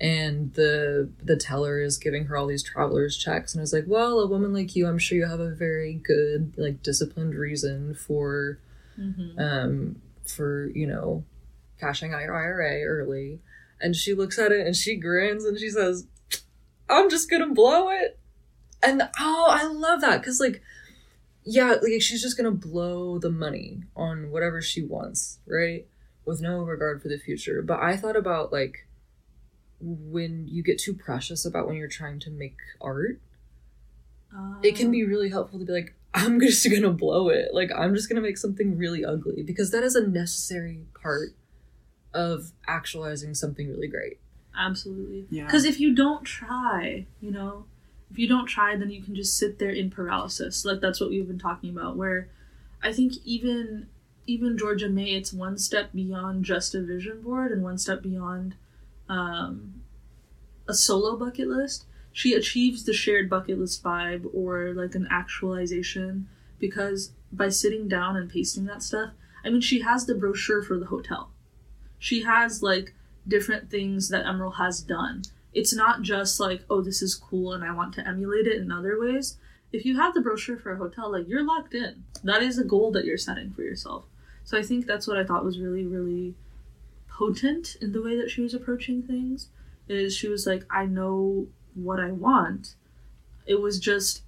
[0.00, 3.86] and the the teller is giving her all these travelers checks, and I was like,
[3.88, 7.94] well, a woman like you, I'm sure you have a very good like disciplined reason
[7.94, 8.58] for
[8.98, 9.38] Mm-hmm.
[9.38, 11.24] um for you know
[11.80, 13.40] cashing out your IRA early,
[13.80, 16.06] and she looks at it and she grins and she says,
[16.88, 18.18] "I'm just gonna blow it."
[18.82, 20.62] And oh, I love that because like,
[21.44, 25.86] yeah, like she's just gonna blow the money on whatever she wants, right?
[26.24, 27.62] With no regard for the future.
[27.62, 28.86] But I thought about like
[29.80, 33.20] when you get too precious about when you're trying to make art,
[34.62, 37.52] it can be really helpful to be like, I'm just gonna blow it.
[37.52, 41.30] Like, I'm just gonna make something really ugly because that is a necessary part
[42.14, 44.18] of actualizing something really great.
[44.58, 45.26] Absolutely.
[45.30, 45.44] Yeah.
[45.44, 47.66] Because if you don't try, you know,
[48.10, 50.64] if you don't try, then you can just sit there in paralysis.
[50.64, 51.96] Like that's what we've been talking about.
[51.96, 52.28] Where
[52.82, 53.88] I think even
[54.26, 58.56] even Georgia May, it's one step beyond just a vision board and one step beyond
[59.08, 59.82] um,
[60.68, 61.86] a solo bucket list.
[62.18, 66.28] She achieves the shared bucket list vibe or like an actualization
[66.58, 69.12] because by sitting down and pasting that stuff,
[69.44, 71.30] I mean, she has the brochure for the hotel.
[71.96, 72.92] She has like
[73.28, 75.22] different things that Emeril has done.
[75.52, 78.72] It's not just like, oh, this is cool and I want to emulate it in
[78.72, 79.36] other ways.
[79.72, 82.02] If you have the brochure for a hotel, like you're locked in.
[82.24, 84.06] That is a goal that you're setting for yourself.
[84.42, 86.34] So I think that's what I thought was really, really
[87.08, 89.50] potent in the way that she was approaching things.
[89.86, 91.46] Is she was like, I know
[91.84, 92.74] what I want.
[93.46, 94.22] It was just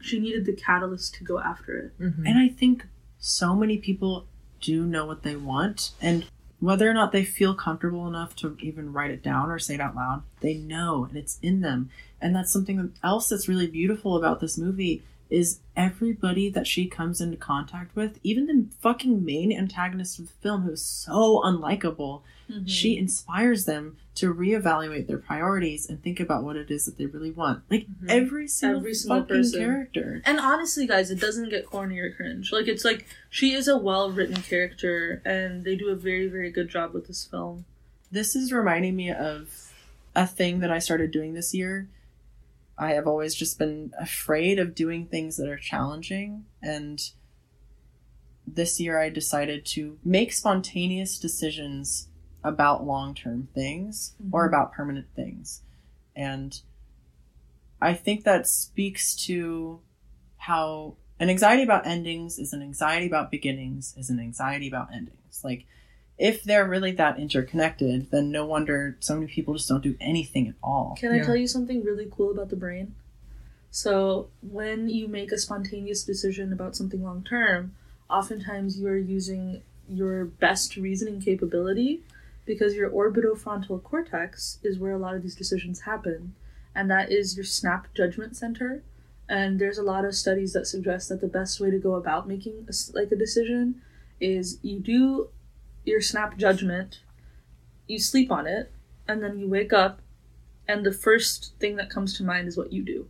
[0.00, 2.00] she needed the catalyst to go after it.
[2.00, 2.26] Mm-hmm.
[2.26, 2.86] And I think
[3.18, 4.26] so many people
[4.60, 6.26] do know what they want, and
[6.60, 9.80] whether or not they feel comfortable enough to even write it down or say it
[9.80, 11.90] out loud, they know and it's in them.
[12.20, 17.20] And that's something else that's really beautiful about this movie is everybody that she comes
[17.20, 22.66] into contact with, even the fucking main antagonist of the film, who's so unlikable, Mm-hmm.
[22.66, 27.06] she inspires them to reevaluate their priorities and think about what it is that they
[27.06, 27.64] really want.
[27.70, 28.08] Like Mhm.
[28.08, 29.60] every single, Every single fucking person.
[29.60, 30.22] character.
[30.24, 32.52] And honestly, guys, it doesn't get corny or cringe.
[32.52, 36.50] Like it's like she is a well written character, and they do a very very
[36.52, 37.64] good job with this film.
[38.12, 39.72] This is reminding me of
[40.14, 41.88] a thing that I started doing this year.
[42.78, 47.10] I have always just been afraid of doing things that are challenging and
[48.46, 52.08] this year I decided to make spontaneous decisions
[52.46, 54.48] about long-term things or Mhm.
[54.48, 55.62] about permanent things.
[56.14, 56.60] And
[57.80, 59.80] I think that speaks to
[60.38, 65.42] how an anxiety about endings is an anxiety about beginnings is an anxiety about endings.
[65.42, 65.66] Like
[66.18, 70.48] if they're really that interconnected, then no wonder so many people just don't do anything
[70.48, 70.96] at all.
[70.98, 71.24] Can I Yeah.
[71.26, 72.94] tell you something really cool about the brain?
[73.70, 77.74] So, when you make a spontaneous decision about something long term,
[78.08, 82.02] oftentimes you are using your best reasoning capability
[82.46, 86.34] because your orbitofrontal cortex is where a lot of these decisions happen,
[86.74, 88.82] and that is your snap judgment center.
[89.28, 92.28] And there's a lot of studies that suggest that the best way to go about
[92.28, 93.82] making a, like a decision
[94.20, 95.28] is you do
[95.84, 97.00] your snap judgment,
[97.88, 98.72] you sleep on it,
[99.08, 100.00] and then you wake up
[100.68, 103.08] and the first thing that comes to mind is what you do.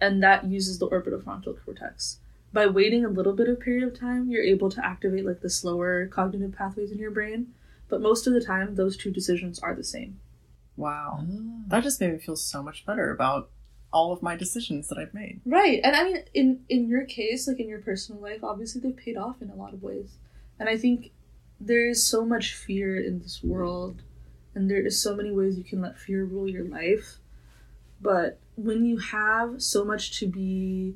[0.00, 2.18] And that uses the orbitofrontal cortex.
[2.52, 5.50] By waiting a little bit of period of time you're able to activate like the
[5.50, 7.48] slower cognitive pathways in your brain
[7.90, 10.20] but most of the time those two decisions are the same.
[10.76, 11.18] Wow.
[11.20, 11.62] Ah.
[11.68, 13.50] That just made me feel so much better about
[13.92, 15.40] all of my decisions that I've made.
[15.44, 18.96] right and i mean in in your case like in your personal life obviously they've
[18.96, 20.16] paid off in a lot of ways.
[20.60, 21.10] And i think
[21.60, 24.02] there is so much fear in this world
[24.54, 27.18] and there is so many ways you can let fear rule your life.
[28.00, 30.94] But when you have so much to be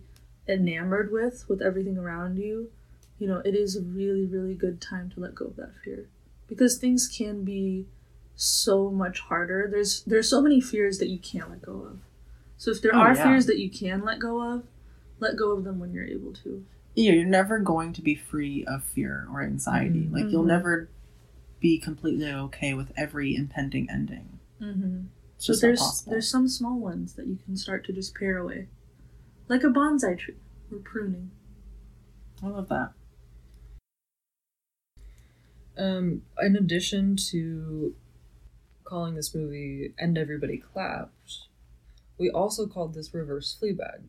[0.49, 2.71] enamored with with everything around you
[3.19, 6.07] you know it is a really really good time to let go of that fear
[6.47, 7.87] because things can be
[8.37, 11.99] so much harder there's there's so many fears that you can't let go of
[12.57, 13.25] so if there Oh, are yeah.
[13.25, 14.65] fears that you can let go of
[15.21, 16.65] let go of them when you're able to
[16.97, 20.07] Yeah, you're never going to be free of fear or anxiety.
[20.09, 20.13] Mhm.
[20.13, 20.49] Like you'll Mhm.
[20.59, 20.89] never
[21.61, 24.39] be completely okay with every impending ending.
[24.61, 25.07] mm-hmm.
[25.39, 28.69] So there's there's some small ones that you can start to just pare away,
[29.49, 30.37] like a bonsai tree
[30.73, 31.31] or pruning.
[32.43, 32.93] I love that.
[35.77, 37.95] Um, in addition to
[38.85, 41.49] calling this movie "And Everybody Clapped,"
[42.19, 44.03] we also called this "Reverse Fleabag"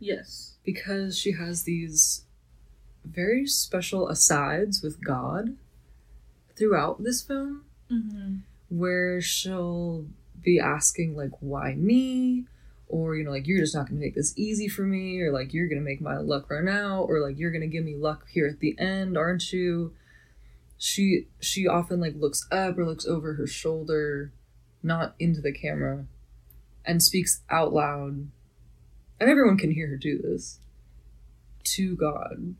[0.00, 0.54] Yes.
[0.64, 2.24] because she has these
[3.04, 5.56] very special asides with God
[6.56, 8.36] throughout this film, Mm-hmm.
[8.70, 10.06] where she'll
[10.42, 12.46] be asking like, "Why me?"
[12.88, 15.52] Or you know, like you're just not gonna make this easy for me, or like
[15.54, 18.46] you're gonna make my luck run out, or like you're gonna give me luck here
[18.46, 19.92] at the end, aren't you?
[20.84, 24.34] She she often like looks up or looks over her shoulder
[24.82, 26.04] not into the camera
[26.84, 28.28] and speaks out loud.
[29.18, 30.60] And everyone can hear her do this.
[31.64, 32.54] To god.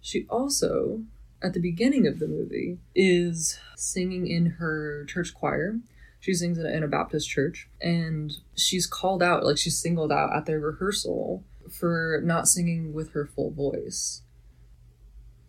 [0.00, 1.02] She also
[1.42, 5.78] at the beginning of the movie is singing in her church choir.
[6.20, 7.68] She sings in a, baptist church.
[7.82, 13.12] And she's called out like she's singled out at their rehearsal for not singing with
[13.12, 14.22] her full voice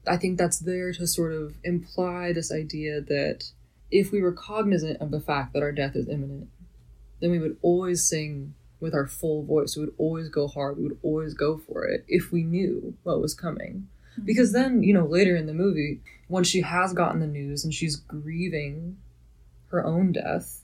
[0.07, 3.45] I think that's there to sort of imply this idea that
[3.91, 6.49] if we were cognizant of the fact that our death is imminent,
[7.19, 9.77] then we would always sing with our full voice.
[9.77, 10.77] We would always go hard.
[10.77, 13.87] We would always go for it if we knew what was coming.
[14.15, 14.25] Hmm.
[14.25, 17.73] Because then, you know, later in the movie, when she has gotten the news and
[17.73, 18.97] she's grieving
[19.67, 20.61] her own death,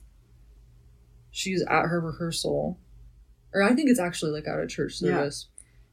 [1.30, 2.78] she's at her rehearsal,
[3.54, 5.16] or I think it's actually like at a church Yeah.
[5.16, 5.46] service,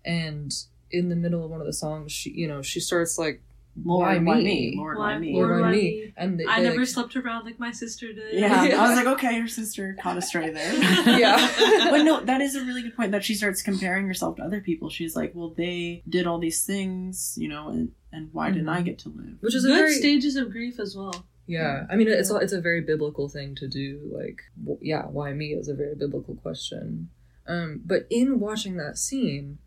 [0.04, 0.54] and
[0.92, 3.42] in the middle of one of the songs, she, you know, she starts like,
[3.86, 4.44] Lord, Why why me?
[4.44, 4.74] me?
[4.78, 5.34] Lord, why Why- me?
[5.34, 5.82] Lord, Lord, why why me?
[5.82, 6.14] me?
[6.18, 8.34] And they, I they, never like, slept around like my sister did.
[8.34, 8.64] Yeah.
[8.66, 8.76] Yeah.
[8.84, 10.74] I was like, okay, your sister caught astray there.
[11.20, 11.88] Yeah.
[11.92, 14.62] but no, that is a really good point that she starts comparing herself to other
[14.62, 14.90] people.
[14.90, 18.82] She's like, well, they did all these things, you know, and, and why didn't I
[18.82, 18.86] Mhm.
[18.86, 19.38] get to live?
[19.42, 21.26] which is a Good very stages of grief as well.
[21.46, 22.38] Yeah, I mean, it's Yeah.
[22.38, 24.02] a, it's a very biblical thing to do.
[24.12, 27.10] Like, w- yeah, why me is a very biblical question.
[27.48, 29.60] Um, but in watching that scene,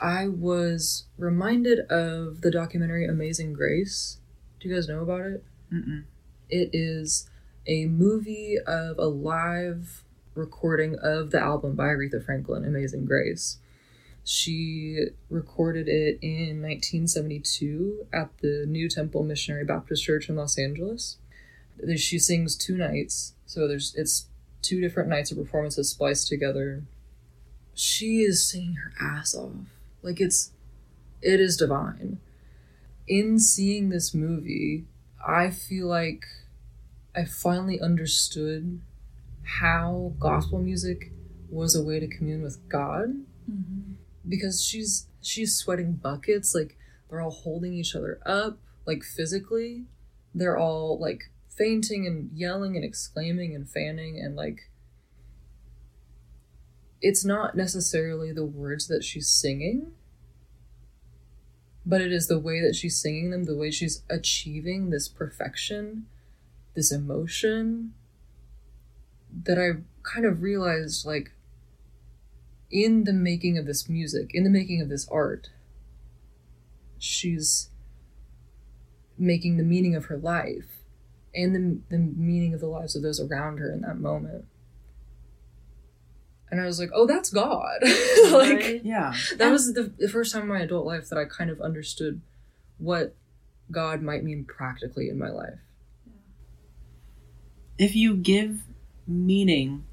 [0.00, 4.18] I was reminded of the documentary Amazing Grace.
[4.58, 5.44] Do you guys know about it?
[5.72, 6.04] Mm-mm.
[6.48, 7.28] It is
[7.66, 10.04] a movie of a live
[10.34, 13.58] recording of the album by Aretha Franklin, Amazing Grace.
[14.24, 21.18] She recorded it in 1972 at the New Temple Missionary Baptist Church in Los Angeles.
[21.96, 24.26] She sings two nights, so there's it's
[24.62, 26.84] two different nights of performances spliced together.
[27.74, 29.79] she is singing her ass off.
[30.02, 30.52] Like it's
[31.22, 32.18] it is divine.
[33.06, 34.84] In seeing this movie,
[35.26, 36.24] I feel like
[37.14, 38.80] I finally understood
[39.42, 41.12] how gospel music
[41.50, 43.24] was a way to commune with God.
[43.50, 43.94] Mm-hmm.
[44.28, 46.76] Because she's she's sweating buckets like
[47.08, 49.84] they're all holding each other up like physically.
[50.34, 54.70] They're all like fainting and yelling and exclaiming and fanning and like
[57.02, 59.92] it's not necessarily the words that she's singing
[61.86, 66.06] but it is the way that she's singing them the way she's achieving this perfection
[66.74, 67.92] this emotion
[69.44, 71.32] that i kind of realized like
[72.70, 75.50] in the making of this music, in the making of this art,
[76.98, 77.70] she's
[79.18, 80.82] making the meaning of her life
[81.34, 84.44] and the, the meaning of the lives of those around her in that moment.
[86.50, 87.78] And I was like, oh, that's God.
[88.32, 88.82] like?
[88.82, 89.14] Yeah.
[89.36, 92.20] that was the, the first time in my adult life that I kind of understood
[92.78, 93.14] what
[93.70, 95.60] God might mean practically in my life.
[97.78, 98.62] If you give
[99.06, 99.84] meaning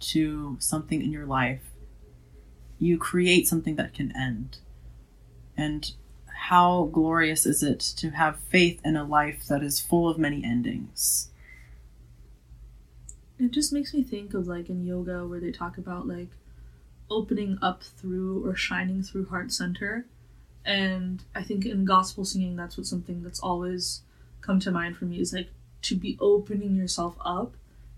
[0.00, 1.62] to something in your life,
[2.78, 4.58] you create something that can end.
[5.56, 5.92] And
[6.26, 10.44] how glorious is it to have faith in a life that is full of many
[10.44, 11.30] endings?
[13.38, 16.28] It just makes me think of like in yoga where they talk about like
[17.10, 20.06] opening up through or shining through heart center.
[20.64, 24.02] And I think in gospel singing, that's what something that's always
[24.40, 25.48] come to mind for me is like
[25.82, 27.54] to be opening yourself up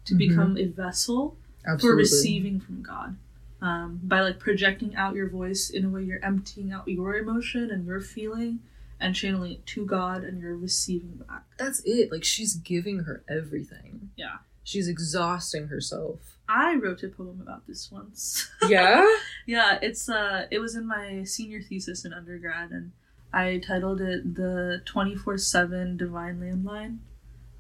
[0.07, 0.19] to Mhm.
[0.19, 1.37] become a vessel
[1.67, 1.81] Absolutely.
[1.89, 3.17] for receiving from God.
[3.61, 7.71] Um, by like projecting out your voice in a way you're emptying out your emotion
[7.71, 8.61] and your feeling
[9.01, 11.45] and channeling it to God and you're receiving back.
[11.59, 12.11] That's it.
[12.11, 14.11] Like, she's giving her everything.
[14.17, 14.39] Yeah.
[14.67, 16.39] She's exhausting herself.
[16.49, 18.51] I wrote a poem about this once.
[18.69, 19.07] Yeah?
[19.47, 22.91] Yeah, it's uh it was in my senior thesis in undergrad and
[23.33, 26.99] I titled it the 24/7 divine landline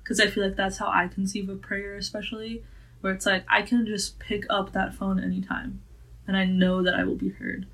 [0.02, 2.64] cuz I feel like that's how I conceive of prayer especially
[3.02, 5.82] where it's like I can just pick up that phone anytime
[6.26, 7.66] and I know that I will be heard.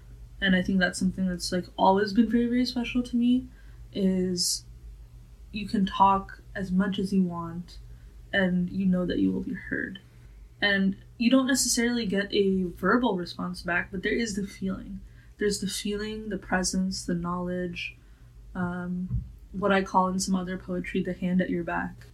[0.42, 3.46] And I think that's something that's like always been very very special to me
[3.94, 4.66] is
[5.52, 7.78] you can talk as much as you want
[8.32, 9.98] and you know that you will be heard.
[10.60, 15.00] And you don't necessarily get a verbal response back, but there is the feeling.
[15.38, 17.96] There's the feeling, the presence, the knowledge,
[18.54, 19.22] um,
[19.52, 22.06] what I call in some other poetry the hand at your back.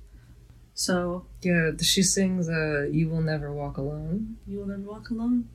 [0.74, 4.36] So Yeah, she sings uh, You Will Never Walk Alone.
[4.46, 5.48] you will never walk alone.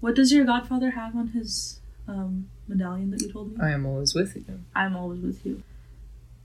[0.00, 3.58] What does your godfather have on his um, medallion that you told me?
[3.62, 4.60] I am always with you.
[4.74, 5.62] I'm always with you.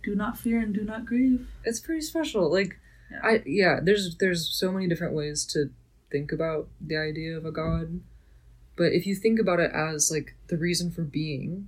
[0.03, 1.47] Do not fear and do not grieve.
[1.63, 2.51] It's pretty special.
[2.51, 2.77] Like
[3.11, 3.19] Yeah.
[3.23, 5.69] I yeah, there's there's so many different ways to
[6.11, 8.01] think about the idea of a god.
[8.75, 11.67] But if you think about it as like the reason for being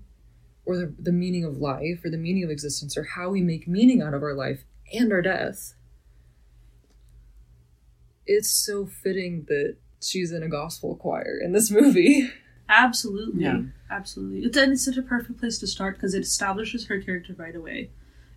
[0.65, 3.67] or the, the meaning of life or the meaning of existence or how we make
[3.67, 4.63] meaning out of our life
[4.93, 5.73] and our death,
[8.27, 12.29] it's so fitting that she's in a gospel choir in this movie.
[12.69, 13.43] Absolutely.
[13.43, 13.61] Yeah.
[13.89, 14.41] Absolutely.
[14.45, 17.55] It's, and it's such a perfect place to start because it establishes her character right
[17.55, 17.89] away.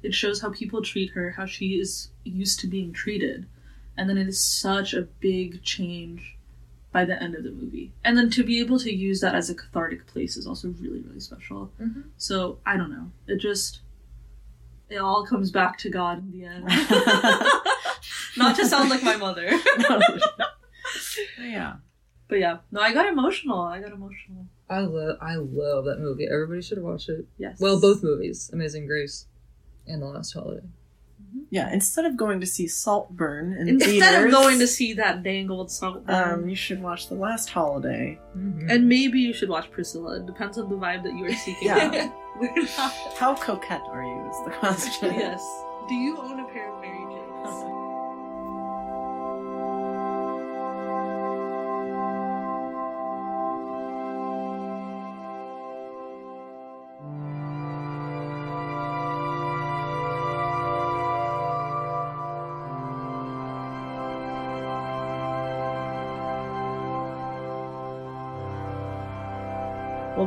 [0.03, 3.47] It shows how people treat her, how she is used to being treated.
[3.97, 6.37] And then it is such a big change
[6.93, 7.93] by the end of the movie.
[8.05, 11.01] And then to be able to use that as a cathartic place is also really,
[11.01, 11.73] really special.
[11.81, 12.05] Mhm.
[12.17, 13.11] So I don't know.
[13.27, 13.81] It just,
[14.91, 16.65] it all comes back to God in the end.
[18.37, 19.51] Not to sound like my mother.
[21.41, 21.75] yeah.
[22.29, 23.61] but yeah, no, I got emotional.
[23.61, 24.47] I got emotional.
[24.71, 26.27] I love I love that movie.
[26.27, 27.27] Everybody should watch it.
[27.37, 27.61] Yes.
[27.61, 29.27] Well, both movies, Amazing Grace
[29.87, 30.67] and The Last Holiday.
[31.51, 31.73] Yeah.
[31.73, 35.71] Instead of going to see Saltburn in Instead theaters, of going to see that dangled
[35.71, 38.19] salt, um, you should watch The Last Holiday.
[38.35, 40.17] and maybe you should watch Priscilla.
[40.21, 41.69] It depends on the vibe that you are seeking.
[41.69, 42.11] Yeah.
[43.19, 44.31] How coquette are you?
[44.31, 45.15] Is the question.
[45.15, 45.43] yes.
[45.89, 47.69] Do you own a pair of Mary Janes?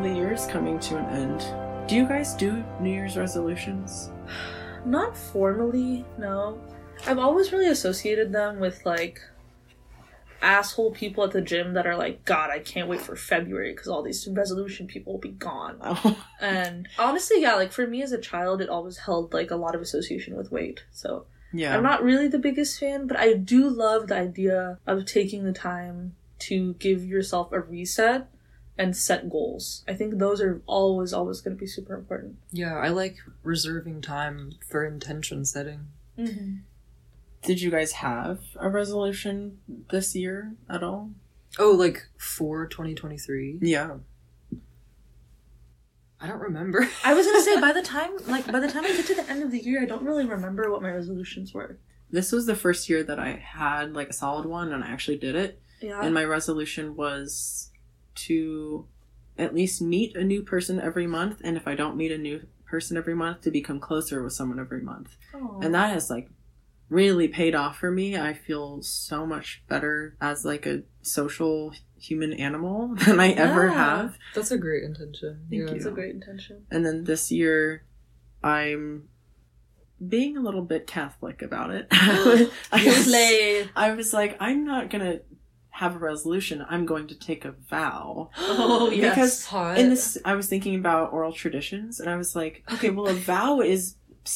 [0.05, 1.89] the year is coming to an end.
[1.89, 4.11] Do you guys do New Year's resolutions?
[4.85, 6.61] Not formally, no.
[7.07, 9.19] I've always really associated them with like
[10.43, 13.87] asshole people at the gym that are like, God, I can't wait for February because
[13.87, 15.77] all these resolution people will be gone.
[15.81, 19.55] Oh, And honestly, yeah, like for me as a child, it always held like a
[19.55, 20.83] lot of association with weight.
[20.91, 21.75] So yeah.
[21.75, 25.51] I'm not really the biggest fan, but I do love the idea of taking the
[25.51, 28.29] time to give yourself a reset
[28.77, 29.83] and set goals.
[29.87, 32.37] I think those are always, always going to be super important.
[32.51, 35.87] Yeah, I like reserving time for intention setting.
[36.17, 36.55] Mm-hmm.
[37.43, 39.59] Did you guys have a resolution
[39.91, 41.11] this year at all?
[41.59, 43.59] Oh, like for 2023?
[43.61, 43.97] Yeah.
[46.19, 46.89] I don't remember.
[47.03, 49.29] I was gonna say by the time, like by the time I get to the
[49.29, 51.77] end of the year, I don't really remember what my resolutions were.
[52.09, 55.17] This was the first year that I had like a solid one and I actually
[55.17, 55.61] did it.
[55.81, 56.01] Yeah.
[56.01, 57.69] And my resolution was
[58.15, 58.87] to
[59.37, 62.47] at least meet a new person every month and if I don't meet a new
[62.65, 65.17] person every month to become closer with someone every month.
[65.33, 65.59] Aw.
[65.61, 66.29] And that has like
[66.89, 68.17] really paid off for me.
[68.17, 74.17] I feel so much better as like a social human animal than I ever have.
[74.33, 75.45] That's a great intention.
[75.49, 75.69] Thank yeah.
[75.69, 75.75] you.
[75.75, 76.65] It's a great intention.
[76.71, 77.83] And then this year,
[78.43, 79.09] I'm
[80.05, 81.87] being a little bit Catholic about it.
[81.91, 85.19] I, was, I was like, I'm not gonna
[85.75, 86.65] have a resolution.
[86.69, 88.29] I'm going to take a vow.
[88.37, 89.15] Oh yes.
[89.15, 89.77] Because Hot.
[89.77, 93.13] in this, I was thinking about oral traditions, and I was like, okay, well, a
[93.31, 93.95] vow is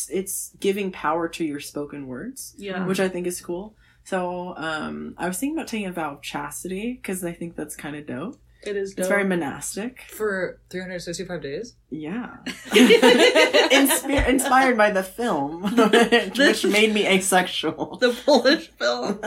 [0.10, 2.86] it's giving power to your spoken words, yeah.
[2.86, 3.74] which I think is cool.
[4.04, 7.76] So, um, I was thinking about taking a vow of chastity because I think that's
[7.76, 8.38] kind of dope.
[8.64, 8.94] It is.
[8.98, 10.02] It's very monastic.
[10.10, 11.76] for 365 days?
[11.90, 12.38] Yeah.
[12.72, 15.64] Inspi- inspired by the film,
[16.38, 17.98] which made me asexual.
[18.02, 19.22] the Polish film.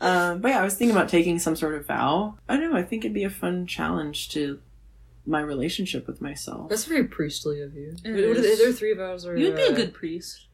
[0.00, 2.38] Um, but yeah, I was thinking about taking some sort of vow.
[2.48, 2.76] I don't know.
[2.78, 4.60] I think it'd be a fun challenge to
[5.26, 6.68] my relationship with myself.
[6.68, 7.94] That's very priestly of you.
[8.04, 8.58] It What- what are is.
[8.58, 9.26] there three vows?
[9.26, 10.46] Or, You'd be a uh, good priest.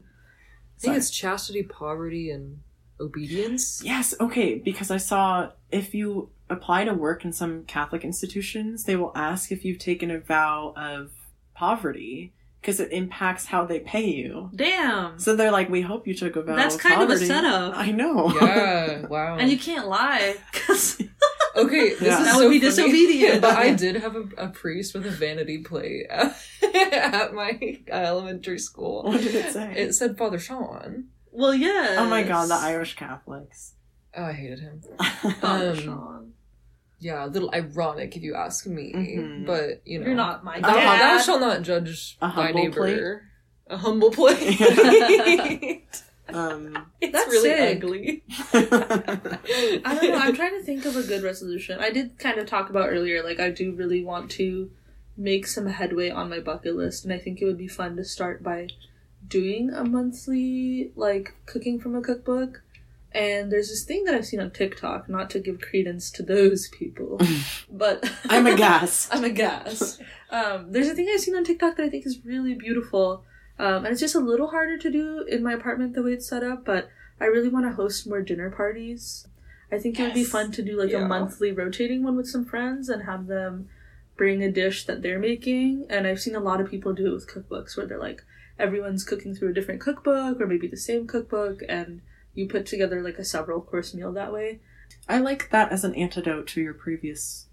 [0.76, 2.60] I think it's chastity, poverty, and
[3.00, 3.82] obedience.
[3.84, 8.96] Yes, okay, because I saw if you apply to work in some Catholic institutions, they
[8.96, 11.10] will ask if you've taken a vow of
[11.54, 14.50] poverty because it impacts how they pay you.
[14.54, 15.18] Damn.
[15.18, 17.26] So they're like, "We hope you took a vow." That's of kind of a poverty."
[17.26, 17.76] setup.
[17.76, 18.32] I know.
[18.40, 19.36] Yeah, wow.
[19.36, 21.00] And you can't lie because
[21.56, 22.18] Okay, this Yeah.
[22.20, 23.40] is That so would be funny, disobedient.
[23.42, 29.04] but I did have a, a priest with a vanity plate at my elementary school.
[29.04, 29.74] what did it say?
[29.76, 31.06] It said Father Sean.
[31.32, 31.96] well, yeah.
[31.98, 33.74] oh my god, the Irish Catholics.
[34.16, 34.82] Oh, I hated him.
[35.42, 36.32] Oh, Um, Sean.
[37.00, 39.46] Yeah, a little ironic if you ask me, Mhm.
[39.46, 41.00] but you know, You're not my dad.
[41.00, 43.22] thou shall not judge thy humble neighbor.
[43.68, 44.58] A humble plate.
[46.28, 47.76] um, it's That's really sick.
[47.84, 48.22] ugly.
[48.52, 50.18] I don't know.
[50.18, 51.78] I'm trying to think of a good resolution.
[51.80, 54.70] I did kind of talk about earlier, like I do really want to
[55.16, 58.04] make some headway on my bucket list, and I think it would be fun to
[58.04, 58.68] start by
[59.26, 62.62] doing a monthly like cooking from a cookbook.
[63.12, 66.68] And there's this thing that I've seen on TikTok, not to give credence to those
[66.68, 67.18] people,
[67.70, 69.08] but I'm a gas.
[69.12, 69.98] I'm a gas.
[70.30, 73.24] Um, there's a thing I've seen on TikTok that I think is really beautiful,
[73.58, 76.28] um, and it's just a little harder to do in my apartment the way it's
[76.28, 76.64] set up.
[76.66, 76.90] But
[77.20, 79.26] I really want to host more dinner parties.
[79.72, 81.04] I think it would be fun to do like Yeah.
[81.04, 83.68] a monthly rotating one with some friends and have them
[84.16, 85.86] bring a dish that they're making.
[85.90, 88.22] And I've seen a lot of people do it with cookbooks where they're like
[88.58, 92.00] everyone's cooking through a different cookbook or maybe the same cookbook, and
[92.38, 94.60] you put together like a several course meal that way.
[95.08, 97.46] I like that as an antidote to your previous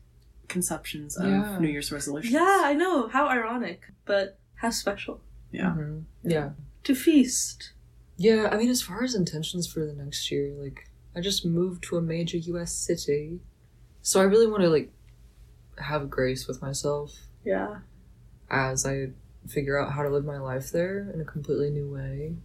[0.47, 1.57] conceptions of Yeah.
[1.59, 2.33] New Year's resolutions.
[2.33, 5.21] Yeah, I know how ironic, but how special
[5.51, 5.75] Yeah.
[5.77, 6.03] Mhm.
[6.23, 6.51] Yeah.
[6.83, 7.71] to feast.
[8.17, 11.83] Yeah, I mean, as far as intentions for the next year, like, I just moved
[11.85, 12.71] to a major U.S.
[12.73, 13.39] city,
[14.03, 14.91] so I really want to like
[15.79, 17.79] have grace with myself Yeah.
[18.49, 19.09] as I
[19.47, 22.35] figure out how to live my life there in a completely new way.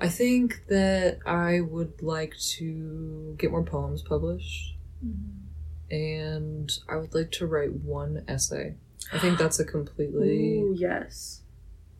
[0.00, 5.94] I think that I would like to get more poems published, mm-hmm.
[5.94, 8.76] and I would like to write one essay.
[9.12, 11.42] I think that's a completely Ooh, yes.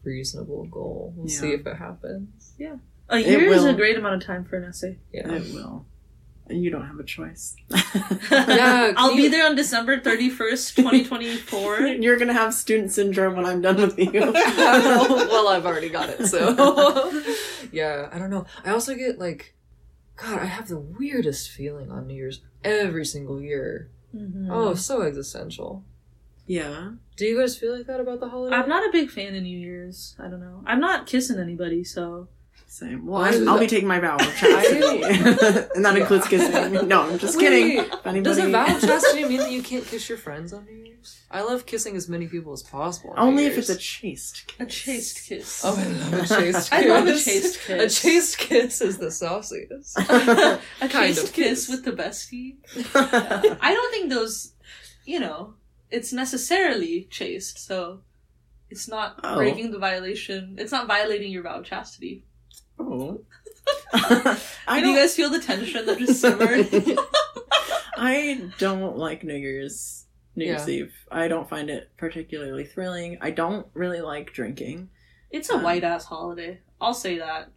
[0.03, 1.13] reasonable goal.
[1.17, 1.41] We'll Yeah.
[1.41, 2.55] see if it happens.
[2.59, 2.77] Yeah.
[3.09, 4.99] A year is a great amount of time for an essay.
[5.13, 5.31] Yeah.
[5.33, 5.87] It will.
[6.49, 7.55] And you don't have a choice.
[8.31, 11.79] Yeah, I'll can be there on December 31st, 2024.
[11.87, 14.11] You're gonna have student syndrome when I'm done with you.
[14.33, 17.11] well, I've already got it, so
[17.71, 18.09] yeah.
[18.13, 18.47] I don't know.
[18.65, 19.55] I also get like,
[20.17, 23.91] God, I have the weirdest feeling on New Year's every single year.
[24.15, 24.49] Mhm.
[24.51, 25.85] Oh, so existential.
[26.47, 26.93] yeah.
[27.17, 28.57] Do you guys feel like that about the holiday?
[28.57, 30.17] I'm not a big fan of New Year's.
[30.19, 30.63] I don't know.
[30.67, 32.29] I'm not kissing anybody, so.
[32.73, 33.05] Same.
[33.05, 35.03] Well, I- I'm, I'll be taking my vow of chastity,
[35.75, 36.89] and that includes kissing.
[36.89, 37.77] No, I'm just kidding.
[37.77, 38.23] Wait, If anybody...
[38.23, 41.21] Does a vow of chastity mean that you can't kiss your friends on New Year's?
[41.31, 43.11] I love kissing as many people as possible.
[43.11, 43.83] on Only New if it's a Year's.
[43.83, 44.61] chaste kiss.
[44.61, 45.61] A chaste kiss.
[45.63, 46.73] Oh, I love a chaste kiss.
[46.73, 47.69] I love a chaste kiss.
[47.69, 48.01] A kiss.
[48.01, 49.99] chaste kiss is the sauciest.
[49.99, 51.69] a kind chaste of kiss kiss.
[51.69, 52.57] with the bestie.
[52.95, 54.55] I don't think those,
[55.05, 55.55] you know,
[55.91, 58.01] it's necessarily chaste, so
[58.71, 59.37] it's not Oh.
[59.37, 60.57] breaking the violation.
[60.59, 62.25] It's not violating your vow of chastity.
[62.91, 63.21] Oh.
[64.67, 66.69] I Did you guys feel the tension that just simmered?
[67.97, 70.75] I don't like New Year's New Year's Yeah.
[70.75, 70.93] Eve.
[71.11, 73.19] I don't find it particularly thrilling.
[73.21, 74.89] I don't really like drinking.
[75.31, 76.61] It's a Um, white ass holiday.
[76.81, 77.51] I'll say that.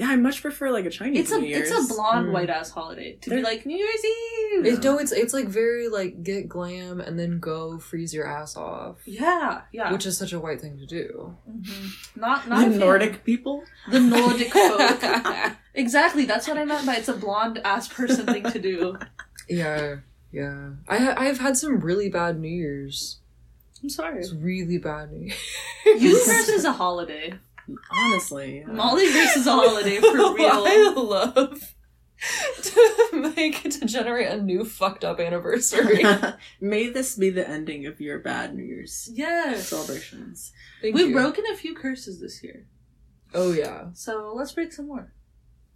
[0.00, 1.70] Yeah, I much prefer like a Chinese It's a New Year's.
[1.70, 2.32] it's a blonde Mm.
[2.32, 4.64] white ass holiday to be like New Year's Eve.
[4.78, 8.56] It, no, it's it's like very like get glam and then go freeze your ass
[8.56, 9.92] off, yeah, yeah.
[9.92, 11.36] which is such a white thing to do.
[11.46, 12.16] Mhm.
[12.16, 12.80] not not a the fan.
[12.80, 13.62] Nordic people.
[13.90, 15.52] the Nordic folk.
[15.74, 18.96] exactly, that's what I meant by it's a blonde ass person thing to do.
[19.48, 19.96] Yeah,
[20.32, 20.70] yeah.
[20.88, 23.18] I I've had some really bad New Years.
[23.82, 24.20] I'm sorry.
[24.20, 25.38] It's really bad New Years.
[25.86, 27.34] New Year's is a holiday.
[27.90, 28.66] Honestly, yeah.
[28.72, 30.48] Mollyverse is a holiday for real.
[30.50, 31.74] I love
[32.62, 36.02] to make to generate a new fucked up anniversary.
[36.60, 39.68] May this be the ending of your bad New Year's Yes.
[39.68, 40.52] celebrations.
[40.82, 41.14] Thank We've you.
[41.14, 42.66] broken a few curses this year.
[43.32, 43.86] Oh yeah.
[43.94, 45.12] So let's break some more.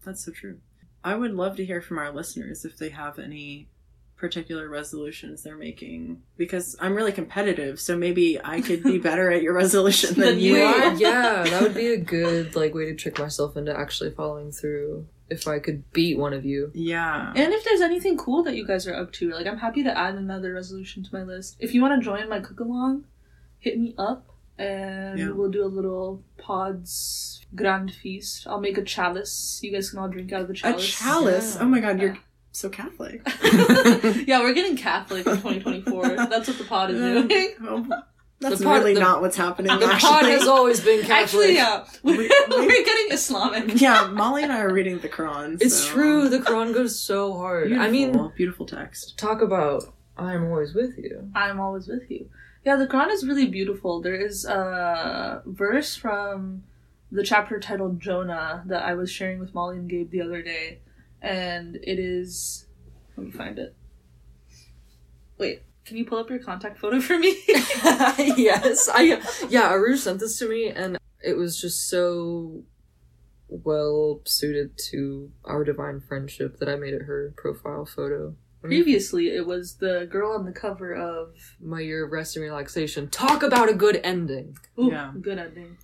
[0.05, 0.59] That's so true.
[1.03, 3.69] I would love to hear from our listeners if they have any
[4.17, 9.43] particular resolutions they're making because I'm really competitive, so maybe I could be better at
[9.43, 10.83] your resolution than Than you you are.
[10.85, 10.95] are.
[10.95, 15.07] yeah, that would be a good like way to trick myself into actually following through.
[15.31, 16.71] If I could beat one of you.
[16.75, 17.33] Yeah.
[17.35, 19.97] And if there's anything cool that you guys are up to, like I'm happy to
[19.99, 21.57] add another resolution to my list.
[21.59, 23.05] If you want to join my cook along,
[23.59, 24.27] hit me up
[24.59, 25.31] and Yeah.
[25.31, 28.47] we'll do a little pods grand feast.
[28.47, 29.61] I'll make a chalice.
[29.63, 30.85] You guys can all drink out of the chalice.
[30.85, 31.25] A chalice.
[31.25, 31.55] chalice.
[31.57, 31.63] Yeah.
[31.63, 32.19] Oh my god, you're Yeah.
[32.55, 33.21] So Catholic.
[34.27, 36.09] yeah, we're getting Catholic in 2024.
[36.29, 37.91] That's what the pod is doing.
[38.41, 39.77] That's pod- really the- not what's happening.
[39.79, 40.09] The actually.
[40.11, 41.23] pod has always been Catholic.
[41.23, 43.81] Actually, yeah, we're, We- we- getting Islamic.
[43.81, 45.61] yeah, Molly and I are reading the Quran.
[45.61, 46.29] It's so- true.
[46.29, 47.73] The Quran goes so hard.
[47.73, 49.17] I mean, Beautiful, beautiful text.
[49.19, 49.85] talk about
[50.17, 51.31] I'm always with you.
[51.35, 52.29] I'm always with you.
[52.65, 54.01] Yeah, the Quran is really beautiful.
[54.01, 56.63] There is a verse from
[57.11, 60.81] the chapter titled Jonah that I was sharing with Molly and Gabe the other day,
[61.25, 62.67] and it is.
[63.17, 63.75] Let me find it.
[65.39, 67.37] Wait, can you pull up your contact photo for me?
[67.49, 69.69] yes, I yeah.
[69.71, 72.63] Aru sent this to me, and it was just so
[73.49, 78.31] well suited to our divine friendship that I made it her profile photo.
[78.63, 78.69] Mm.
[78.69, 81.35] Previously, it was the girl on the cover of.
[81.61, 83.09] My year of rest and relaxation.
[83.09, 84.57] Talk about a good ending.
[84.79, 85.13] Ooh, Yeah.
[85.21, 85.79] good ending.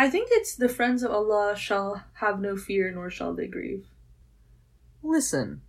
[0.00, 3.86] I think it's the friends of Allah shall have no fear, nor shall they grieve.
[5.02, 5.62] Listen,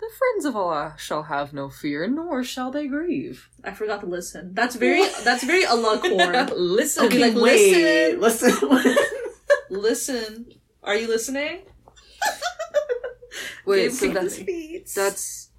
[0.00, 3.48] the friends of Allah shall have no fear, nor shall they grieve.
[3.62, 4.52] I forgot to listen.
[4.54, 5.02] That's very.
[5.24, 6.56] that's very Allah core.
[6.58, 8.54] Listen, Okay, like, Wait, listen.
[9.70, 10.46] Listen.
[10.82, 11.62] Are you listening?
[13.64, 14.94] wait, so that's speeds.
[14.94, 15.50] that's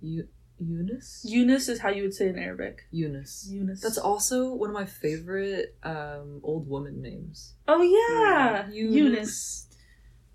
[0.00, 0.26] Eu-
[0.58, 1.22] Eunice.
[1.28, 2.86] Eunice is how you would say in Arabic.
[2.90, 3.46] Eunice.
[3.50, 3.80] Eunice.
[3.80, 7.54] That's also one of my favorite um, old woman names.
[7.68, 8.84] Oh yeah, Yeah.
[8.90, 9.66] Eunice.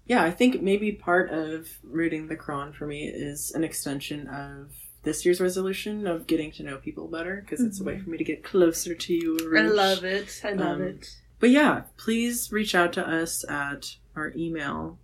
[0.09, 4.71] Yeah, I think maybe part of reading the Quran for me is an extension of
[5.03, 8.17] this year's resolution of getting to know people better because it's a way for me
[8.17, 9.37] to get closer to you.
[9.57, 10.41] I love it.
[10.43, 11.07] I love Um, it.
[11.39, 14.97] But yeah, please reach out to us at our email.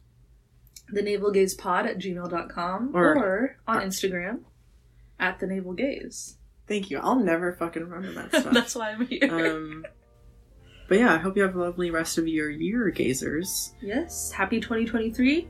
[0.90, 4.40] The Navel Gaze Pod at gmail.com Or- or, on Instagram
[5.20, 6.38] at the Navel Gaze.
[6.68, 6.98] Thank you.
[6.98, 8.54] I'll never fucking remember that stuff.
[8.54, 9.30] That's why I'm here.
[9.32, 9.86] um,
[10.88, 13.74] but yeah, I hope you have a lovely rest of your year, gazers.
[13.82, 15.48] yes, happy 2023.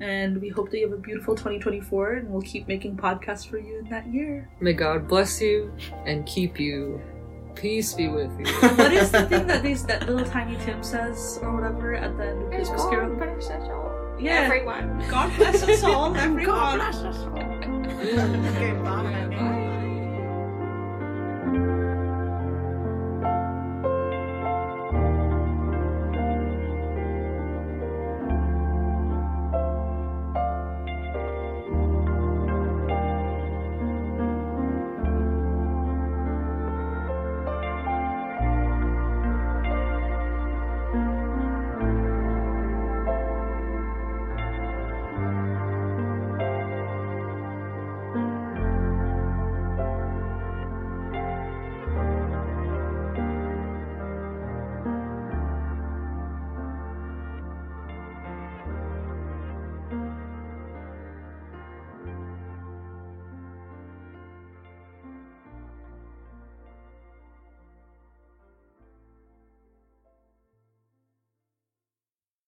[0.00, 3.58] And we hope that you have a beautiful 2024 and we'll keep making podcasts for
[3.58, 4.48] you in that year.
[4.60, 5.72] May God bless you
[6.06, 7.00] and keep you.
[7.56, 8.46] Peace be with you.
[8.76, 12.28] What is the thing that they, that little tiny Tim says or whatever at the
[12.28, 13.18] end of Christmas Carol?
[14.20, 14.42] Yeah.
[14.42, 15.04] Everyone.
[15.10, 16.44] God bless us all, everyone.
[16.44, 17.38] God bless us all.
[17.38, 19.26] okay, bye.
[21.50, 21.84] Bye.